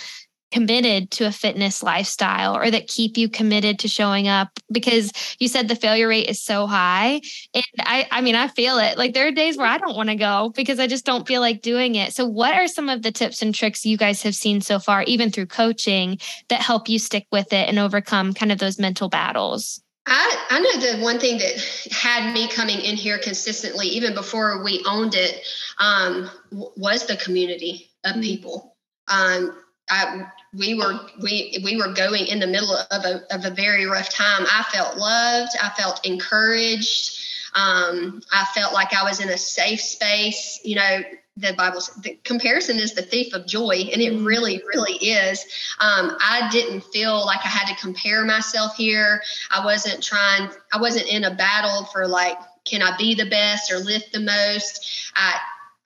committed 0.51 1.09
to 1.11 1.25
a 1.25 1.31
fitness 1.31 1.81
lifestyle 1.81 2.55
or 2.55 2.69
that 2.69 2.87
keep 2.87 3.17
you 3.17 3.29
committed 3.29 3.79
to 3.79 3.87
showing 3.87 4.27
up 4.27 4.59
because 4.71 5.11
you 5.39 5.47
said 5.47 5.67
the 5.67 5.75
failure 5.75 6.07
rate 6.07 6.29
is 6.29 6.41
so 6.41 6.67
high 6.67 7.21
and 7.53 7.63
i 7.79 8.07
i 8.11 8.21
mean 8.21 8.35
i 8.35 8.47
feel 8.49 8.77
it 8.77 8.97
like 8.97 9.13
there 9.13 9.27
are 9.27 9.31
days 9.31 9.57
where 9.57 9.67
i 9.67 9.77
don't 9.77 9.95
want 9.95 10.09
to 10.09 10.15
go 10.15 10.51
because 10.55 10.79
i 10.79 10.87
just 10.87 11.05
don't 11.05 11.27
feel 11.27 11.41
like 11.41 11.61
doing 11.61 11.95
it 11.95 12.13
so 12.13 12.25
what 12.25 12.53
are 12.53 12.67
some 12.67 12.89
of 12.89 13.01
the 13.01 13.11
tips 13.11 13.41
and 13.41 13.55
tricks 13.55 13.85
you 13.85 13.97
guys 13.97 14.21
have 14.21 14.35
seen 14.35 14.61
so 14.61 14.77
far 14.77 15.03
even 15.03 15.31
through 15.31 15.45
coaching 15.45 16.17
that 16.49 16.61
help 16.61 16.89
you 16.89 16.99
stick 16.99 17.25
with 17.31 17.51
it 17.53 17.69
and 17.69 17.79
overcome 17.79 18.33
kind 18.33 18.51
of 18.51 18.59
those 18.59 18.77
mental 18.77 19.09
battles 19.09 19.81
I, 20.07 20.45
I 20.49 20.59
know 20.59 20.79
the 20.79 21.03
one 21.03 21.19
thing 21.19 21.37
that 21.37 21.91
had 21.91 22.33
me 22.33 22.47
coming 22.47 22.79
in 22.79 22.95
here 22.95 23.19
consistently, 23.19 23.85
even 23.87 24.15
before 24.15 24.63
we 24.63 24.83
owned 24.87 25.13
it, 25.13 25.45
um, 25.77 26.27
was 26.51 27.05
the 27.05 27.17
community 27.17 27.91
of 28.03 28.13
mm-hmm. 28.13 28.21
people. 28.21 28.75
Um, 29.07 29.55
I, 29.89 30.25
we 30.53 30.75
were 30.75 30.99
we 31.21 31.57
we 31.63 31.77
were 31.77 31.93
going 31.93 32.27
in 32.27 32.39
the 32.39 32.47
middle 32.47 32.75
of 32.75 33.05
a, 33.05 33.23
of 33.33 33.45
a 33.45 33.51
very 33.51 33.85
rough 33.85 34.09
time. 34.09 34.45
I 34.51 34.63
felt 34.71 34.97
loved. 34.97 35.51
I 35.61 35.69
felt 35.69 36.05
encouraged. 36.05 37.19
Um, 37.53 38.21
I 38.31 38.45
felt 38.55 38.73
like 38.73 38.93
I 38.93 39.03
was 39.03 39.19
in 39.19 39.29
a 39.29 39.37
safe 39.37 39.81
space. 39.81 40.59
You 40.63 40.75
know, 40.75 41.01
the 41.37 41.53
Bible 41.53 41.81
the 42.01 42.19
comparison 42.23 42.77
is 42.77 42.93
the 42.93 43.01
thief 43.01 43.33
of 43.33 43.47
joy, 43.47 43.89
and 43.91 44.01
it 44.01 44.13
mm-hmm. 44.13 44.25
really, 44.25 44.61
really 44.73 44.95
is. 44.95 45.45
Um, 45.79 46.17
I 46.19 46.49
didn't 46.51 46.81
feel 46.81 47.25
like 47.25 47.39
I 47.45 47.49
had 47.49 47.73
to 47.73 47.81
compare 47.81 48.25
myself 48.25 48.75
here. 48.75 49.21
I 49.49 49.63
wasn't 49.63 50.03
trying. 50.03 50.49
I 50.73 50.79
wasn't 50.79 51.07
in 51.07 51.23
a 51.23 51.33
battle 51.33 51.85
for 51.85 52.07
like, 52.07 52.37
can 52.65 52.81
I 52.81 52.95
be 52.97 53.15
the 53.15 53.29
best 53.29 53.71
or 53.71 53.77
lift 53.79 54.11
the 54.11 54.19
most? 54.19 55.11
I 55.15 55.39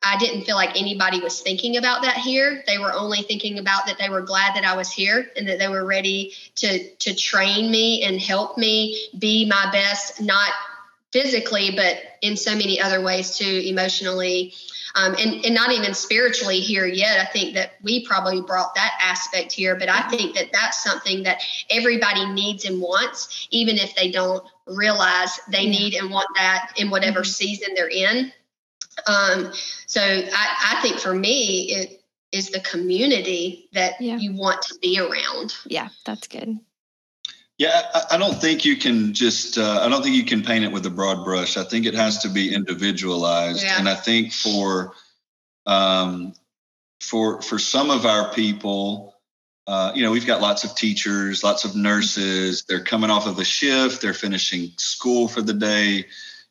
I 0.05 0.17
didn't 0.17 0.43
feel 0.43 0.55
like 0.55 0.79
anybody 0.79 1.19
was 1.19 1.41
thinking 1.41 1.77
about 1.77 2.03
that 2.03 2.17
here. 2.17 2.63
They 2.67 2.77
were 2.77 2.93
only 2.93 3.23
thinking 3.23 3.57
about 3.57 3.87
that 3.87 3.97
they 3.97 4.09
were 4.09 4.21
glad 4.21 4.55
that 4.55 4.63
I 4.63 4.75
was 4.75 4.91
here 4.91 5.31
and 5.35 5.47
that 5.47 5.57
they 5.57 5.67
were 5.67 5.83
ready 5.83 6.33
to 6.55 6.87
to 6.95 7.15
train 7.15 7.71
me 7.71 8.03
and 8.03 8.21
help 8.21 8.57
me 8.57 9.07
be 9.17 9.45
my 9.49 9.69
best, 9.71 10.21
not 10.21 10.51
physically, 11.11 11.71
but 11.75 11.97
in 12.21 12.37
so 12.37 12.51
many 12.51 12.79
other 12.79 13.01
ways 13.01 13.37
too, 13.37 13.61
emotionally, 13.65 14.53
um, 14.95 15.15
and, 15.17 15.43
and 15.45 15.55
not 15.55 15.71
even 15.71 15.93
spiritually 15.93 16.59
here 16.59 16.85
yet. 16.85 17.19
I 17.19 17.25
think 17.25 17.55
that 17.55 17.73
we 17.81 18.05
probably 18.05 18.41
brought 18.41 18.75
that 18.75 18.97
aspect 19.01 19.51
here, 19.51 19.75
but 19.75 19.89
I 19.89 20.07
think 20.09 20.35
that 20.35 20.49
that's 20.53 20.83
something 20.83 21.23
that 21.23 21.41
everybody 21.69 22.25
needs 22.31 22.65
and 22.65 22.79
wants, 22.79 23.47
even 23.49 23.77
if 23.77 23.95
they 23.95 24.11
don't 24.11 24.43
realize 24.67 25.39
they 25.49 25.65
need 25.65 25.95
and 25.95 26.11
want 26.11 26.27
that 26.35 26.73
in 26.77 26.89
whatever 26.89 27.21
mm-hmm. 27.21 27.31
season 27.31 27.69
they're 27.75 27.89
in. 27.89 28.31
Um, 29.07 29.51
so 29.87 30.01
I, 30.01 30.77
I 30.77 30.79
think 30.81 30.99
for 30.99 31.13
me, 31.13 31.71
it 31.71 32.01
is 32.31 32.49
the 32.49 32.59
community 32.59 33.69
that 33.73 33.99
yeah. 33.99 34.17
you 34.17 34.33
want 34.33 34.61
to 34.63 34.75
be 34.81 34.99
around. 34.99 35.55
Yeah, 35.65 35.89
that's 36.05 36.27
good. 36.27 36.59
Yeah, 37.57 37.81
I, 37.93 38.03
I 38.11 38.17
don't 38.17 38.39
think 38.39 38.65
you 38.65 38.75
can 38.75 39.13
just. 39.13 39.57
Uh, 39.57 39.79
I 39.81 39.89
don't 39.89 40.03
think 40.03 40.15
you 40.15 40.25
can 40.25 40.43
paint 40.43 40.65
it 40.65 40.71
with 40.71 40.85
a 40.85 40.89
broad 40.89 41.23
brush. 41.23 41.55
I 41.57 41.63
think 41.63 41.85
it 41.85 41.93
has 41.93 42.19
to 42.19 42.29
be 42.29 42.53
individualized, 42.53 43.63
yeah. 43.63 43.79
and 43.79 43.87
I 43.87 43.95
think 43.95 44.33
for 44.33 44.93
um, 45.65 46.33
for 47.01 47.41
for 47.41 47.57
some 47.57 47.91
of 47.91 48.05
our 48.05 48.33
people, 48.33 49.15
uh, 49.67 49.91
you 49.95 50.03
know, 50.03 50.11
we've 50.11 50.27
got 50.27 50.41
lots 50.41 50.63
of 50.63 50.75
teachers, 50.75 51.43
lots 51.43 51.63
of 51.63 51.75
nurses. 51.75 52.65
They're 52.67 52.83
coming 52.83 53.09
off 53.09 53.25
of 53.25 53.39
a 53.39 53.45
shift. 53.45 54.01
They're 54.01 54.13
finishing 54.13 54.71
school 54.77 55.27
for 55.27 55.41
the 55.41 55.53
day. 55.53 56.05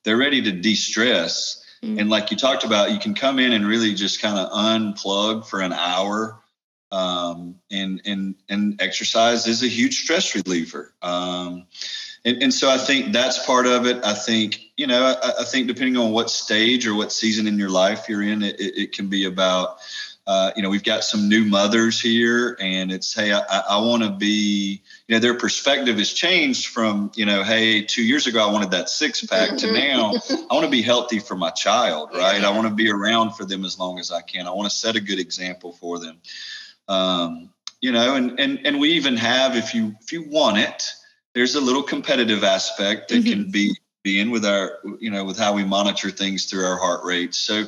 They're 0.04 0.16
ready 0.16 0.42
to 0.42 0.52
de-stress. 0.52 1.63
Mm-hmm. 1.84 1.98
And 1.98 2.10
like 2.10 2.30
you 2.30 2.36
talked 2.36 2.64
about, 2.64 2.92
you 2.92 2.98
can 2.98 3.14
come 3.14 3.38
in 3.38 3.52
and 3.52 3.66
really 3.66 3.94
just 3.94 4.22
kind 4.22 4.38
of 4.38 4.50
unplug 4.50 5.46
for 5.46 5.60
an 5.60 5.72
hour 5.72 6.40
um, 6.94 7.56
and 7.72 8.00
and 8.04 8.36
and 8.48 8.80
exercise 8.80 9.48
is 9.48 9.64
a 9.64 9.68
huge 9.68 10.02
stress 10.02 10.34
reliever. 10.34 10.94
Um, 11.02 11.66
and, 12.24 12.42
and 12.44 12.54
so 12.54 12.70
I 12.70 12.78
think 12.78 13.12
that's 13.12 13.44
part 13.44 13.66
of 13.66 13.86
it. 13.86 14.04
I 14.04 14.14
think 14.14 14.60
you 14.76 14.86
know 14.86 15.04
I, 15.04 15.40
I, 15.40 15.44
think 15.44 15.66
depending 15.66 15.96
on 15.96 16.12
what 16.12 16.30
stage 16.30 16.86
or 16.86 16.94
what 16.94 17.10
season 17.10 17.48
in 17.48 17.58
your 17.58 17.68
life 17.68 18.08
you're 18.08 18.22
in, 18.22 18.42
it, 18.42 18.60
it, 18.60 18.78
it 18.78 18.92
can 18.92 19.08
be 19.08 19.24
about. 19.24 19.78
Uh, 20.26 20.50
you 20.56 20.62
know, 20.62 20.70
we've 20.70 20.82
got 20.82 21.04
some 21.04 21.28
new 21.28 21.44
mothers 21.44 22.00
here, 22.00 22.56
and 22.58 22.90
it's 22.90 23.12
hey, 23.12 23.32
I, 23.32 23.40
I 23.40 23.80
want 23.80 24.02
to 24.02 24.10
be. 24.10 24.82
You 25.06 25.16
know, 25.16 25.18
their 25.18 25.34
perspective 25.34 25.98
has 25.98 26.12
changed 26.12 26.68
from 26.68 27.12
you 27.14 27.26
know, 27.26 27.42
hey, 27.42 27.82
two 27.82 28.02
years 28.02 28.26
ago 28.26 28.46
I 28.46 28.50
wanted 28.50 28.70
that 28.70 28.88
six 28.88 29.24
pack 29.24 29.56
to 29.58 29.72
now 29.72 30.12
I 30.30 30.54
want 30.54 30.64
to 30.64 30.70
be 30.70 30.80
healthy 30.82 31.18
for 31.18 31.34
my 31.34 31.50
child, 31.50 32.10
right? 32.14 32.42
I 32.42 32.50
want 32.50 32.68
to 32.68 32.74
be 32.74 32.90
around 32.90 33.32
for 33.32 33.44
them 33.44 33.64
as 33.64 33.78
long 33.78 33.98
as 33.98 34.10
I 34.10 34.22
can. 34.22 34.46
I 34.46 34.50
want 34.50 34.70
to 34.70 34.74
set 34.74 34.96
a 34.96 35.00
good 35.00 35.18
example 35.18 35.72
for 35.72 35.98
them. 35.98 36.16
Um, 36.88 37.50
you 37.80 37.92
know, 37.92 38.14
and 38.14 38.40
and 38.40 38.66
and 38.66 38.80
we 38.80 38.92
even 38.92 39.16
have, 39.18 39.56
if 39.56 39.74
you 39.74 39.94
if 40.00 40.12
you 40.12 40.26
want 40.28 40.56
it, 40.56 40.90
there's 41.34 41.54
a 41.54 41.60
little 41.60 41.82
competitive 41.82 42.44
aspect 42.44 43.10
that 43.10 43.16
mm-hmm. 43.16 43.30
can 43.42 43.50
be 43.50 43.76
be 44.04 44.20
in 44.20 44.30
with 44.30 44.44
our, 44.44 44.78
you 45.00 45.10
know, 45.10 45.24
with 45.24 45.38
how 45.38 45.54
we 45.54 45.64
monitor 45.64 46.10
things 46.10 46.44
through 46.44 46.64
our 46.64 46.76
heart 46.76 47.04
rate. 47.04 47.34
So, 47.34 47.64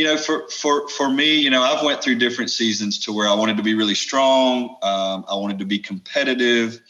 you 0.00 0.06
know, 0.06 0.16
for 0.16 0.48
for 0.48 0.88
for 0.88 1.10
me, 1.10 1.40
you 1.40 1.50
know, 1.50 1.60
I've 1.60 1.84
went 1.84 2.02
through 2.02 2.14
different 2.14 2.50
seasons 2.50 3.00
to 3.00 3.12
where 3.12 3.28
I 3.28 3.34
wanted 3.34 3.58
to 3.58 3.62
be 3.62 3.74
really 3.74 3.94
strong. 3.94 4.78
Um, 4.82 5.26
I 5.28 5.34
wanted 5.34 5.58
to 5.58 5.66
be 5.66 5.78
competitive. 5.78 6.80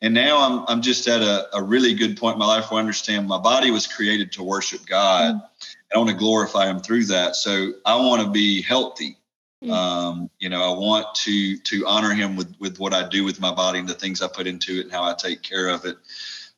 And 0.00 0.14
now 0.14 0.38
I'm 0.38 0.64
I'm 0.66 0.80
just 0.80 1.06
at 1.06 1.20
a, 1.20 1.54
a 1.54 1.62
really 1.62 1.92
good 1.92 2.16
point 2.16 2.36
in 2.36 2.38
my 2.38 2.46
life 2.46 2.70
where 2.70 2.78
I 2.78 2.80
understand 2.80 3.28
my 3.28 3.38
body 3.38 3.70
was 3.70 3.86
created 3.86 4.32
to 4.32 4.42
worship 4.42 4.86
God. 4.86 5.34
Mm-hmm. 5.34 5.94
I 5.94 5.98
want 5.98 6.08
to 6.08 6.16
glorify 6.16 6.70
him 6.70 6.80
through 6.80 7.04
that. 7.06 7.36
So 7.36 7.72
I 7.84 7.96
want 7.96 8.22
to 8.22 8.30
be 8.30 8.62
healthy. 8.62 9.18
Mm. 9.62 9.70
Um, 9.70 10.30
you 10.38 10.48
know, 10.48 10.62
I 10.62 10.78
want 10.78 11.14
to 11.24 11.58
to 11.58 11.86
honor 11.86 12.14
him 12.14 12.34
with 12.34 12.54
with 12.58 12.78
what 12.78 12.94
I 12.94 13.06
do 13.06 13.24
with 13.24 13.40
my 13.40 13.54
body 13.54 13.78
and 13.78 13.86
the 13.86 13.92
things 13.92 14.22
I 14.22 14.28
put 14.28 14.46
into 14.46 14.78
it 14.80 14.84
and 14.84 14.92
how 14.92 15.04
I 15.04 15.12
take 15.12 15.42
care 15.42 15.68
of 15.68 15.84
it. 15.84 15.98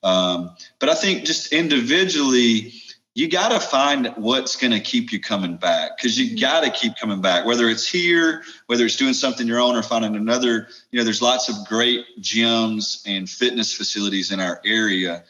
Um, 0.04 0.54
but 0.78 0.88
I 0.88 0.94
think 0.94 1.24
just 1.24 1.52
individually, 1.52 2.74
you 3.16 3.30
got 3.30 3.48
to 3.48 3.58
find 3.58 4.12
what's 4.16 4.56
going 4.56 4.74
to 4.74 4.78
keep 4.78 5.10
you 5.10 5.18
coming 5.18 5.56
back 5.56 5.96
because 5.96 6.18
you 6.18 6.26
mm-hmm. 6.26 6.38
got 6.38 6.64
to 6.64 6.70
keep 6.70 6.96
coming 6.96 7.22
back. 7.22 7.46
Whether 7.46 7.66
it's 7.70 7.88
here, 7.88 8.42
whether 8.66 8.84
it's 8.84 8.96
doing 8.96 9.14
something 9.14 9.46
your 9.46 9.58
own, 9.58 9.74
or 9.74 9.82
finding 9.82 10.16
another. 10.16 10.68
You 10.90 10.98
know, 10.98 11.04
there's 11.04 11.22
lots 11.22 11.48
of 11.48 11.66
great 11.66 12.04
gyms 12.20 13.02
and 13.06 13.28
fitness 13.28 13.72
facilities 13.72 14.32
in 14.32 14.38
our 14.38 14.60
area. 14.66 15.24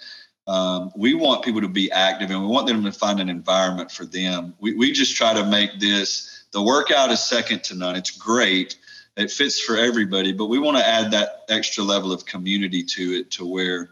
Um, 0.48 0.90
we 0.96 1.14
want 1.14 1.44
people 1.44 1.60
to 1.60 1.68
be 1.68 1.92
active 1.92 2.32
and 2.32 2.40
we 2.40 2.48
want 2.48 2.66
them 2.66 2.82
to 2.82 2.90
find 2.90 3.20
an 3.20 3.28
environment 3.28 3.92
for 3.92 4.04
them. 4.04 4.54
We, 4.58 4.74
we 4.74 4.90
just 4.90 5.14
try 5.14 5.32
to 5.34 5.46
make 5.46 5.78
this 5.78 6.44
the 6.50 6.62
workout 6.62 7.12
is 7.12 7.20
second 7.20 7.62
to 7.64 7.76
none. 7.76 7.94
It's 7.94 8.10
great. 8.10 8.78
It 9.16 9.30
fits 9.30 9.60
for 9.60 9.76
everybody, 9.76 10.32
but 10.32 10.46
we 10.46 10.58
want 10.58 10.76
to 10.76 10.86
add 10.86 11.12
that 11.12 11.44
extra 11.48 11.84
level 11.84 12.12
of 12.12 12.26
community 12.26 12.82
to 12.82 13.02
it 13.12 13.30
to 13.32 13.46
where 13.46 13.90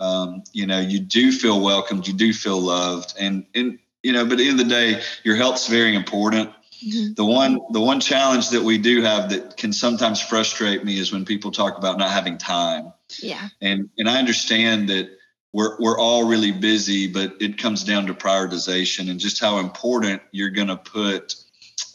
um, 0.00 0.44
you 0.52 0.66
know 0.66 0.80
you 0.80 1.00
do 1.00 1.32
feel 1.32 1.60
welcomed, 1.60 2.06
you 2.06 2.14
do 2.14 2.32
feel 2.32 2.60
loved, 2.60 3.14
and 3.18 3.46
and 3.54 3.78
you 4.02 4.12
know. 4.12 4.24
But 4.24 4.32
at 4.32 4.38
the 4.38 4.48
end 4.48 4.60
of 4.60 4.68
the 4.68 4.74
day, 4.74 5.02
your 5.24 5.36
health's 5.36 5.68
very 5.68 5.94
important. 5.94 6.50
Mm-hmm. 6.84 7.14
The 7.14 7.24
one 7.24 7.60
the 7.70 7.80
one 7.80 8.00
challenge 8.00 8.50
that 8.50 8.62
we 8.62 8.78
do 8.78 9.02
have 9.02 9.30
that 9.30 9.56
can 9.56 9.72
sometimes 9.72 10.20
frustrate 10.20 10.84
me 10.84 10.98
is 10.98 11.12
when 11.12 11.24
people 11.24 11.50
talk 11.50 11.76
about 11.76 11.98
not 11.98 12.10
having 12.10 12.38
time. 12.38 12.92
Yeah. 13.20 13.48
And 13.60 13.88
and 13.98 14.08
I 14.08 14.18
understand 14.18 14.88
that 14.88 15.10
we're 15.52 15.76
we're 15.80 15.98
all 15.98 16.28
really 16.28 16.52
busy, 16.52 17.08
but 17.08 17.34
it 17.40 17.58
comes 17.58 17.82
down 17.82 18.06
to 18.06 18.14
prioritization 18.14 19.10
and 19.10 19.18
just 19.18 19.40
how 19.40 19.58
important 19.58 20.22
you're 20.30 20.50
going 20.50 20.68
to 20.68 20.76
put 20.76 21.34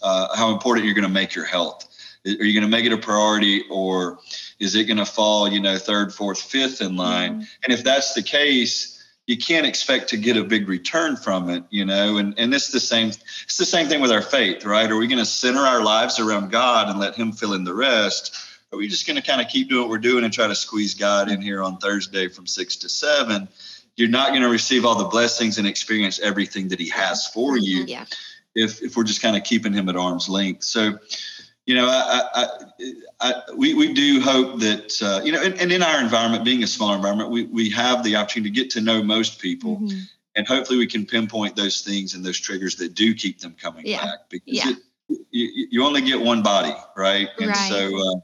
uh, 0.01 0.35
how 0.35 0.51
important 0.51 0.85
you're 0.85 0.95
going 0.95 1.07
to 1.07 1.09
make 1.09 1.33
your 1.33 1.45
health. 1.45 1.87
Are 2.25 2.29
you 2.29 2.53
going 2.53 2.69
to 2.69 2.69
make 2.69 2.85
it 2.85 2.93
a 2.93 2.97
priority, 2.97 3.63
or 3.69 4.19
is 4.59 4.75
it 4.75 4.85
going 4.85 4.97
to 4.97 5.05
fall, 5.05 5.47
you 5.49 5.59
know, 5.59 5.77
third, 5.77 6.13
fourth, 6.13 6.41
fifth 6.41 6.81
in 6.81 6.95
line? 6.95 7.33
Mm-hmm. 7.33 7.43
And 7.63 7.73
if 7.73 7.83
that's 7.83 8.13
the 8.13 8.23
case, 8.23 9.03
you 9.27 9.37
can't 9.37 9.65
expect 9.65 10.09
to 10.09 10.17
get 10.17 10.37
a 10.37 10.43
big 10.43 10.69
return 10.69 11.17
from 11.17 11.49
it, 11.49 11.63
you 11.69 11.85
know. 11.85 12.17
And 12.17 12.33
and 12.37 12.53
it's 12.53 12.69
the 12.69 12.79
same. 12.79 13.09
It's 13.09 13.57
the 13.57 13.65
same 13.65 13.87
thing 13.87 14.01
with 14.01 14.11
our 14.11 14.21
faith, 14.21 14.65
right? 14.65 14.89
Are 14.89 14.97
we 14.97 15.07
going 15.07 15.19
to 15.19 15.25
center 15.25 15.59
our 15.59 15.83
lives 15.83 16.19
around 16.19 16.51
God 16.51 16.89
and 16.89 16.99
let 16.99 17.15
Him 17.15 17.33
fill 17.33 17.53
in 17.53 17.65
the 17.65 17.73
rest? 17.73 18.37
Are 18.71 18.77
we 18.77 18.87
just 18.87 19.05
going 19.05 19.17
to 19.17 19.21
kind 19.21 19.41
of 19.41 19.49
keep 19.49 19.69
doing 19.69 19.81
what 19.81 19.89
we're 19.89 19.97
doing 19.97 20.23
and 20.23 20.33
try 20.33 20.47
to 20.47 20.55
squeeze 20.55 20.95
God 20.95 21.29
in 21.29 21.41
here 21.41 21.61
on 21.61 21.77
Thursday 21.77 22.29
from 22.29 22.47
six 22.47 22.77
to 22.77 22.89
seven? 22.89 23.49
You're 23.95 24.09
not 24.09 24.29
going 24.29 24.41
to 24.41 24.49
receive 24.49 24.85
all 24.85 24.95
the 24.95 25.05
blessings 25.05 25.57
and 25.59 25.67
experience 25.67 26.19
everything 26.19 26.69
that 26.69 26.79
He 26.79 26.89
has 26.89 27.27
for 27.27 27.57
you. 27.57 27.83
Yeah 27.83 28.05
if 28.55 28.81
if 28.81 28.95
we're 28.95 29.03
just 29.03 29.21
kind 29.21 29.35
of 29.35 29.43
keeping 29.43 29.73
him 29.73 29.89
at 29.89 29.95
arm's 29.95 30.29
length. 30.29 30.63
So, 30.63 30.97
you 31.65 31.75
know, 31.75 31.87
I, 31.87 32.21
I, 32.33 32.47
I, 33.21 33.33
we 33.55 33.73
we 33.73 33.93
do 33.93 34.19
hope 34.19 34.59
that 34.59 35.01
uh, 35.01 35.23
you 35.23 35.31
know, 35.31 35.41
and, 35.41 35.53
and, 35.59 35.71
in 35.71 35.81
our 35.81 36.01
environment, 36.01 36.43
being 36.43 36.63
a 36.63 36.67
smaller 36.67 36.95
environment, 36.97 37.29
we 37.29 37.45
we 37.45 37.69
have 37.69 38.03
the 38.03 38.17
opportunity 38.17 38.49
to 38.49 38.55
get 38.55 38.69
to 38.71 38.81
know 38.81 39.01
most 39.01 39.39
people. 39.39 39.77
Mm-hmm. 39.77 39.99
And 40.35 40.47
hopefully, 40.47 40.79
we 40.79 40.87
can 40.87 41.05
pinpoint 41.05 41.55
those 41.55 41.81
things 41.81 42.15
and 42.15 42.25
those 42.25 42.39
triggers 42.39 42.75
that 42.77 42.95
do 42.95 43.13
keep 43.13 43.39
them 43.39 43.55
coming 43.59 43.85
yeah. 43.85 44.03
back 44.03 44.19
because 44.29 44.47
yeah. 44.47 44.71
it, 44.71 44.77
you, 45.29 45.67
you 45.71 45.83
only 45.85 46.01
get 46.01 46.19
one 46.19 46.41
body, 46.41 46.73
right? 46.97 47.29
And 47.37 47.49
right. 47.49 47.69
so, 47.69 47.97
uh, 47.97 48.19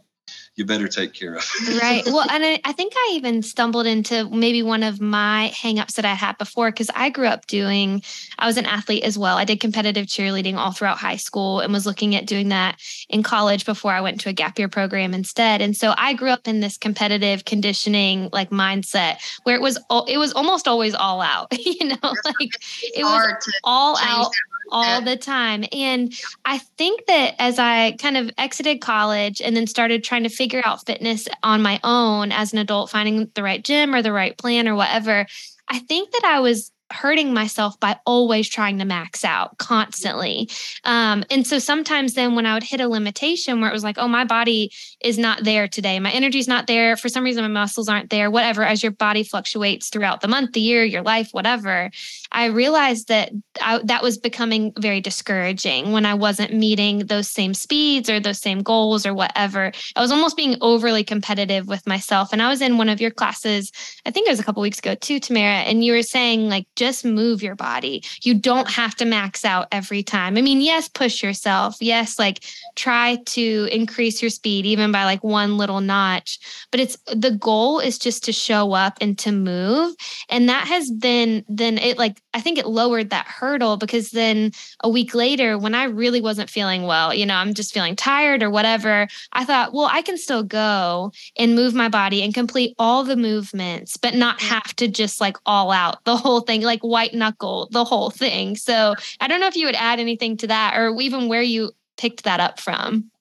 you 0.60 0.65
better 0.65 0.89
take 0.89 1.13
care 1.13 1.36
of. 1.36 1.45
right. 1.82 2.04
Well, 2.06 2.28
and 2.30 2.43
I, 2.43 2.60
I, 2.65 2.74
think 2.74 2.93
I 2.95 3.13
even 3.13 3.41
stumbled 3.41 3.88
into 3.88 4.30
maybe 4.30 4.62
one 4.62 4.84
of 4.84 5.00
my 5.00 5.52
hangups 5.56 5.93
that 5.95 6.04
I 6.04 6.13
had 6.13 6.38
before 6.38 6.70
because 6.70 6.89
I 6.93 7.10
grew 7.10 7.28
up 7.28 7.47
doing, 7.47 8.03
I 8.38 8.45
was 8.45 8.57
an 8.57 8.66
athlete 8.66 9.03
as 9.03 9.18
well. 9.18 9.38
I 9.38 9.45
did 9.45 9.62
competitive 9.62 10.05
cheerleading 10.05 10.55
all 10.55 10.74
throughout 10.74 10.97
high 10.97 11.16
school 11.16 11.62
and 11.62 11.72
was 11.72 11.86
looking 11.86 12.14
at 12.16 12.28
doing 12.28 12.49
that 12.49 12.78
in 13.07 13.24
college 13.24 13.66
before 13.66 13.93
I 13.93 14.01
went 14.01 14.20
to 14.22 14.30
a 14.30 14.34
gap 14.34 14.60
year 14.60 14.68
program 14.68 15.14
instead. 15.14 15.62
And 15.62 15.76
so 15.76 15.93
I 15.97 16.14
grew 16.14 16.30
up 16.30 16.47
in 16.47 16.60
this 16.60 16.78
competitive 16.78 17.45
conditioning 17.45 18.30
like 18.34 18.49
mindset 18.49 19.18
where 19.43 19.55
it 19.55 19.62
was, 19.62 19.80
it 20.07 20.18
was 20.18 20.34
almost 20.34 20.68
always 20.68 20.93
all 20.93 21.22
out, 21.22 21.47
you 21.66 21.88
know, 21.88 21.97
like 22.03 22.62
it 22.82 23.03
was 23.03 23.34
all 23.64 23.97
out 24.01 24.32
all 24.72 25.01
the 25.01 25.17
time. 25.17 25.65
And 25.72 26.13
I 26.45 26.59
think 26.78 27.05
that 27.07 27.36
as 27.39 27.59
I 27.59 27.93
kind 27.93 28.17
of 28.17 28.32
exited 28.38 28.82
college 28.82 29.41
and 29.41 29.55
then 29.55 29.67
started 29.67 30.03
trying 30.03 30.24
to 30.24 30.30
figure 30.30 30.61
out 30.63 30.86
fitness 30.86 31.28
on 31.43 31.61
my 31.61 31.80
own 31.84 32.32
as 32.32 32.53
an 32.53 32.59
adult, 32.59 32.89
finding 32.89 33.30
the 33.36 33.43
right 33.43 33.63
gym 33.63 33.93
or 33.93 34.01
the 34.01 34.13
right 34.13 34.38
plan 34.38 34.67
or 34.67 34.76
whatever, 34.76 35.26
I 35.67 35.80
think 35.80 36.11
that 36.11 36.24
I 36.26 36.39
was 36.39 36.72
hurting 36.91 37.34
myself 37.34 37.80
by 37.80 37.97
always 38.05 38.49
trying 38.49 38.80
to 38.80 38.86
max 38.86 39.24
out 39.24 39.57
constantly. 39.57 40.49
Um, 40.84 41.24
and 41.30 41.45
so 41.45 41.59
sometimes 41.59 42.15
then 42.15 42.36
when 42.36 42.45
I 42.45 42.55
would 42.55 42.63
hit 42.63 42.82
a 42.82 42.88
limitation 42.88 43.61
where 43.61 43.70
it 43.70 43.74
was 43.74 43.84
like, 43.84 43.97
oh, 43.97 44.07
my 44.07 44.26
body 44.26 44.72
is 45.03 45.17
not 45.17 45.43
there 45.43 45.67
today, 45.67 45.99
my 45.99 46.11
energy's 46.11 46.47
not 46.47 46.67
there, 46.67 46.97
for 46.97 47.09
some 47.09 47.24
reason 47.24 47.43
my 47.43 47.47
muscles 47.47 47.89
aren't 47.89 48.09
there, 48.09 48.32
whatever, 48.32 48.63
as 48.63 48.82
your 48.82 48.91
body 48.91 49.24
fluctuates 49.24 49.89
throughout 49.89 50.22
the 50.22 50.28
month, 50.28 50.53
the 50.53 50.61
year, 50.61 50.84
your 50.84 51.03
life, 51.03 51.30
whatever, 51.32 51.91
I 52.32 52.45
realized 52.45 53.07
that 53.07 53.32
I, 53.61 53.80
that 53.86 54.03
was 54.03 54.17
becoming 54.17 54.71
very 54.77 55.01
discouraging 55.01 55.91
when 55.91 56.05
I 56.05 56.13
wasn't 56.13 56.53
meeting 56.53 56.99
those 56.99 57.30
same 57.30 57.53
speeds 57.53 58.09
or 58.09 58.19
those 58.19 58.39
same 58.39 58.61
goals 58.61 59.05
or 59.05 59.13
whatever. 59.13 59.71
I 59.95 60.01
was 60.01 60.11
almost 60.11 60.38
being 60.38 60.55
overly 60.61 61.03
competitive 61.03 61.67
with 61.67 61.88
myself. 61.88 62.32
And 62.32 62.41
I 62.41 62.49
was 62.49 62.61
in 62.61 62.77
one 62.77 62.89
of 62.89 63.01
your 63.01 63.11
classes, 63.11 63.71
I 64.05 64.11
think 64.11 64.27
it 64.27 64.32
was 64.32 64.39
a 64.39 64.43
couple 64.43 64.61
weeks 64.61 64.80
ago 64.80 64.95
too, 64.95 65.19
Tamara, 65.19 65.63
and 65.63 65.84
you 65.84 65.93
were 65.93 66.03
saying 66.03 66.49
like, 66.49 66.67
just 66.75 67.03
move 67.03 67.41
your 67.41 67.55
body. 67.55 68.03
You 68.21 68.36
don't 68.36 68.69
have 68.69 68.95
to 68.95 69.05
max 69.05 69.43
out 69.43 69.67
every 69.71 70.03
time. 70.03 70.38
I 70.38 70.41
mean, 70.41 70.61
yes, 70.61 70.88
push 70.88 71.23
yourself. 71.23 71.77
Yes, 71.80 72.19
like 72.19 72.43
try 72.75 73.17
to 73.27 73.67
increase 73.71 74.21
your 74.21 74.30
speed 74.30 74.65
even 74.65 74.91
by 74.91 75.05
like 75.05 75.23
one 75.23 75.57
little 75.57 75.82
notch. 75.82 76.39
But 76.71 76.80
it's 76.80 76.97
the 77.07 77.32
goal 77.32 77.80
is 77.80 77.97
just 77.97 78.23
to 78.25 78.32
show 78.32 78.73
up 78.73 78.97
and 79.01 79.17
to 79.19 79.32
move. 79.32 79.95
And 80.30 80.47
that 80.49 80.67
has 80.67 80.91
been 80.91 81.43
then 81.47 81.77
it 81.77 81.97
like 81.97 82.18
I 82.34 82.41
think 82.41 82.57
it 82.57 82.67
lowered 82.67 83.09
that 83.09 83.26
hurdle 83.26 83.78
because 83.78 84.11
then 84.11 84.51
a 84.84 84.89
week 84.89 85.15
later, 85.15 85.57
when 85.57 85.74
I 85.74 85.86
really 85.86 86.22
wasn't 86.22 86.49
feeling 86.49 86.84
well, 86.84 87.13
you 87.13 87.26
know, 87.26 87.36
I'm 87.36 87.53
just 87.53 87.74
feeling 87.74 87.95
tired 87.95 88.43
or 88.43 88.49
whatever, 88.49 89.07
I 89.34 89.45
thought, 89.45 89.74
well, 89.74 89.89
I 89.91 90.01
can 90.01 90.17
still 90.17 90.43
go 90.43 91.11
and 91.38 91.55
move 91.55 91.74
my 91.74 91.89
body 91.89 92.22
and 92.22 92.34
complete 92.34 92.76
all 92.78 93.03
the 93.03 93.15
movements, 93.15 93.97
but 93.97 94.13
not 94.13 94.41
have 94.41 94.76
to 94.76 94.88
just 94.88 95.20
like 95.20 95.38
all 95.45 95.72
out 95.72 96.03
the 96.05 96.17
whole 96.17 96.41
thing. 96.41 96.61
Like, 96.61 96.82
white 96.82 97.13
knuckle 97.13 97.67
the 97.72 97.84
whole 97.84 98.09
thing. 98.09 98.55
So 98.55 98.95
I 99.20 99.28
don't 99.28 99.39
know 99.39 99.47
if 99.47 99.55
you 99.55 99.65
would 99.65 99.76
add 99.76 99.99
anything 99.99 100.38
to 100.38 100.47
that 100.47 100.78
or 100.78 100.95
even 100.99 101.28
where 101.28 101.41
you 101.41 101.72
picked 101.97 102.24
that 102.24 102.39
up 102.39 102.59
from. 102.59 103.11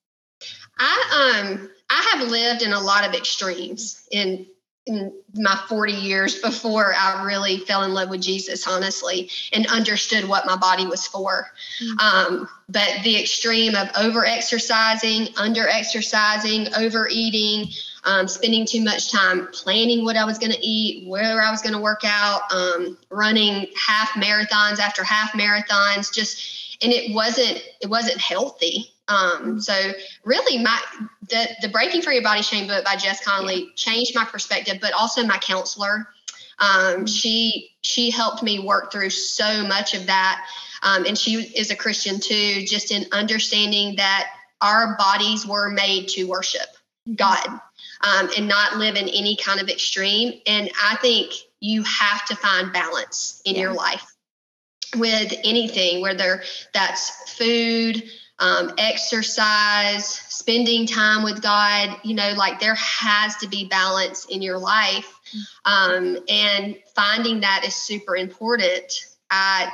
I 0.78 1.49
um 1.49 1.70
I 1.90 2.11
have 2.12 2.28
lived 2.28 2.62
in 2.62 2.72
a 2.72 2.80
lot 2.80 3.07
of 3.07 3.14
extremes 3.14 4.07
in 4.11 4.46
in 4.89 5.12
my 5.34 5.59
40 5.68 5.93
years 5.93 6.41
before 6.41 6.95
I 6.95 7.24
really 7.24 7.59
fell 7.59 7.84
in 7.84 7.95
love 7.95 8.11
with 8.11 8.20
Jesus, 8.20 8.66
honestly, 8.66 9.30
and 9.53 9.66
understood 9.66 10.28
what 10.28 10.47
my 10.47 10.57
body 10.57 10.86
was 10.86 11.07
for. 11.07 11.51
Mm-hmm. 11.82 11.99
Um, 11.99 12.49
but 12.68 12.99
the 13.05 13.20
extreme 13.20 13.74
of 13.74 13.89
over 13.99 14.24
exercising, 14.24 15.28
under 15.36 15.68
exercising, 15.68 16.68
overeating, 16.74 17.68
um, 18.05 18.26
spending 18.28 18.66
too 18.66 18.82
much 18.82 19.11
time 19.11 19.49
planning 19.53 20.05
what 20.05 20.16
I 20.16 20.24
was 20.24 20.39
going 20.39 20.53
to 20.53 20.66
eat, 20.66 21.07
where 21.09 21.43
I 21.43 21.51
was 21.51 21.62
going 21.62 21.74
to 21.74 21.80
work 21.80 22.03
out, 22.05 22.43
um, 22.53 22.97
running 23.11 23.66
half 23.86 24.11
marathons 24.11 24.78
after 24.78 25.05
half 25.05 25.32
marathons, 25.32 26.12
just 26.12 26.78
and 26.82 26.93
it 26.93 27.14
wasn't 27.14 27.62
it 27.80 27.89
wasn't 27.89 28.18
healthy. 28.18 28.93
Um, 29.09 29.61
so 29.61 29.92
really, 30.24 30.62
my 30.62 30.80
the 31.28 31.48
the 31.62 31.68
Breaking 31.68 32.02
Free 32.02 32.18
of 32.18 32.24
Body 32.24 32.42
Shame 32.42 32.66
book 32.66 32.84
by 32.84 32.96
Jess 32.96 33.24
Connolly 33.24 33.70
changed 33.74 34.14
my 34.14 34.24
perspective, 34.24 34.78
but 34.80 34.92
also 34.92 35.24
my 35.24 35.38
counselor. 35.38 36.09
Um, 36.59 37.06
she 37.06 37.70
she 37.80 38.11
helped 38.11 38.42
me 38.42 38.59
work 38.59 38.92
through 38.92 39.11
so 39.11 39.66
much 39.66 39.94
of 39.94 40.06
that, 40.06 40.46
um, 40.82 41.06
and 41.06 41.16
she 41.16 41.34
is 41.34 41.70
a 41.70 41.76
Christian 41.76 42.20
too. 42.20 42.64
Just 42.64 42.92
in 42.92 43.06
understanding 43.12 43.96
that 43.96 44.30
our 44.61 44.96
bodies 44.96 45.46
were 45.46 45.70
made 45.70 46.09
to 46.09 46.24
worship 46.24 46.68
mm-hmm. 47.09 47.14
God 47.14 47.61
um, 48.00 48.30
and 48.36 48.48
not 48.48 48.76
live 48.76 48.96
in 48.96 49.09
any 49.09 49.36
kind 49.36 49.61
of 49.61 49.68
extreme. 49.68 50.40
And 50.46 50.70
I 50.82 50.96
think 50.96 51.32
you 51.61 51.82
have 51.84 52.24
to 52.26 52.36
find 52.36 52.72
balance 52.72 53.42
in 53.44 53.54
yeah. 53.54 53.62
your 53.62 53.72
life 53.72 54.04
with 54.96 55.34
anything, 55.44 56.00
whether 56.00 56.42
that's 56.72 57.32
food, 57.32 58.02
um, 58.39 58.72
exercise, 58.78 60.07
spending 60.07 60.86
time 60.86 61.22
with 61.22 61.43
God. 61.43 61.99
You 62.03 62.14
know, 62.14 62.32
like 62.36 62.61
there 62.61 62.76
has 62.76 63.36
to 63.36 63.49
be 63.49 63.68
balance 63.68 64.26
in 64.26 64.43
your 64.43 64.59
life. 64.59 65.14
Um, 65.64 66.18
and 66.28 66.76
finding 66.95 67.41
that 67.41 67.64
is 67.66 67.74
super 67.74 68.16
important. 68.16 69.07
I 69.30 69.70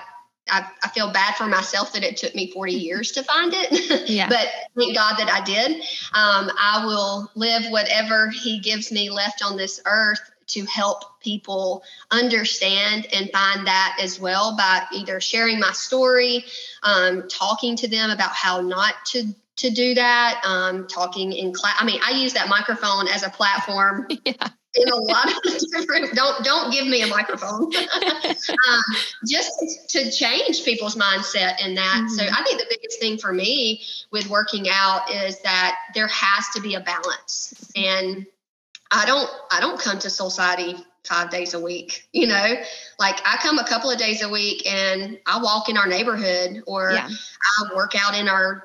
I, 0.49 0.69
I, 0.83 0.89
feel 0.89 1.11
bad 1.11 1.37
for 1.37 1.47
myself 1.47 1.95
that 1.95 2.03
it 2.03 2.19
took 2.19 2.35
me 2.35 2.51
40 2.51 2.73
years 2.75 3.13
to 3.13 3.23
find 3.23 3.53
it. 3.55 4.09
Yeah. 4.09 4.29
but 4.29 4.47
thank 4.77 4.95
God 4.95 5.17
that 5.17 5.31
I 5.31 5.43
did. 5.43 5.81
Um, 6.13 6.51
I 6.61 6.85
will 6.85 7.31
live 7.35 7.71
whatever 7.71 8.29
He 8.29 8.61
gives 8.61 8.93
me 8.93 9.11
left 9.11 9.43
on 9.43 9.57
this 9.57 9.81
earth 9.87 10.21
to 10.49 10.65
help 10.65 11.21
people 11.21 11.83
understand 12.11 13.07
and 13.13 13.31
find 13.31 13.67
that 13.67 13.99
as 14.01 14.21
well 14.21 14.57
by 14.57 14.85
either 14.93 15.21
sharing 15.21 15.59
my 15.59 15.73
story, 15.73 16.45
um, 16.83 17.27
talking 17.29 17.77
to 17.77 17.89
them 17.89 18.11
about 18.11 18.33
how 18.33 18.61
not 18.61 18.95
to 19.07 19.35
to 19.57 19.71
do 19.71 19.95
that, 19.95 20.43
um, 20.45 20.89
talking 20.89 21.33
in 21.33 21.53
class. 21.53 21.77
I 21.79 21.85
mean, 21.85 22.01
I 22.05 22.11
use 22.11 22.33
that 22.33 22.49
microphone 22.49 23.07
as 23.09 23.23
a 23.23 23.31
platform. 23.31 24.09
Yeah 24.25 24.49
in 24.75 24.89
a 24.89 24.97
lot 24.97 25.27
of 25.27 25.43
different 25.73 26.15
don't 26.15 26.45
don't 26.45 26.73
give 26.73 26.87
me 26.87 27.03
a 27.03 27.07
microphone 27.07 27.65
um, 27.75 28.83
just 29.27 29.89
to 29.89 30.11
change 30.11 30.65
people's 30.65 30.97
mindset 30.97 31.65
in 31.65 31.75
that 31.75 32.03
mm-hmm. 32.05 32.09
so 32.09 32.25
i 32.25 32.43
think 32.43 32.59
the 32.59 32.67
biggest 32.69 32.99
thing 32.99 33.17
for 33.17 33.33
me 33.33 33.83
with 34.11 34.29
working 34.29 34.67
out 34.71 35.11
is 35.11 35.41
that 35.41 35.77
there 35.95 36.09
has 36.09 36.49
to 36.55 36.61
be 36.61 36.75
a 36.75 36.81
balance 36.81 37.55
and 37.77 38.27
i 38.95 39.05
don't 39.07 39.31
i 39.51 39.61
don't 39.61 39.79
come 39.79 39.99
to 39.99 40.09
Solcioty 40.09 40.83
five 41.05 41.31
days 41.31 41.53
a 41.53 41.61
week 41.61 42.09
you 42.13 42.27
know 42.27 42.55
like 42.99 43.21
i 43.27 43.37
come 43.43 43.59
a 43.59 43.65
couple 43.65 43.91
of 43.91 43.99
days 43.99 44.23
a 44.23 44.29
week 44.29 44.67
and 44.67 45.19
i 45.27 45.43
walk 45.43 45.69
in 45.69 45.77
our 45.77 45.87
neighborhood 45.87 46.63
or 46.67 46.93
yeah. 46.93 47.09
i 47.09 47.75
work 47.75 47.93
out 47.95 48.15
in 48.15 48.29
our 48.29 48.65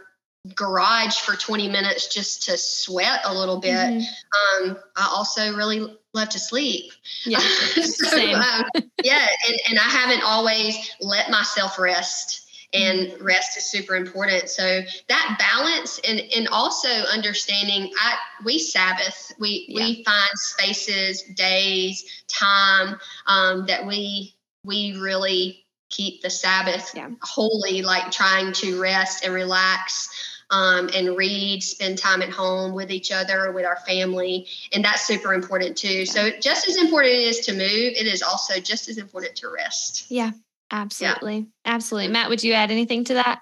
garage 0.56 1.18
for 1.18 1.36
20 1.36 1.68
minutes 1.70 2.14
just 2.14 2.44
to 2.44 2.58
sweat 2.58 3.22
a 3.26 3.34
little 3.34 3.60
bit. 3.60 3.74
Mm-hmm. 3.74 4.70
Um, 4.70 4.78
I 4.96 5.12
also 5.14 5.56
really 5.56 5.98
love 6.14 6.30
to 6.30 6.40
sleep. 6.40 6.92
Yeah, 7.26 7.40
so, 7.74 7.82
same. 7.82 8.36
Um, 8.36 8.64
yeah, 9.04 9.28
and, 9.48 9.60
and 9.70 9.80
I 9.80 9.84
haven't 9.84 10.24
always 10.24 10.92
let 11.02 11.30
myself 11.30 11.78
rest. 11.78 12.49
And 12.72 13.08
mm-hmm. 13.08 13.24
rest 13.24 13.58
is 13.58 13.66
super 13.66 13.96
important. 13.96 14.50
So 14.50 14.82
that 15.08 15.36
balance 15.40 16.00
and 16.08 16.20
and 16.36 16.48
also 16.50 16.90
understanding 16.90 17.92
I 18.00 18.16
we 18.46 18.60
Sabbath. 18.60 19.34
We 19.40 19.66
yeah. 19.68 19.86
we 19.86 20.04
find 20.04 20.30
spaces, 20.36 21.24
days, 21.36 22.24
time 22.28 23.00
um, 23.26 23.66
that 23.66 23.86
we 23.86 24.36
we 24.64 24.98
really 25.00 25.66
keep 25.90 26.22
the 26.22 26.30
Sabbath 26.30 26.92
yeah. 26.96 27.10
holy, 27.22 27.82
like 27.82 28.12
trying 28.12 28.54
to 28.54 28.80
rest 28.80 29.26
and 29.26 29.34
relax 29.34 30.10
um, 30.52 30.90
and 30.94 31.16
read, 31.16 31.64
spend 31.64 31.98
time 31.98 32.22
at 32.22 32.30
home 32.30 32.74
with 32.74 32.92
each 32.92 33.12
other, 33.12 33.52
with 33.52 33.66
our 33.66 33.78
family. 33.88 34.48
And 34.74 34.84
that's 34.84 35.06
super 35.06 35.34
important 35.34 35.78
too. 35.78 36.06
So, 36.06 36.30
just 36.40 36.68
as 36.68 36.78
important 36.78 37.14
it 37.14 37.24
is 37.24 37.40
to 37.42 37.54
move, 37.54 37.94
it 37.96 38.08
is 38.08 38.22
also 38.22 38.60
just 38.60 38.90
as 38.90 38.98
important 38.98 39.36
to 39.38 39.50
rest. 39.50 40.06
Yeah, 40.10 40.32
absolutely. 40.72 41.38
Yeah. 41.38 41.74
Absolutely. 41.74 42.12
Matt, 42.12 42.30
would 42.30 42.44
you 42.44 42.54
add 42.54 42.72
anything 42.72 43.04
to 43.06 43.16
that? 43.16 43.42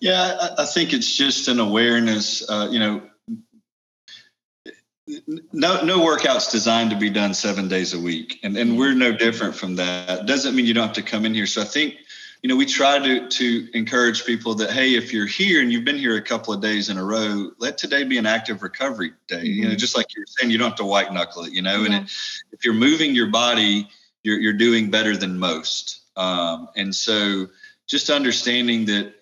Yeah, 0.00 0.36
I, 0.40 0.62
I 0.62 0.64
think 0.66 0.92
it's 0.92 1.14
just 1.16 1.48
an 1.48 1.58
awareness. 1.58 2.48
Uh, 2.48 2.68
you 2.70 2.78
know, 2.78 3.02
no 5.52 5.82
no 5.82 6.04
workout's 6.04 6.50
designed 6.50 6.90
to 6.90 6.96
be 6.96 7.10
done 7.10 7.32
seven 7.32 7.68
days 7.68 7.94
a 7.94 8.00
week 8.00 8.40
and 8.42 8.56
and 8.56 8.76
we're 8.76 8.94
no 8.94 9.12
different 9.12 9.54
from 9.54 9.76
that 9.76 10.26
doesn't 10.26 10.56
mean 10.56 10.66
you 10.66 10.74
don't 10.74 10.86
have 10.86 10.96
to 10.96 11.02
come 11.02 11.24
in 11.24 11.32
here 11.32 11.46
so 11.46 11.62
i 11.62 11.64
think 11.64 11.94
you 12.42 12.48
know 12.48 12.56
we 12.56 12.66
try 12.66 12.98
to 12.98 13.28
to 13.28 13.68
encourage 13.72 14.24
people 14.24 14.54
that 14.54 14.70
hey 14.70 14.96
if 14.96 15.12
you're 15.12 15.26
here 15.26 15.62
and 15.62 15.72
you've 15.72 15.84
been 15.84 15.96
here 15.96 16.16
a 16.16 16.22
couple 16.22 16.52
of 16.52 16.60
days 16.60 16.88
in 16.88 16.98
a 16.98 17.04
row 17.04 17.50
let 17.58 17.78
today 17.78 18.02
be 18.02 18.18
an 18.18 18.26
active 18.26 18.64
recovery 18.64 19.12
day 19.28 19.36
mm-hmm. 19.36 19.46
you 19.46 19.62
know 19.62 19.68
mm-hmm. 19.68 19.78
just 19.78 19.96
like 19.96 20.06
you're 20.16 20.26
saying 20.26 20.50
you 20.50 20.58
don't 20.58 20.70
have 20.70 20.76
to 20.76 20.84
white 20.84 21.12
knuckle 21.12 21.44
it 21.44 21.52
you 21.52 21.62
know 21.62 21.84
and 21.84 21.94
it, 21.94 22.02
if 22.50 22.64
you're 22.64 22.74
moving 22.74 23.14
your 23.14 23.28
body 23.28 23.88
you're, 24.26 24.40
you're 24.40 24.52
doing 24.52 24.90
better 24.90 25.16
than 25.16 25.38
most. 25.38 26.00
Um, 26.16 26.68
and 26.74 26.92
so 26.92 27.46
just 27.86 28.10
understanding 28.10 28.86
that 28.86 29.14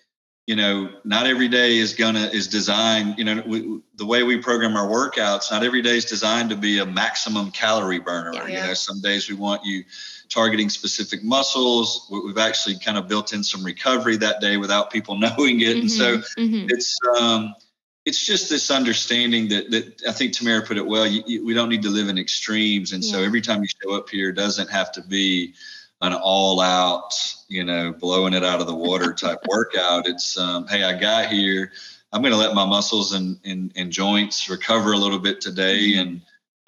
you 0.47 0.57
know 0.57 0.91
not 1.05 1.27
every 1.27 1.49
day 1.49 1.77
is 1.77 1.95
gonna 1.95 2.27
is 2.33 2.49
designed 2.49 3.19
you 3.19 3.25
know 3.25 3.43
we, 3.47 3.81
the 3.97 4.05
way 4.05 4.23
we 4.23 4.37
program 4.37 4.77
our 4.77 4.87
workouts 4.87 5.51
not 5.51 5.63
every 5.63 5.81
day 5.81 5.97
is 5.97 6.05
designed 6.05 6.51
to 6.51 6.57
be 6.57 6.79
a 6.79 6.87
maximum 6.87 7.51
calorie 7.51 7.99
burner. 7.99 8.33
Yeah, 8.35 8.47
yeah. 8.47 8.63
you 8.63 8.69
know 8.69 8.75
some 8.75 9.01
days 9.01 9.29
we 9.29 9.35
want 9.35 9.65
you 9.65 9.85
targeting 10.31 10.69
specific 10.69 11.23
muscles. 11.23 12.09
We've 12.11 12.39
actually 12.39 12.79
kind 12.79 12.97
of 12.99 13.07
built 13.09 13.33
in 13.33 13.45
some 13.45 13.63
recovery 13.63 14.17
that 14.19 14.41
day 14.41 14.57
without 14.57 14.91
people 14.91 15.19
knowing 15.19 15.61
it. 15.61 15.77
Mm-hmm, 15.77 15.81
and 15.81 15.91
so 15.91 16.19
mm-hmm. 16.19 16.67
it's 16.71 16.97
um 17.19 17.55
it's 18.05 18.25
just 18.25 18.51
this 18.51 18.71
understanding 18.71 19.49
that 19.49 19.71
that 19.71 20.03
I 20.09 20.13
think 20.13 20.33
Tamara 20.33 20.63
put 20.63 20.77
it 20.77 20.87
well. 20.87 21.07
You, 21.07 21.23
you, 21.27 21.45
we 21.45 21.55
don't 21.55 21.69
need 21.69 21.83
to 21.83 21.91
live 21.91 22.09
in 22.09 22.19
extremes, 22.19 22.93
and 22.93 23.03
yeah. 23.03 23.13
so 23.13 23.23
every 23.23 23.41
time 23.41 23.63
you 23.63 23.69
show 23.83 23.95
up 23.95 24.09
here, 24.11 24.33
doesn't 24.33 24.71
have 24.71 24.93
to 24.93 25.03
be 25.03 25.55
an 26.05 26.13
all 26.13 26.61
out, 26.61 27.13
you 27.49 27.65
know, 27.65 27.93
blowing 27.93 28.35
it 28.35 28.45
out 28.45 28.61
of 28.61 28.67
the 28.67 28.75
water 28.75 29.13
type 29.19 29.39
workout. 29.49 30.07
It's, 30.07 30.37
um, 30.39 30.67
hey, 30.67 30.85
I 30.85 30.99
got 30.99 31.31
here. 31.31 31.73
I'm 32.13 32.21
going 32.21 32.33
to 32.33 32.39
let 32.39 32.55
my 32.55 32.67
muscles 32.67 33.13
and, 33.13 33.39
and, 33.45 33.73
and 33.75 33.91
joints 33.91 34.49
recover 34.49 34.93
a 34.93 34.97
little 34.97 35.19
bit 35.19 35.41
today 35.41 35.93
mm-hmm. 35.95 36.09
and 36.09 36.21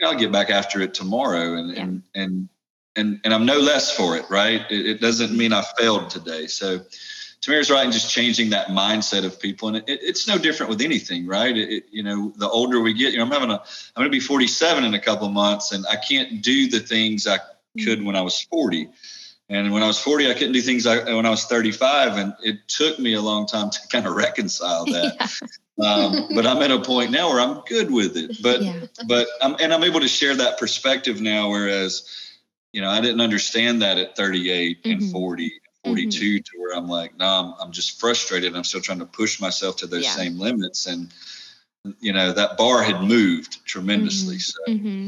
I'll 0.03 0.19
get 0.19 0.33
back 0.33 0.51
after 0.51 0.81
it 0.81 0.95
tomorrow. 0.95 1.55
And, 1.55 1.71
yeah. 1.73 1.83
and, 1.83 2.03
and, 2.15 2.49
and, 2.97 3.21
and 3.25 3.35
I'm 3.35 3.47
no 3.47 3.59
less 3.59 3.95
for 3.95 4.17
it, 4.17 4.25
right? 4.31 4.63
It, 4.71 4.87
it 4.87 5.01
doesn't 5.01 5.37
mean 5.37 5.53
I 5.53 5.63
failed 5.79 6.11
today. 6.11 6.47
So, 6.47 6.81
Tamara's 7.47 7.71
right 7.71 7.87
in 7.87 7.93
just 7.93 8.11
changing 8.11 8.51
that 8.51 8.69
mindset 8.69 9.25
of 9.25 9.39
people, 9.39 9.69
and 9.69 9.77
it, 9.77 9.85
it's 9.87 10.27
no 10.27 10.37
different 10.37 10.69
with 10.69 10.81
anything, 10.81 11.27
right? 11.27 11.57
It, 11.57 11.85
you 11.93 12.03
know, 12.03 12.33
the 12.37 12.49
older 12.49 12.81
we 12.81 12.93
get, 12.93 13.13
you 13.13 13.19
know, 13.19 13.25
I'm 13.25 13.31
having 13.31 13.51
a, 13.51 13.55
I'm 13.55 14.03
going 14.03 14.09
to 14.09 14.11
be 14.11 14.21
47 14.21 14.83
in 14.83 14.95
a 14.95 14.99
couple 14.99 15.29
months, 15.29 15.71
and 15.71 15.87
I 15.87 15.95
can't 15.97 16.43
do 16.43 16.69
the 16.69 16.81
things 16.81 17.27
I 17.27 17.39
could 17.85 18.05
when 18.05 18.17
I 18.17 18.23
was 18.23 18.41
40. 18.41 18.89
And 19.49 19.73
when 19.73 19.85
I 19.85 19.87
was 19.87 20.01
40, 20.01 20.29
I 20.29 20.35
couldn't 20.35 20.55
do 20.55 20.61
things 20.61 20.89
I, 20.89 21.05
when 21.15 21.25
I 21.25 21.31
was 21.31 21.45
35, 21.45 22.17
and 22.17 22.35
it 22.43 22.67
took 22.67 22.99
me 22.99 23.15
a 23.15 23.23
long 23.23 23.47
time 23.47 23.71
to 23.71 23.79
kind 23.93 24.07
of 24.07 24.17
reconcile 24.17 24.85
that. 24.87 25.41
yeah. 25.77 25.95
um, 25.95 26.29
but 26.35 26.47
I'm 26.47 26.61
at 26.63 26.73
a 26.73 26.81
point 26.81 27.13
now 27.13 27.31
where 27.31 27.41
I'm 27.41 27.63
good 27.69 27.93
with 27.93 28.17
it. 28.17 28.43
But 28.43 28.63
yeah. 28.63 28.81
but 29.07 29.29
I'm, 29.41 29.55
and 29.61 29.73
I'm 29.73 29.85
able 29.85 30.01
to 30.01 30.09
share 30.09 30.35
that 30.35 30.59
perspective 30.59 31.21
now, 31.21 31.51
whereas 31.51 32.11
you 32.73 32.81
know 32.81 32.91
I 32.91 33.01
didn't 33.01 33.21
understand 33.21 33.83
that 33.83 33.99
at 33.99 34.17
38 34.17 34.83
mm-hmm. 34.83 34.91
and 34.91 35.13
40 35.13 35.61
42 35.87 36.09
mm-hmm. 36.09 36.37
to 36.43 36.61
where 36.61 36.77
I'm 36.77 36.89
like, 36.89 37.17
no, 37.17 37.27
I'm, 37.27 37.55
I'm 37.61 37.73
just 37.73 38.01
frustrated. 38.01 38.55
I'm 38.57 38.65
still 38.65 38.81
trying 38.81 38.99
to 38.99 39.07
push 39.07 39.41
myself 39.41 39.79
to 39.79 39.87
those 39.87 40.05
yeah. 40.05 40.11
same 40.11 40.39
limits. 40.39 40.87
And, 40.87 41.13
you 42.01 42.13
know, 42.13 42.33
that 42.33 42.57
bar 42.57 42.83
had 42.83 43.03
moved 43.03 43.65
tremendously. 43.65 44.37
Mm-hmm. 44.37 44.73
So, 44.73 44.73
mm-hmm. 44.73 45.07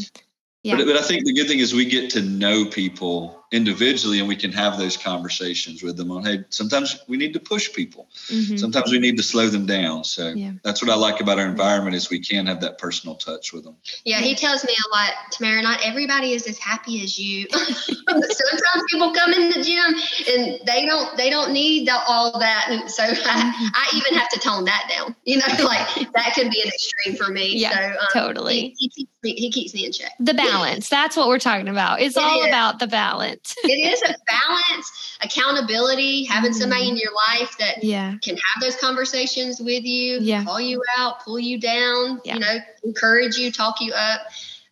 Yeah. 0.62 0.76
But, 0.76 0.86
but 0.86 0.96
I 0.96 1.02
think 1.02 1.24
the 1.24 1.32
good 1.32 1.48
thing 1.48 1.60
is 1.60 1.72
we 1.72 1.84
get 1.84 2.10
to 2.10 2.22
know 2.22 2.66
people 2.66 3.37
individually 3.50 4.18
and 4.18 4.28
we 4.28 4.36
can 4.36 4.52
have 4.52 4.76
those 4.76 4.96
conversations 4.96 5.82
with 5.82 5.96
them 5.96 6.10
on 6.10 6.22
hey 6.22 6.44
sometimes 6.50 7.02
we 7.08 7.16
need 7.16 7.32
to 7.32 7.40
push 7.40 7.72
people. 7.72 8.06
Mm-hmm. 8.28 8.56
sometimes 8.56 8.90
we 8.90 8.98
need 8.98 9.16
to 9.16 9.22
slow 9.22 9.48
them 9.48 9.64
down. 9.64 10.04
So 10.04 10.28
yeah. 10.28 10.52
that's 10.62 10.82
what 10.82 10.90
i 10.90 10.94
like 10.94 11.20
about 11.20 11.38
our 11.38 11.46
environment 11.46 11.96
is 11.96 12.10
we 12.10 12.20
can 12.20 12.46
have 12.46 12.60
that 12.60 12.78
personal 12.78 13.14
touch 13.14 13.52
with 13.52 13.64
them. 13.64 13.76
Yeah 14.04 14.20
he 14.20 14.34
tells 14.34 14.64
me 14.64 14.72
a 14.72 14.94
lot 14.94 15.12
tamara 15.30 15.62
not 15.62 15.80
everybody 15.82 16.32
is 16.32 16.46
as 16.46 16.58
happy 16.58 17.02
as 17.02 17.18
you. 17.18 17.46
Sometimes 17.52 18.84
people 18.90 19.14
come 19.14 19.32
in 19.32 19.48
the 19.48 19.62
gym 19.62 20.36
and 20.36 20.60
they 20.66 20.84
don't 20.84 21.16
they 21.16 21.30
don't 21.30 21.52
need 21.52 21.88
all 21.88 22.38
that. 22.38 22.66
And 22.68 22.90
so 22.90 23.04
I, 23.04 23.08
mm-hmm. 23.08 23.66
I, 23.74 23.88
even 23.94 24.18
have 24.18 24.28
to 24.30 24.40
tone 24.40 24.64
that 24.64 24.92
down 24.94 25.16
you 25.24 25.38
know 25.38 25.46
like 25.64 26.12
that 26.12 26.32
can 26.34 26.50
be 26.50 26.60
an 26.60 26.68
extreme 26.68 27.16
for 27.16 27.32
me. 27.32 27.56
Yeah 27.56 27.94
so 27.94 28.00
um, 28.00 28.06
totally. 28.12 28.74
he, 28.76 28.76
he, 28.78 28.88
keeps 28.90 29.12
me, 29.22 29.34
he 29.34 29.50
keeps 29.50 29.74
me 29.74 29.86
in 29.86 29.92
check. 29.92 30.12
The 30.20 30.34
balance. 30.34 30.90
That's 30.90 31.16
what 31.16 31.28
we're 31.28 31.38
talking 31.38 31.68
about. 31.68 32.02
It's 32.02 32.16
it 32.16 32.22
all 32.22 32.42
is. 32.42 32.48
about 32.48 32.78
the 32.78 32.86
balance 32.86 33.37
it 33.64 33.92
is 33.92 34.02
a 34.02 34.14
balance, 34.26 35.18
accountability, 35.22 36.24
having 36.24 36.52
somebody 36.52 36.88
in 36.88 36.94
mm-hmm. 36.94 36.98
your 36.98 37.12
life 37.14 37.56
that 37.58 37.82
yeah. 37.82 38.14
can 38.22 38.36
have 38.36 38.62
those 38.62 38.76
conversations 38.76 39.60
with 39.60 39.84
you, 39.84 40.18
yeah. 40.20 40.44
call 40.44 40.60
you 40.60 40.82
out, 40.96 41.24
pull 41.24 41.38
you 41.38 41.58
down, 41.58 42.20
yeah. 42.24 42.34
you 42.34 42.40
know, 42.40 42.58
encourage 42.84 43.36
you, 43.36 43.50
talk 43.50 43.80
you 43.80 43.92
up. 43.92 44.20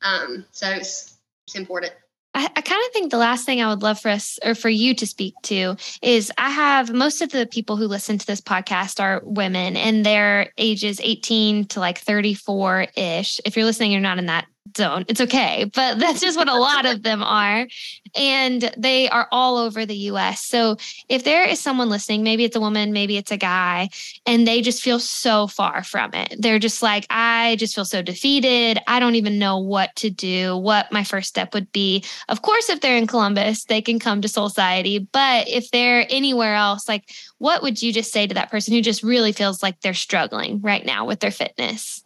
Um, 0.03 0.45
so 0.53 0.69
it's, 0.71 1.17
it's 1.47 1.57
important. 1.57 1.93
I, 2.37 2.51
I 2.55 2.61
kind 2.61 2.85
of 2.87 2.93
think 2.93 3.11
the 3.11 3.17
last 3.17 3.47
thing 3.47 3.63
I 3.63 3.69
would 3.69 3.83
love 3.83 3.99
for 3.99 4.11
us 4.11 4.39
or 4.45 4.55
for 4.55 4.69
you 4.69 4.95
to 4.97 5.07
speak 5.07 5.35
to 5.45 5.77
is 6.03 6.31
I 6.37 6.51
have 6.51 6.93
most 6.93 7.23
of 7.23 7.31
the 7.31 7.47
people 7.47 7.79
who 7.79 7.87
listen 7.87 8.19
to 8.19 8.27
this 8.27 8.43
podcast 8.43 9.01
are 9.01 9.23
women 9.25 9.75
and 9.75 10.05
they're 10.05 10.53
ages 10.59 11.01
18 11.03 11.65
to 11.69 11.81
like 11.81 11.99
34 11.99 12.89
ish. 12.95 13.41
If 13.47 13.57
you're 13.57 13.65
listening, 13.65 13.91
you're 13.91 14.03
not 14.03 14.19
in 14.19 14.27
that 14.27 14.47
zone. 14.77 15.05
It's 15.09 15.21
okay, 15.21 15.71
but 15.75 15.99
that's 15.99 16.21
just 16.21 16.37
what 16.37 16.49
a 16.49 16.55
lot 16.55 16.87
of 16.87 17.03
them 17.03 17.23
are. 17.23 17.67
And 18.15 18.73
they 18.79 19.09
are 19.11 19.29
all 19.31 19.59
over 19.59 19.85
the 19.85 19.97
US. 20.11 20.43
So 20.43 20.77
if 21.09 21.25
there 21.25 21.47
is 21.47 21.61
someone 21.61 21.91
listening, 21.91 22.23
maybe 22.23 22.45
it's 22.45 22.57
a 22.57 22.61
woman, 22.61 22.93
maybe 22.93 23.17
it's 23.19 23.31
a 23.31 23.37
guy, 23.37 23.91
and 24.25 24.47
they 24.47 24.63
just 24.63 24.83
feel 24.83 24.99
so 24.99 25.47
far 25.47 25.85
from 25.85 26.15
it. 26.15 26.35
They're 26.39 26.59
just 26.59 26.83
like, 26.83 27.07
I 27.11 27.57
just 27.59 27.75
feel 27.75 27.85
so 27.85 28.01
defeated. 28.01 28.79
I 28.87 29.01
don't 29.01 29.17
even 29.17 29.39
know 29.39 29.59
what 29.59 29.95
to 29.97 30.11
do, 30.11 30.57
what 30.57 30.91
my 30.93 31.05
first 31.05 31.29
step 31.29 31.53
would 31.53 31.71
be. 31.73 32.05
Of 32.29 32.43
course, 32.43 32.71
if 32.71 32.81
they're 32.81 32.97
in 32.97 33.07
Columbus, 33.07 33.65
they 33.65 33.83
can 33.83 33.99
come 33.99 34.23
to 34.23 34.29
Solcioty. 34.29 35.07
But 35.13 35.49
if 35.49 35.71
they're 35.71 36.07
anywhere 36.09 36.55
else, 36.55 36.89
like, 36.89 37.11
what 37.39 37.63
would 37.63 37.83
you 37.83 37.93
just 37.93 38.13
say 38.13 38.27
to 38.27 38.35
that 38.35 38.51
person 38.51 38.73
who 38.73 38.81
just 38.81 39.03
really 39.03 39.33
feels 39.33 39.63
like 39.63 39.81
they're 39.81 39.95
struggling 39.95 40.61
right 40.63 40.85
now 40.85 41.05
with 41.05 41.21
their 41.21 41.31
fitness? 41.31 42.03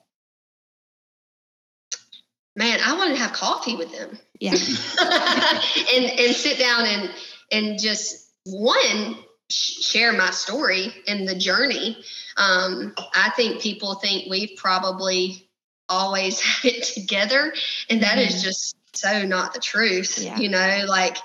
Man, 2.57 2.79
I 2.85 2.97
want 2.97 3.15
to 3.15 3.21
have 3.21 3.33
coffee 3.33 3.77
with 3.77 3.93
them. 3.93 4.19
Yeah. 4.39 4.53
and 5.95 6.05
and 6.05 6.35
sit 6.35 6.59
down 6.59 6.87
and 6.87 7.11
and 7.53 7.79
just 7.81 8.31
one 8.45 9.17
share 9.51 10.13
my 10.13 10.31
story 10.31 10.93
and 11.07 11.29
the 11.29 11.35
journey. 11.35 11.97
Um, 12.37 12.95
I 13.15 13.31
think 13.31 13.61
people 13.61 13.97
think 13.97 14.31
we've 14.31 14.57
probably 14.57 15.49
always 15.89 16.41
had 16.63 16.73
it 16.73 16.85
together, 16.85 17.53
and 17.89 18.03
that 18.03 18.19
mm-hmm. 18.19 18.29
is 18.29 18.43
just 18.43 18.77
so 18.97 19.25
not 19.25 19.55
the 19.55 19.61
truth. 19.61 20.19
Yeah. 20.19 20.39
You 20.39 20.49
know, 20.49 20.85
like 20.89 21.19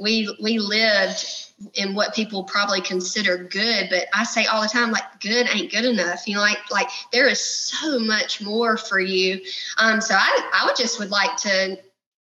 we 0.00 0.34
we 0.42 0.58
lived 0.58 1.50
in 1.74 1.94
what 1.94 2.14
people 2.14 2.42
probably 2.44 2.80
consider 2.80 3.36
good 3.36 3.88
but 3.90 4.06
i 4.14 4.24
say 4.24 4.46
all 4.46 4.62
the 4.62 4.68
time 4.68 4.90
like 4.90 5.20
good 5.20 5.46
ain't 5.54 5.70
good 5.70 5.84
enough 5.84 6.26
you 6.26 6.34
know 6.34 6.40
like 6.40 6.58
like 6.70 6.88
there 7.12 7.28
is 7.28 7.40
so 7.40 7.98
much 7.98 8.40
more 8.40 8.76
for 8.78 8.98
you. 8.98 9.40
Um 9.76 10.00
so 10.00 10.14
i 10.14 10.50
i 10.54 10.66
would 10.66 10.76
just 10.76 10.98
would 10.98 11.10
like 11.10 11.36
to 11.38 11.78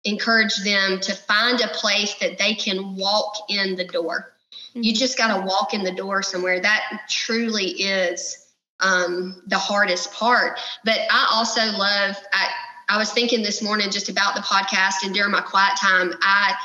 encourage 0.05 0.55
them 0.63 0.99
to 1.01 1.13
find 1.13 1.61
a 1.61 1.67
place 1.67 2.15
that 2.15 2.37
they 2.37 2.55
can 2.55 2.95
walk 2.95 3.33
in 3.49 3.75
the 3.75 3.85
door. 3.85 4.33
Mm-hmm. 4.69 4.83
you 4.83 4.93
just 4.93 5.17
got 5.17 5.35
to 5.35 5.45
walk 5.45 5.73
in 5.73 5.83
the 5.83 5.91
door 5.91 6.23
somewhere. 6.23 6.59
That 6.59 7.01
truly 7.09 7.65
is 7.65 8.47
um 8.79 9.43
the 9.47 9.57
hardest 9.57 10.11
part. 10.13 10.59
But 10.83 10.99
i 11.11 11.29
also 11.31 11.61
love 11.77 12.17
i 12.33 12.47
i 12.89 12.97
was 12.97 13.11
thinking 13.11 13.43
this 13.43 13.61
morning 13.61 13.91
just 13.91 14.09
about 14.09 14.33
the 14.33 14.41
podcast 14.41 15.03
and 15.03 15.13
during 15.13 15.31
my 15.31 15.41
quiet 15.41 15.77
time 15.77 16.13
i 16.21 16.55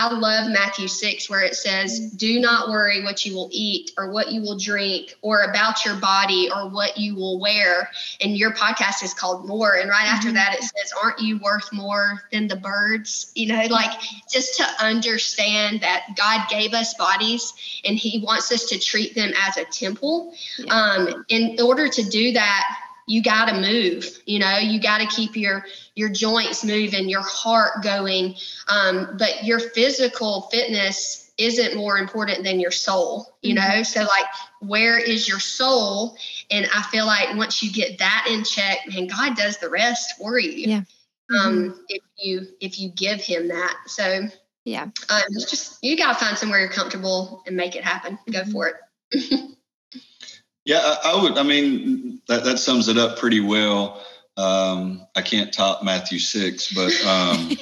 I 0.00 0.12
love 0.12 0.48
Matthew 0.52 0.86
6, 0.86 1.28
where 1.28 1.42
it 1.42 1.56
says, 1.56 1.98
Do 1.98 2.38
not 2.38 2.68
worry 2.68 3.02
what 3.02 3.26
you 3.26 3.34
will 3.34 3.48
eat 3.50 3.90
or 3.98 4.12
what 4.12 4.30
you 4.30 4.40
will 4.40 4.56
drink 4.56 5.16
or 5.22 5.42
about 5.42 5.84
your 5.84 5.96
body 5.96 6.48
or 6.54 6.68
what 6.68 6.96
you 6.96 7.16
will 7.16 7.40
wear. 7.40 7.90
And 8.20 8.36
your 8.36 8.52
podcast 8.52 9.02
is 9.02 9.12
called 9.12 9.48
More. 9.48 9.74
And 9.74 9.90
right 9.90 10.06
after 10.06 10.28
mm-hmm. 10.28 10.36
that, 10.36 10.54
it 10.54 10.62
says, 10.62 10.92
Aren't 11.02 11.18
you 11.18 11.38
worth 11.38 11.72
more 11.72 12.22
than 12.30 12.46
the 12.46 12.54
birds? 12.54 13.32
You 13.34 13.48
know, 13.48 13.66
like 13.70 13.90
just 14.32 14.56
to 14.58 14.66
understand 14.80 15.80
that 15.80 16.14
God 16.16 16.48
gave 16.48 16.74
us 16.74 16.94
bodies 16.94 17.52
and 17.84 17.96
He 17.96 18.20
wants 18.24 18.52
us 18.52 18.66
to 18.66 18.78
treat 18.78 19.16
them 19.16 19.32
as 19.48 19.56
a 19.56 19.64
temple. 19.64 20.32
Yeah. 20.58 20.74
Um, 20.74 21.24
in 21.28 21.56
order 21.60 21.88
to 21.88 22.02
do 22.08 22.34
that, 22.34 22.87
you 23.08 23.22
got 23.22 23.48
to 23.48 23.60
move 23.60 24.06
you 24.26 24.38
know 24.38 24.58
you 24.58 24.80
got 24.80 24.98
to 25.00 25.06
keep 25.06 25.34
your 25.34 25.64
your 25.94 26.08
joints 26.08 26.64
moving 26.64 27.08
your 27.08 27.22
heart 27.22 27.82
going 27.82 28.34
um, 28.68 29.16
but 29.18 29.44
your 29.44 29.58
physical 29.58 30.42
fitness 30.52 31.32
isn't 31.38 31.76
more 31.76 31.98
important 31.98 32.44
than 32.44 32.60
your 32.60 32.70
soul 32.70 33.36
you 33.42 33.54
mm-hmm. 33.54 33.78
know 33.78 33.82
so 33.82 34.00
like 34.00 34.26
where 34.60 34.98
is 34.98 35.28
your 35.28 35.40
soul? 35.40 36.16
And 36.50 36.66
i 36.74 36.82
feel 36.82 37.06
like 37.06 37.36
once 37.36 37.62
you 37.62 37.72
get 37.72 37.98
that 37.98 38.26
in 38.30 38.44
check 38.44 38.78
and 38.94 39.10
god 39.10 39.36
does 39.36 39.58
the 39.58 39.68
rest 39.68 40.16
for 40.18 40.38
you. 40.38 40.50
Yeah. 40.50 40.82
Um, 41.30 41.70
mm-hmm. 41.70 41.80
if 41.88 42.02
you 42.18 42.46
if 42.60 42.80
you 42.80 42.90
give 42.90 43.20
him 43.20 43.48
that. 43.48 43.76
So 43.86 44.28
yeah. 44.64 44.84
um, 45.08 45.22
just 45.30 45.78
you 45.82 45.96
got 45.96 46.18
to 46.18 46.24
find 46.24 46.38
somewhere 46.38 46.60
you're 46.60 46.70
comfortable 46.70 47.42
and 47.46 47.56
make 47.56 47.76
it 47.76 47.84
happen. 47.84 48.18
Go 48.30 48.40
mm-hmm. 48.40 48.50
for 48.50 48.80
it 49.10 49.50
Yeah, 50.68 50.80
I, 50.82 51.12
I, 51.12 51.22
would. 51.22 51.38
I 51.38 51.44
mean, 51.44 52.20
that, 52.28 52.44
that 52.44 52.58
sums 52.58 52.88
it 52.88 52.98
up 52.98 53.18
pretty 53.18 53.40
well. 53.40 54.04
Um, 54.36 55.06
I 55.16 55.22
can't 55.22 55.50
top 55.50 55.82
Matthew 55.82 56.18
six, 56.18 56.70
but 56.70 56.92
um, 57.06 57.52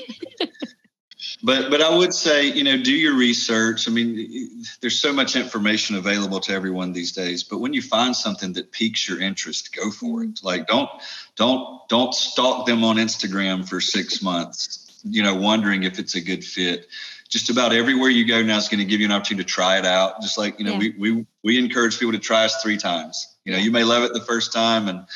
but 1.44 1.70
but 1.70 1.80
I 1.80 1.96
would 1.96 2.12
say, 2.12 2.50
you 2.50 2.64
know, 2.64 2.76
do 2.76 2.90
your 2.90 3.14
research. 3.14 3.86
I 3.88 3.92
mean, 3.92 4.64
there's 4.80 4.98
so 4.98 5.12
much 5.12 5.36
information 5.36 5.94
available 5.94 6.40
to 6.40 6.52
everyone 6.52 6.92
these 6.92 7.12
days. 7.12 7.44
But 7.44 7.58
when 7.58 7.72
you 7.74 7.80
find 7.80 8.14
something 8.14 8.54
that 8.54 8.72
piques 8.72 9.08
your 9.08 9.20
interest, 9.20 9.72
go 9.72 9.92
for 9.92 10.24
it. 10.24 10.40
Like 10.42 10.66
don't 10.66 10.90
don't 11.36 11.88
don't 11.88 12.12
stalk 12.12 12.66
them 12.66 12.82
on 12.82 12.96
Instagram 12.96 13.68
for 13.68 13.80
six 13.80 14.20
months. 14.30 15.00
You 15.04 15.22
know, 15.22 15.36
wondering 15.36 15.84
if 15.84 16.00
it's 16.00 16.16
a 16.16 16.20
good 16.20 16.44
fit 16.44 16.88
just 17.28 17.50
about 17.50 17.72
everywhere 17.72 18.08
you 18.08 18.26
go 18.26 18.42
now 18.42 18.56
is 18.56 18.68
going 18.68 18.78
to 18.78 18.84
give 18.84 19.00
you 19.00 19.06
an 19.06 19.12
opportunity 19.12 19.44
to 19.44 19.50
try 19.50 19.78
it 19.78 19.84
out. 19.84 20.20
Just 20.22 20.38
like, 20.38 20.58
you 20.58 20.64
know, 20.64 20.72
yeah. 20.72 20.90
we, 20.98 21.12
we, 21.12 21.26
we 21.42 21.58
encourage 21.58 21.98
people 21.98 22.12
to 22.12 22.18
try 22.18 22.44
us 22.44 22.62
three 22.62 22.76
times. 22.76 23.36
You 23.44 23.52
know, 23.52 23.58
you 23.58 23.70
may 23.70 23.84
love 23.84 24.04
it 24.04 24.12
the 24.12 24.20
first 24.20 24.52
time 24.52 24.88
and 24.88 25.06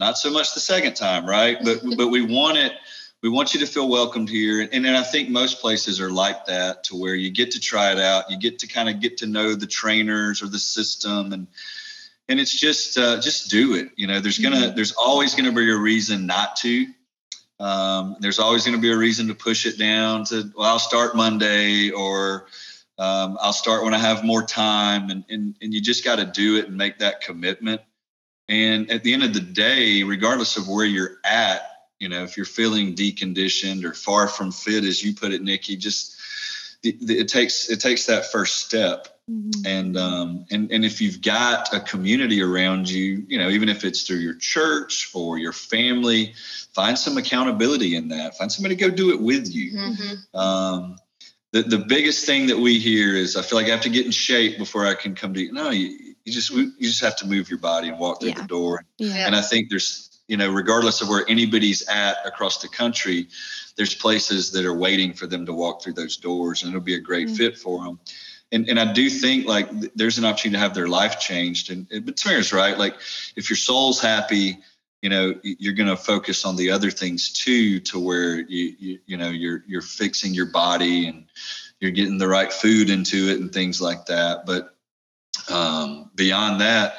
not 0.00 0.16
so 0.16 0.30
much 0.30 0.54
the 0.54 0.60
second 0.60 0.94
time, 0.94 1.26
right? 1.26 1.58
But, 1.62 1.80
but 1.96 2.08
we 2.08 2.22
want 2.22 2.58
it, 2.58 2.72
we 3.22 3.28
want 3.28 3.54
you 3.54 3.60
to 3.60 3.66
feel 3.66 3.88
welcomed 3.88 4.28
here. 4.28 4.60
And, 4.60 4.86
and 4.86 4.96
I 4.96 5.02
think 5.02 5.28
most 5.28 5.60
places 5.60 6.00
are 6.00 6.10
like 6.10 6.46
that 6.46 6.84
to 6.84 6.96
where 6.96 7.14
you 7.14 7.30
get 7.30 7.52
to 7.52 7.60
try 7.60 7.92
it 7.92 7.98
out. 7.98 8.30
You 8.30 8.38
get 8.38 8.60
to 8.60 8.66
kind 8.66 8.88
of 8.88 9.00
get 9.00 9.18
to 9.18 9.26
know 9.26 9.54
the 9.54 9.66
trainers 9.66 10.42
or 10.42 10.46
the 10.46 10.58
system 10.58 11.32
and, 11.32 11.46
and 12.30 12.38
it's 12.38 12.52
just, 12.52 12.98
uh, 12.98 13.20
just 13.20 13.50
do 13.50 13.74
it. 13.74 13.88
You 13.96 14.06
know, 14.06 14.20
there's 14.20 14.38
gonna, 14.38 14.56
mm-hmm. 14.56 14.76
there's 14.76 14.92
always 14.92 15.34
going 15.34 15.46
to 15.46 15.52
be 15.52 15.70
a 15.70 15.76
reason 15.76 16.26
not 16.26 16.56
to. 16.56 16.86
Um, 17.60 18.16
there's 18.20 18.38
always 18.38 18.64
going 18.64 18.76
to 18.76 18.82
be 18.82 18.92
a 18.92 18.96
reason 18.96 19.28
to 19.28 19.34
push 19.34 19.66
it 19.66 19.78
down 19.78 20.24
to, 20.26 20.52
well, 20.56 20.68
I'll 20.68 20.78
start 20.78 21.16
Monday 21.16 21.90
or, 21.90 22.46
Um, 23.00 23.38
I'll 23.40 23.52
start 23.52 23.84
when 23.84 23.94
I 23.94 23.98
have 23.98 24.24
more 24.24 24.42
time, 24.42 25.10
and 25.10 25.24
and 25.30 25.56
and 25.62 25.72
you 25.72 25.80
just 25.80 26.02
got 26.02 26.16
to 26.16 26.24
do 26.24 26.56
it 26.58 26.66
and 26.66 26.76
make 26.76 26.98
that 26.98 27.20
commitment. 27.20 27.80
And 28.48 28.90
at 28.90 29.04
the 29.04 29.14
end 29.14 29.22
of 29.22 29.32
the 29.32 29.40
day, 29.40 30.02
regardless 30.02 30.56
of 30.56 30.66
where 30.66 30.84
you're 30.84 31.20
at, 31.22 31.62
you 32.00 32.08
know, 32.08 32.24
if 32.24 32.36
you're 32.36 32.44
feeling 32.44 32.96
deconditioned 32.96 33.84
or 33.84 33.94
far 33.94 34.26
from 34.26 34.50
fit, 34.50 34.82
as 34.82 35.00
you 35.00 35.14
put 35.14 35.32
it, 35.32 35.42
Nikki, 35.42 35.76
just 35.76 36.17
it 36.82 37.28
takes 37.28 37.70
it 37.70 37.80
takes 37.80 38.06
that 38.06 38.30
first 38.30 38.58
step 38.58 39.18
Mm-hmm. 39.30 39.66
And 39.66 39.96
um, 39.96 40.46
and 40.50 40.70
and 40.72 40.84
if 40.84 41.00
you've 41.02 41.20
got 41.20 41.74
a 41.74 41.80
community 41.80 42.42
around 42.42 42.88
you, 42.88 43.26
you 43.28 43.38
know, 43.38 43.50
even 43.50 43.68
if 43.68 43.84
it's 43.84 44.02
through 44.02 44.18
your 44.18 44.34
church 44.34 45.10
or 45.14 45.36
your 45.36 45.52
family, 45.52 46.32
find 46.72 46.98
some 46.98 47.18
accountability 47.18 47.94
in 47.94 48.08
that. 48.08 48.38
Find 48.38 48.50
somebody 48.50 48.76
to 48.76 48.88
go 48.88 48.94
do 48.94 49.10
it 49.12 49.20
with 49.20 49.54
you. 49.54 49.72
Mm-hmm. 49.72 50.38
Um, 50.38 50.96
the 51.52 51.62
the 51.62 51.78
biggest 51.78 52.24
thing 52.24 52.46
that 52.46 52.58
we 52.58 52.78
hear 52.78 53.14
is, 53.14 53.36
I 53.36 53.42
feel 53.42 53.58
like 53.58 53.68
I 53.68 53.72
have 53.72 53.82
to 53.82 53.90
get 53.90 54.06
in 54.06 54.12
shape 54.12 54.56
before 54.56 54.86
I 54.86 54.94
can 54.94 55.14
come 55.14 55.34
to 55.34 55.42
you. 55.42 55.52
No, 55.52 55.68
you, 55.70 56.14
you 56.24 56.32
just 56.32 56.50
you 56.50 56.72
just 56.80 57.02
have 57.02 57.16
to 57.16 57.26
move 57.26 57.50
your 57.50 57.58
body 57.58 57.88
and 57.88 57.98
walk 57.98 58.20
through 58.20 58.30
yeah. 58.30 58.40
the 58.40 58.46
door. 58.46 58.86
Yeah. 58.96 59.26
And 59.26 59.36
I 59.36 59.42
think 59.42 59.68
there's 59.68 60.07
you 60.28 60.36
know, 60.36 60.50
regardless 60.50 61.00
of 61.02 61.08
where 61.08 61.24
anybody's 61.28 61.86
at 61.88 62.18
across 62.24 62.62
the 62.62 62.68
country, 62.68 63.26
there's 63.76 63.94
places 63.94 64.52
that 64.52 64.64
are 64.64 64.74
waiting 64.74 65.12
for 65.12 65.26
them 65.26 65.44
to 65.46 65.52
walk 65.52 65.82
through 65.82 65.94
those 65.94 66.16
doors, 66.16 66.62
and 66.62 66.70
it'll 66.70 66.80
be 66.80 66.94
a 66.94 67.00
great 67.00 67.26
mm-hmm. 67.26 67.36
fit 67.36 67.58
for 67.58 67.84
them 67.84 67.98
and 68.52 68.68
and 68.68 68.80
I 68.80 68.92
do 68.92 69.10
think 69.10 69.46
like 69.46 69.68
there's 69.94 70.18
an 70.18 70.24
opportunity 70.24 70.56
to 70.56 70.60
have 70.60 70.74
their 70.74 70.88
life 70.88 71.20
changed. 71.20 71.70
And 71.70 71.86
but 72.04 72.16
Tamara's 72.16 72.52
right. 72.52 72.78
Like 72.78 72.96
if 73.36 73.50
your 73.50 73.56
soul's 73.56 74.00
happy, 74.00 74.58
you 75.02 75.10
know, 75.10 75.34
you're 75.42 75.74
going 75.74 75.88
to 75.88 75.96
focus 75.96 76.44
on 76.44 76.56
the 76.56 76.70
other 76.70 76.90
things 76.90 77.32
too, 77.32 77.80
to 77.80 77.98
where 77.98 78.40
you 78.40 78.74
you 78.78 78.98
you 79.06 79.16
know 79.16 79.30
you're 79.30 79.64
you're 79.66 79.82
fixing 79.82 80.34
your 80.34 80.46
body 80.46 81.08
and 81.08 81.26
you're 81.80 81.90
getting 81.90 82.18
the 82.18 82.28
right 82.28 82.52
food 82.52 82.90
into 82.90 83.28
it 83.28 83.40
and 83.40 83.52
things 83.52 83.80
like 83.80 84.06
that. 84.06 84.46
But 84.46 84.74
um, 85.50 86.10
beyond 86.14 86.60
that, 86.60 86.94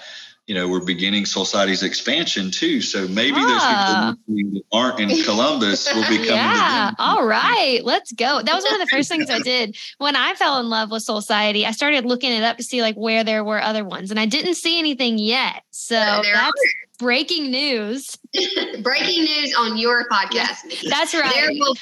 you 0.50 0.56
know, 0.56 0.68
we're 0.68 0.80
beginning 0.80 1.28
Solcioty's 1.28 1.84
expansion 1.84 2.50
too. 2.50 2.82
So 2.82 3.08
maybe 3.08 3.38
ah. 3.38 4.16
those 4.18 4.36
people 4.36 4.52
that 4.54 4.64
aren't 4.74 5.00
in 5.00 5.24
Columbus 5.24 5.88
will 5.94 6.02
be 6.10 6.18
coming. 6.18 6.38
yeah. 6.38 6.92
All 6.98 7.24
right. 7.24 7.82
Let's 7.84 8.12
go. 8.12 8.42
That 8.42 8.56
was 8.56 8.64
one 8.64 8.74
of 8.74 8.80
the 8.80 8.88
first 8.88 9.10
things 9.10 9.30
I 9.30 9.38
did 9.44 9.78
when 10.00 10.16
I 10.16 10.34
fell 10.34 10.60
in 10.60 10.68
love 10.68 10.90
with 10.90 11.04
Society. 11.04 11.68
I 11.68 11.72
started 11.72 12.04
looking 12.04 12.32
it 12.32 12.42
up 12.42 12.58
to 12.58 12.64
see 12.64 12.82
like 12.82 12.96
where 12.96 13.24
there 13.24 13.44
were 13.44 13.62
other 13.62 13.86
ones, 13.86 14.10
and 14.10 14.20
I 14.20 14.26
didn't 14.26 14.56
see 14.56 14.80
anything 14.80 15.20
yet. 15.20 15.62
So 15.70 15.94
that's 15.94 16.28
are. 16.28 16.52
breaking 16.98 17.52
news. 17.52 18.18
breaking 18.82 19.26
news 19.26 19.54
on 19.56 19.78
your 19.78 20.10
podcast. 20.10 20.90
That's 20.90 21.14
right. 21.14 21.32
There 21.32 21.50
will 21.52 21.76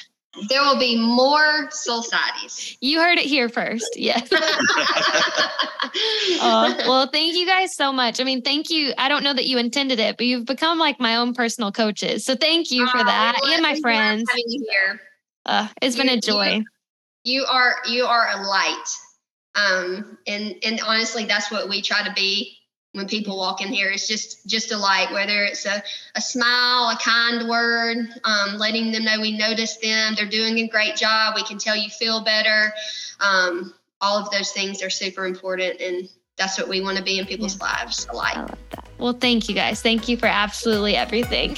there 0.48 0.62
will 0.62 0.78
be 0.78 0.98
more 0.98 1.70
soul 1.70 2.02
societies. 2.02 2.76
You 2.80 3.00
heard 3.00 3.18
it 3.18 3.24
here 3.24 3.48
first. 3.48 3.96
Yes. 3.96 4.30
uh, 6.40 6.74
well, 6.86 7.08
thank 7.08 7.36
you 7.36 7.46
guys 7.46 7.74
so 7.74 7.92
much. 7.92 8.20
I 8.20 8.24
mean, 8.24 8.42
thank 8.42 8.70
you. 8.70 8.92
I 8.98 9.08
don't 9.08 9.22
know 9.22 9.34
that 9.34 9.46
you 9.46 9.58
intended 9.58 9.98
it, 9.98 10.16
but 10.16 10.26
you've 10.26 10.46
become 10.46 10.78
like 10.78 11.00
my 11.00 11.16
own 11.16 11.34
personal 11.34 11.72
coaches. 11.72 12.24
So 12.24 12.34
thank 12.34 12.70
you 12.70 12.86
for 12.88 12.98
uh, 12.98 13.04
that 13.04 13.38
well, 13.42 13.52
and 13.52 13.62
my 13.62 13.78
friends. 13.80 14.28
Having 14.28 14.44
you 14.46 14.66
here. 14.70 15.00
Uh, 15.46 15.68
it's 15.82 15.96
you, 15.96 16.02
been 16.02 16.18
a 16.18 16.20
joy. 16.20 16.62
You, 17.24 17.24
you 17.24 17.44
are 17.44 17.76
you 17.86 18.04
are 18.04 18.28
a 18.34 18.46
light. 18.46 18.84
Um, 19.54 20.18
and 20.26 20.54
and 20.62 20.80
honestly, 20.86 21.24
that's 21.24 21.50
what 21.50 21.68
we 21.68 21.82
try 21.82 22.06
to 22.06 22.12
be 22.12 22.57
when 22.92 23.06
people 23.06 23.36
walk 23.36 23.60
in 23.60 23.68
here. 23.68 23.90
It's 23.90 24.08
just 24.08 24.46
just 24.46 24.72
a 24.72 24.76
light, 24.76 25.12
whether 25.12 25.44
it's 25.44 25.66
a, 25.66 25.82
a 26.14 26.20
smile, 26.20 26.90
a 26.90 26.98
kind 27.02 27.48
word, 27.48 28.08
um, 28.24 28.56
letting 28.58 28.92
them 28.92 29.04
know 29.04 29.20
we 29.20 29.36
notice 29.36 29.76
them, 29.76 30.14
they're 30.16 30.28
doing 30.28 30.58
a 30.58 30.68
great 30.68 30.96
job, 30.96 31.34
we 31.36 31.44
can 31.44 31.58
tell 31.58 31.76
you 31.76 31.90
feel 31.90 32.22
better. 32.22 32.72
Um, 33.20 33.74
all 34.00 34.18
of 34.18 34.30
those 34.30 34.52
things 34.52 34.82
are 34.82 34.90
super 34.90 35.26
important 35.26 35.80
and 35.80 36.08
that's 36.36 36.56
what 36.56 36.68
we 36.68 36.80
want 36.80 36.96
to 36.96 37.02
be 37.02 37.18
in 37.18 37.26
people's 37.26 37.58
yeah. 37.58 37.66
lives, 37.66 38.06
a 38.10 38.16
light. 38.16 38.36
I 38.36 38.40
love 38.42 38.58
that. 38.70 38.88
Well, 38.98 39.12
thank 39.12 39.48
you 39.48 39.54
guys. 39.54 39.82
Thank 39.82 40.08
you 40.08 40.16
for 40.16 40.26
absolutely 40.26 40.96
everything. 40.96 41.56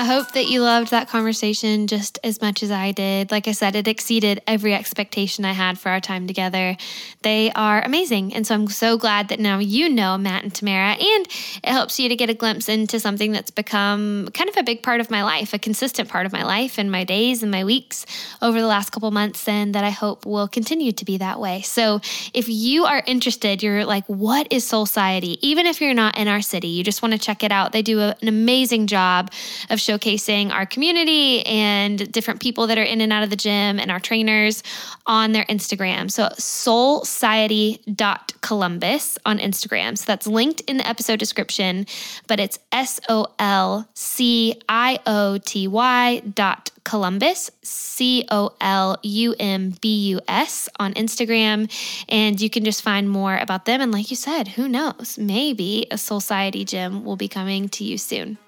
I 0.00 0.04
hope 0.04 0.32
that 0.32 0.48
you 0.48 0.62
loved 0.62 0.92
that 0.92 1.10
conversation 1.10 1.86
just 1.86 2.18
as 2.24 2.40
much 2.40 2.62
as 2.62 2.70
I 2.70 2.90
did. 2.90 3.30
Like 3.30 3.46
I 3.46 3.52
said, 3.52 3.76
it 3.76 3.86
exceeded 3.86 4.40
every 4.46 4.72
expectation 4.72 5.44
I 5.44 5.52
had 5.52 5.78
for 5.78 5.90
our 5.90 6.00
time 6.00 6.26
together. 6.26 6.78
They 7.20 7.52
are 7.52 7.82
amazing. 7.82 8.32
And 8.32 8.46
so 8.46 8.54
I'm 8.54 8.66
so 8.68 8.96
glad 8.96 9.28
that 9.28 9.38
now 9.38 9.58
you 9.58 9.90
know 9.90 10.16
Matt 10.16 10.42
and 10.42 10.54
Tamara, 10.54 10.92
and 10.92 11.26
it 11.26 11.66
helps 11.66 12.00
you 12.00 12.08
to 12.08 12.16
get 12.16 12.30
a 12.30 12.34
glimpse 12.34 12.66
into 12.66 12.98
something 12.98 13.30
that's 13.32 13.50
become 13.50 14.30
kind 14.32 14.48
of 14.48 14.56
a 14.56 14.62
big 14.62 14.82
part 14.82 15.02
of 15.02 15.10
my 15.10 15.22
life, 15.22 15.52
a 15.52 15.58
consistent 15.58 16.08
part 16.08 16.24
of 16.24 16.32
my 16.32 16.44
life 16.44 16.78
and 16.78 16.90
my 16.90 17.04
days 17.04 17.42
and 17.42 17.52
my 17.52 17.62
weeks 17.62 18.06
over 18.40 18.58
the 18.58 18.66
last 18.66 18.92
couple 18.92 19.10
months, 19.10 19.46
and 19.46 19.74
that 19.74 19.84
I 19.84 19.90
hope 19.90 20.24
will 20.24 20.48
continue 20.48 20.92
to 20.92 21.04
be 21.04 21.18
that 21.18 21.38
way. 21.38 21.60
So 21.60 22.00
if 22.32 22.48
you 22.48 22.86
are 22.86 23.02
interested, 23.06 23.62
you're 23.62 23.84
like, 23.84 24.06
what 24.06 24.50
is 24.50 24.64
Solcioty? 24.64 25.36
Even 25.42 25.66
if 25.66 25.78
you're 25.78 25.92
not 25.92 26.16
in 26.16 26.26
our 26.26 26.40
city, 26.40 26.68
you 26.68 26.84
just 26.84 27.02
want 27.02 27.12
to 27.12 27.18
check 27.18 27.44
it 27.44 27.52
out. 27.52 27.72
They 27.72 27.82
do 27.82 28.00
an 28.00 28.28
amazing 28.28 28.86
job 28.86 29.30
of 29.68 29.78
showcasing 29.90 30.52
our 30.52 30.66
community 30.66 31.44
and 31.46 32.12
different 32.12 32.40
people 32.40 32.66
that 32.68 32.78
are 32.78 32.82
in 32.82 33.00
and 33.00 33.12
out 33.12 33.24
of 33.24 33.30
the 33.30 33.36
gym 33.36 33.80
and 33.80 33.90
our 33.90 33.98
trainers 33.98 34.62
on 35.06 35.32
their 35.32 35.46
Instagram. 35.46 36.08
So 36.10 36.28
solcioty.columbus 36.28 39.18
on 39.26 39.38
Instagram. 39.38 39.98
So 39.98 40.04
that's 40.06 40.26
linked 40.26 40.60
in 40.62 40.76
the 40.76 40.86
episode 40.86 41.18
description, 41.18 41.86
but 42.26 42.38
it's 42.38 42.58
S 42.72 43.00
O 43.08 43.26
L 43.38 43.88
C 43.94 44.60
I 44.68 44.98
O 45.06 45.38
T 45.38 45.66
Y 45.66 46.20
dot 46.20 46.70
Columbus, 46.84 47.50
C 47.62 48.26
O 48.30 48.50
L 48.60 48.98
U 49.02 49.34
M 49.38 49.70
B 49.80 50.10
U 50.10 50.20
S 50.28 50.68
on 50.78 50.92
Instagram. 50.94 51.68
And 52.08 52.40
you 52.40 52.48
can 52.48 52.64
just 52.64 52.82
find 52.82 53.10
more 53.10 53.36
about 53.36 53.64
them. 53.64 53.80
And 53.80 53.90
like 53.92 54.10
you 54.10 54.16
said, 54.16 54.46
who 54.48 54.68
knows? 54.68 55.18
Maybe 55.18 55.86
a 55.90 55.96
Solcioty 55.96 56.64
gym 56.64 57.04
will 57.04 57.16
be 57.16 57.28
coming 57.28 57.68
to 57.70 57.82
you 57.84 57.98
soon. 57.98 58.38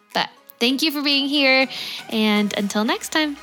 Thank 0.62 0.80
you 0.80 0.92
for 0.92 1.02
being 1.02 1.26
here. 1.26 1.66
And 2.08 2.56
until 2.56 2.84
next 2.84 3.08
time. 3.08 3.36